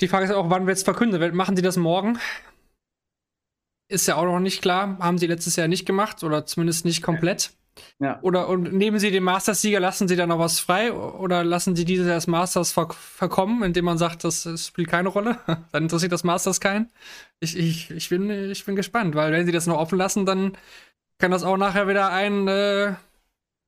[0.00, 1.34] Die Frage ist auch, wann wird es verkündet?
[1.34, 2.18] Machen sie das morgen?
[3.88, 4.98] Ist ja auch noch nicht klar.
[4.98, 7.52] Haben sie letztes Jahr nicht gemacht oder zumindest nicht komplett.
[7.98, 8.18] Ja.
[8.22, 11.84] Oder und nehmen sie den Masters-Sieger, lassen sie da noch was frei oder lassen sie
[11.84, 15.38] dieses das Masters ver verkommen, indem man sagt, das, das spielt keine Rolle?
[15.72, 16.90] dann interessiert das Masters keinen.
[17.40, 20.56] Ich, ich, ich, bin, ich bin gespannt, weil wenn sie das noch offen lassen, dann
[21.18, 22.94] kann das auch nachher wieder ein äh,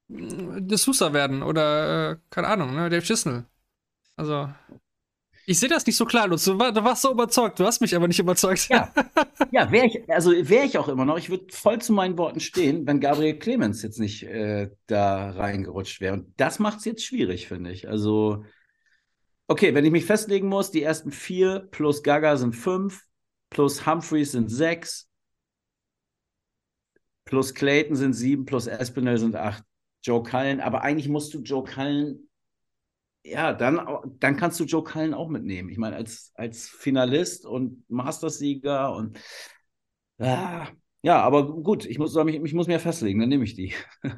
[0.08, 3.44] De Sousa werden oder äh, keine Ahnung, ne, Dave Chisnell.
[4.16, 4.50] Also
[5.46, 6.44] ich sehe das nicht so klar, Lutz.
[6.44, 8.68] Du, du warst so überzeugt, du hast mich aber nicht überzeugt.
[8.68, 8.92] Ja.
[9.52, 12.38] Ja, wäre ich, also wäre ich auch immer noch, ich würde voll zu meinen Worten
[12.38, 16.12] stehen, wenn Gabriel Clemens jetzt nicht äh, da reingerutscht wäre.
[16.14, 17.88] Und das macht es jetzt schwierig, finde ich.
[17.88, 18.44] Also,
[19.48, 23.02] okay, wenn ich mich festlegen muss, die ersten vier plus Gaga sind fünf,
[23.48, 25.08] plus Humphreys sind sechs,
[27.24, 29.64] plus Clayton sind sieben, plus Espinel sind acht.
[30.02, 32.29] Joe Cullen, aber eigentlich musst du Joe Cullen
[33.22, 33.80] ja, dann,
[34.18, 35.68] dann kannst du Joe Cullen auch mitnehmen.
[35.68, 39.18] Ich meine, als, als Finalist und Masters-Sieger und
[40.18, 40.68] ah,
[41.02, 43.74] ja, aber gut, ich muss, mich, ich muss mir festlegen, dann nehme ich die.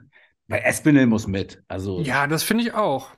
[0.49, 1.63] Weil Espinel muss mit.
[1.69, 3.11] Also Ja, das finde ich auch.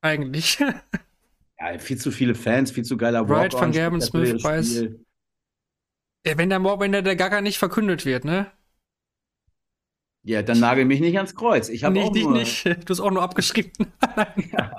[0.00, 0.58] Eigentlich.
[1.58, 4.40] ja, viel zu viele Fans, viel zu geiler Wright, Van Gerben, Smith.
[4.40, 5.04] Spiel.
[6.24, 8.50] Ja, wenn der, wenn der, der Gaga nicht verkündet wird, ne?
[10.26, 11.68] Ja, dann nagel mich nicht ans Kreuz.
[11.68, 12.64] Ich habe Nicht, auch dich nur, nicht.
[12.84, 13.70] Du hast auch nur abgeschrieben.
[14.48, 14.72] ja,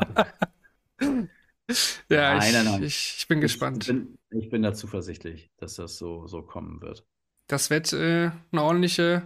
[2.10, 2.84] Nein, ich, nein, nein.
[2.84, 3.84] Ich, ich bin gespannt.
[3.84, 7.06] Ich bin, ich bin da zuversichtlich, dass das so, so kommen wird.
[7.48, 9.26] Das wird äh, eine ordentliche,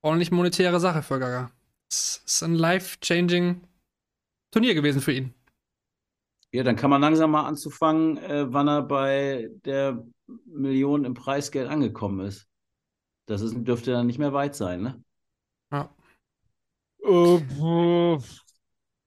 [0.00, 1.50] ordentlich monetäre Sache für Gaga.
[1.90, 3.60] Es ist ein life-changing
[4.50, 5.34] Turnier gewesen für ihn.
[6.52, 10.02] Ja, dann kann man langsam mal anzufangen, äh, wann er bei der
[10.46, 12.49] Million im Preisgeld angekommen ist.
[13.30, 15.04] Das ist, dürfte dann nicht mehr weit sein, ne?
[15.70, 15.88] Ja.
[17.02, 17.38] Äh,
[18.18, 18.40] pf,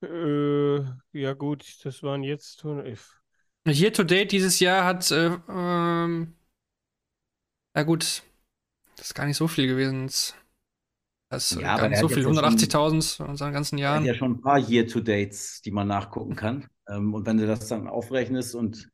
[0.02, 0.80] äh,
[1.12, 6.36] ja gut, das waren jetzt Year to date dieses Jahr hat, äh, ähm,
[7.76, 8.24] na gut,
[8.96, 10.08] das ist gar nicht so viel gewesen.
[11.30, 13.78] Das ist Ja, gar aber nicht so viel, jetzt ja schon- 180.000 in seinen ganzen
[13.78, 14.06] Jahren.
[14.06, 16.68] ja schon ein paar Year-to-Dates, die man nachgucken kann.
[16.88, 18.90] Ähm, und wenn du das dann aufrechnest und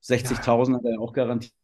[0.00, 1.54] 60.000 hat er auch garantiert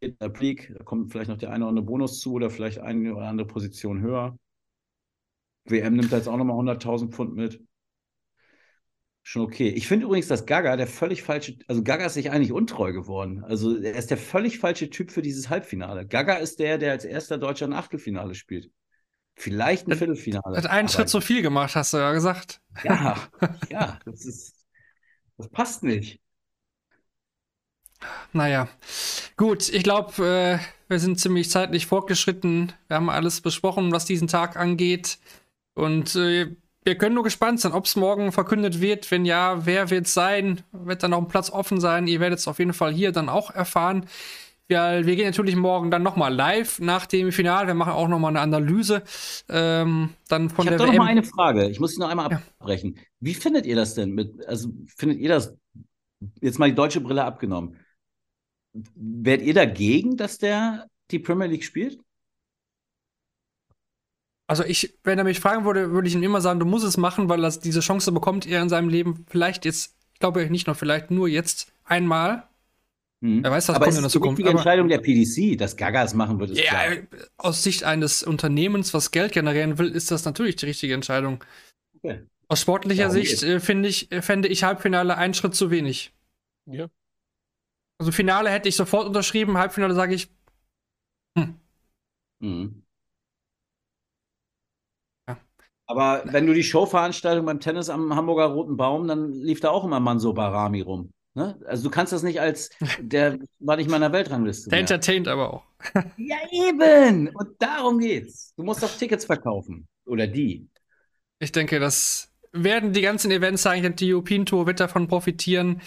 [0.00, 2.78] in der League, da kommt vielleicht noch der eine oder andere Bonus zu oder vielleicht
[2.78, 4.36] eine oder andere Position höher.
[5.64, 7.60] WM nimmt da jetzt auch nochmal 100.000 Pfund mit.
[9.22, 9.68] Schon okay.
[9.70, 13.42] Ich finde übrigens, dass Gaga der völlig falsche, also Gaga ist sich eigentlich untreu geworden.
[13.42, 16.06] Also er ist der völlig falsche Typ für dieses Halbfinale.
[16.06, 18.70] Gaga ist der, der als erster Deutscher ein Achtelfinale spielt.
[19.34, 20.56] Vielleicht ein Hat- Viertelfinale.
[20.56, 22.60] Hat einen Schritt zu viel gemacht, hast du ja gesagt.
[22.84, 23.16] ja,
[23.68, 24.64] ja, das ist,
[25.36, 26.20] das passt nicht.
[28.32, 28.68] Naja,
[29.36, 30.58] gut, ich glaube, äh,
[30.88, 32.72] wir sind ziemlich zeitlich fortgeschritten.
[32.88, 35.18] Wir haben alles besprochen, was diesen Tag angeht.
[35.74, 36.54] Und äh,
[36.84, 39.10] wir können nur gespannt sein, ob es morgen verkündet wird.
[39.10, 40.62] Wenn ja, wer wird es sein?
[40.72, 42.06] Wird dann noch ein Platz offen sein?
[42.06, 44.06] Ihr werdet es auf jeden Fall hier dann auch erfahren.
[44.68, 47.68] Wir, wir gehen natürlich morgen dann nochmal live nach dem Finale.
[47.68, 49.02] Wir machen auch nochmal eine Analyse.
[49.48, 51.68] Ähm, dann von Ich habe doch noch mal eine Frage.
[51.68, 52.42] Ich muss sie noch einmal Ja.
[52.58, 52.98] abbrechen.
[53.20, 55.54] Wie findet ihr das denn mit, also findet ihr das,
[56.40, 57.76] jetzt mal die deutsche Brille abgenommen,
[58.94, 62.00] wärt ihr dagegen, dass der die Premier League spielt?
[64.48, 66.96] Also ich, wenn er mich fragen würde, würde ich ihm immer sagen, du musst es
[66.96, 70.66] machen, weil er diese Chance bekommt er in seinem Leben vielleicht jetzt Ich glaube nicht
[70.66, 72.44] nur vielleicht nur jetzt einmal.
[73.20, 73.42] Mhm.
[73.42, 74.38] Wer weiß, was aber kommt es in der ist die Zukunft.
[74.38, 77.06] richtige Aber, Entscheidung der PDC, dass Gagas machen wird, ist ja, klar.
[77.38, 81.42] aus Sicht eines Unternehmens, was Geld generieren will, ist das natürlich die richtige Entscheidung.
[81.96, 82.20] Okay.
[82.48, 86.12] Aus sportlicher Darum Sicht äh, finde ich, äh, fände ich Halbfinale einen Schritt zu wenig.
[86.66, 86.88] Ja.
[87.98, 90.28] Also Finale hätte ich sofort unterschrieben, Halbfinale sage ich,
[92.40, 92.82] Mhm.
[95.28, 95.38] Ja.
[95.86, 99.84] Aber wenn du die Showveranstaltung beim Tennis am Hamburger Roten Baum, dann lief da auch
[99.84, 101.12] immer Manso Barami rum.
[101.34, 101.58] Ne?
[101.66, 104.70] Also du kannst das nicht als, der war nicht mal in der Weltrangliste.
[104.70, 104.80] der mehr.
[104.80, 105.64] entertaint aber auch.
[106.16, 107.28] Ja, eben.
[107.28, 108.54] Und darum geht's.
[108.56, 109.86] Du musst doch Tickets verkaufen.
[110.06, 110.68] Oder die.
[111.38, 113.94] Ich denke, das werden die ganzen Events sein.
[113.96, 115.82] Die European Tour wird davon profitieren.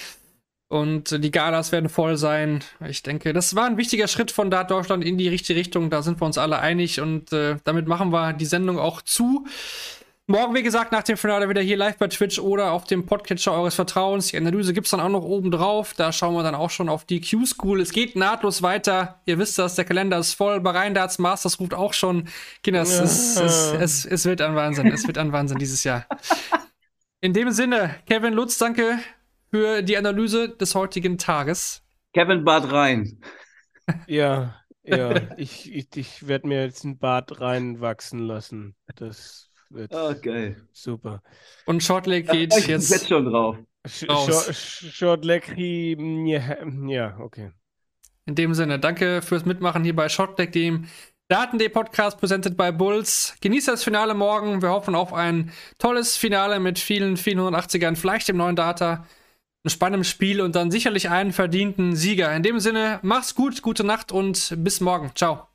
[0.69, 2.63] Und die Galas werden voll sein.
[2.87, 5.89] Ich denke, das war ein wichtiger Schritt von Dart Deutschland in die richtige Richtung.
[5.89, 7.01] Da sind wir uns alle einig.
[7.01, 9.47] Und äh, damit machen wir die Sendung auch zu.
[10.27, 13.51] Morgen, wie gesagt, nach dem Finale wieder hier live bei Twitch oder auf dem Podcatcher
[13.51, 14.27] eures Vertrauens.
[14.27, 15.95] Die Analyse gibt es dann auch noch oben drauf.
[15.97, 17.81] Da schauen wir dann auch schon auf die Q-School.
[17.81, 19.21] Es geht nahtlos weiter.
[19.25, 20.61] Ihr wisst das, der Kalender ist voll.
[20.61, 22.27] Bei Rheindarts Masters ruft auch schon.
[22.61, 24.85] Kinder, es, es, es, es wird ein Wahnsinn.
[24.85, 26.05] Es wird ein Wahnsinn dieses Jahr.
[27.21, 28.99] In dem Sinne, Kevin Lutz, danke
[29.51, 31.83] für die Analyse des heutigen Tages.
[32.13, 33.19] Kevin Bart rein.
[34.07, 35.21] Ja, ja.
[35.37, 38.75] ich ich, ich werde mir jetzt ein Bart reinwachsen lassen.
[38.95, 40.67] Das wird Oh, geil.
[40.73, 41.21] super.
[41.65, 42.89] Und Shortleg geht ich jetzt.
[42.89, 43.57] jetzt schon drauf.
[43.87, 45.95] Short, Short Lecky,
[46.87, 47.51] ja, okay.
[48.25, 50.87] In dem Sinne, danke fürs Mitmachen hier bei Shotdeck, dem
[51.29, 53.35] Daten.de Podcast präsentiert bei Bulls.
[53.41, 54.61] Genießt das Finale morgen.
[54.61, 59.05] Wir hoffen auf ein tolles Finale mit vielen, vielen 180ern, vielleicht dem neuen Data.
[59.65, 62.33] Ein spannendes Spiel und dann sicherlich einen verdienten Sieger.
[62.33, 65.11] In dem Sinne, mach's gut, gute Nacht und bis morgen.
[65.15, 65.47] Ciao.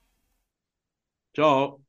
[1.35, 1.81] Ciao.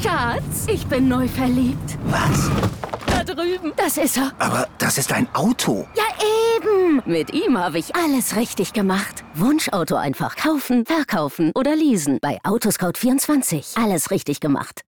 [0.00, 1.98] Schatz, ich bin neu verliebt.
[2.04, 2.50] Was?
[3.08, 3.72] Da drüben.
[3.76, 4.32] Das ist er.
[4.38, 5.88] Aber das ist ein Auto.
[5.96, 6.04] Ja,
[6.56, 7.02] eben.
[7.04, 9.24] Mit ihm habe ich alles richtig gemacht.
[9.34, 12.18] Wunschauto einfach kaufen, verkaufen oder leasen.
[12.22, 13.82] Bei Autoscout24.
[13.82, 14.82] Alles richtig gemacht.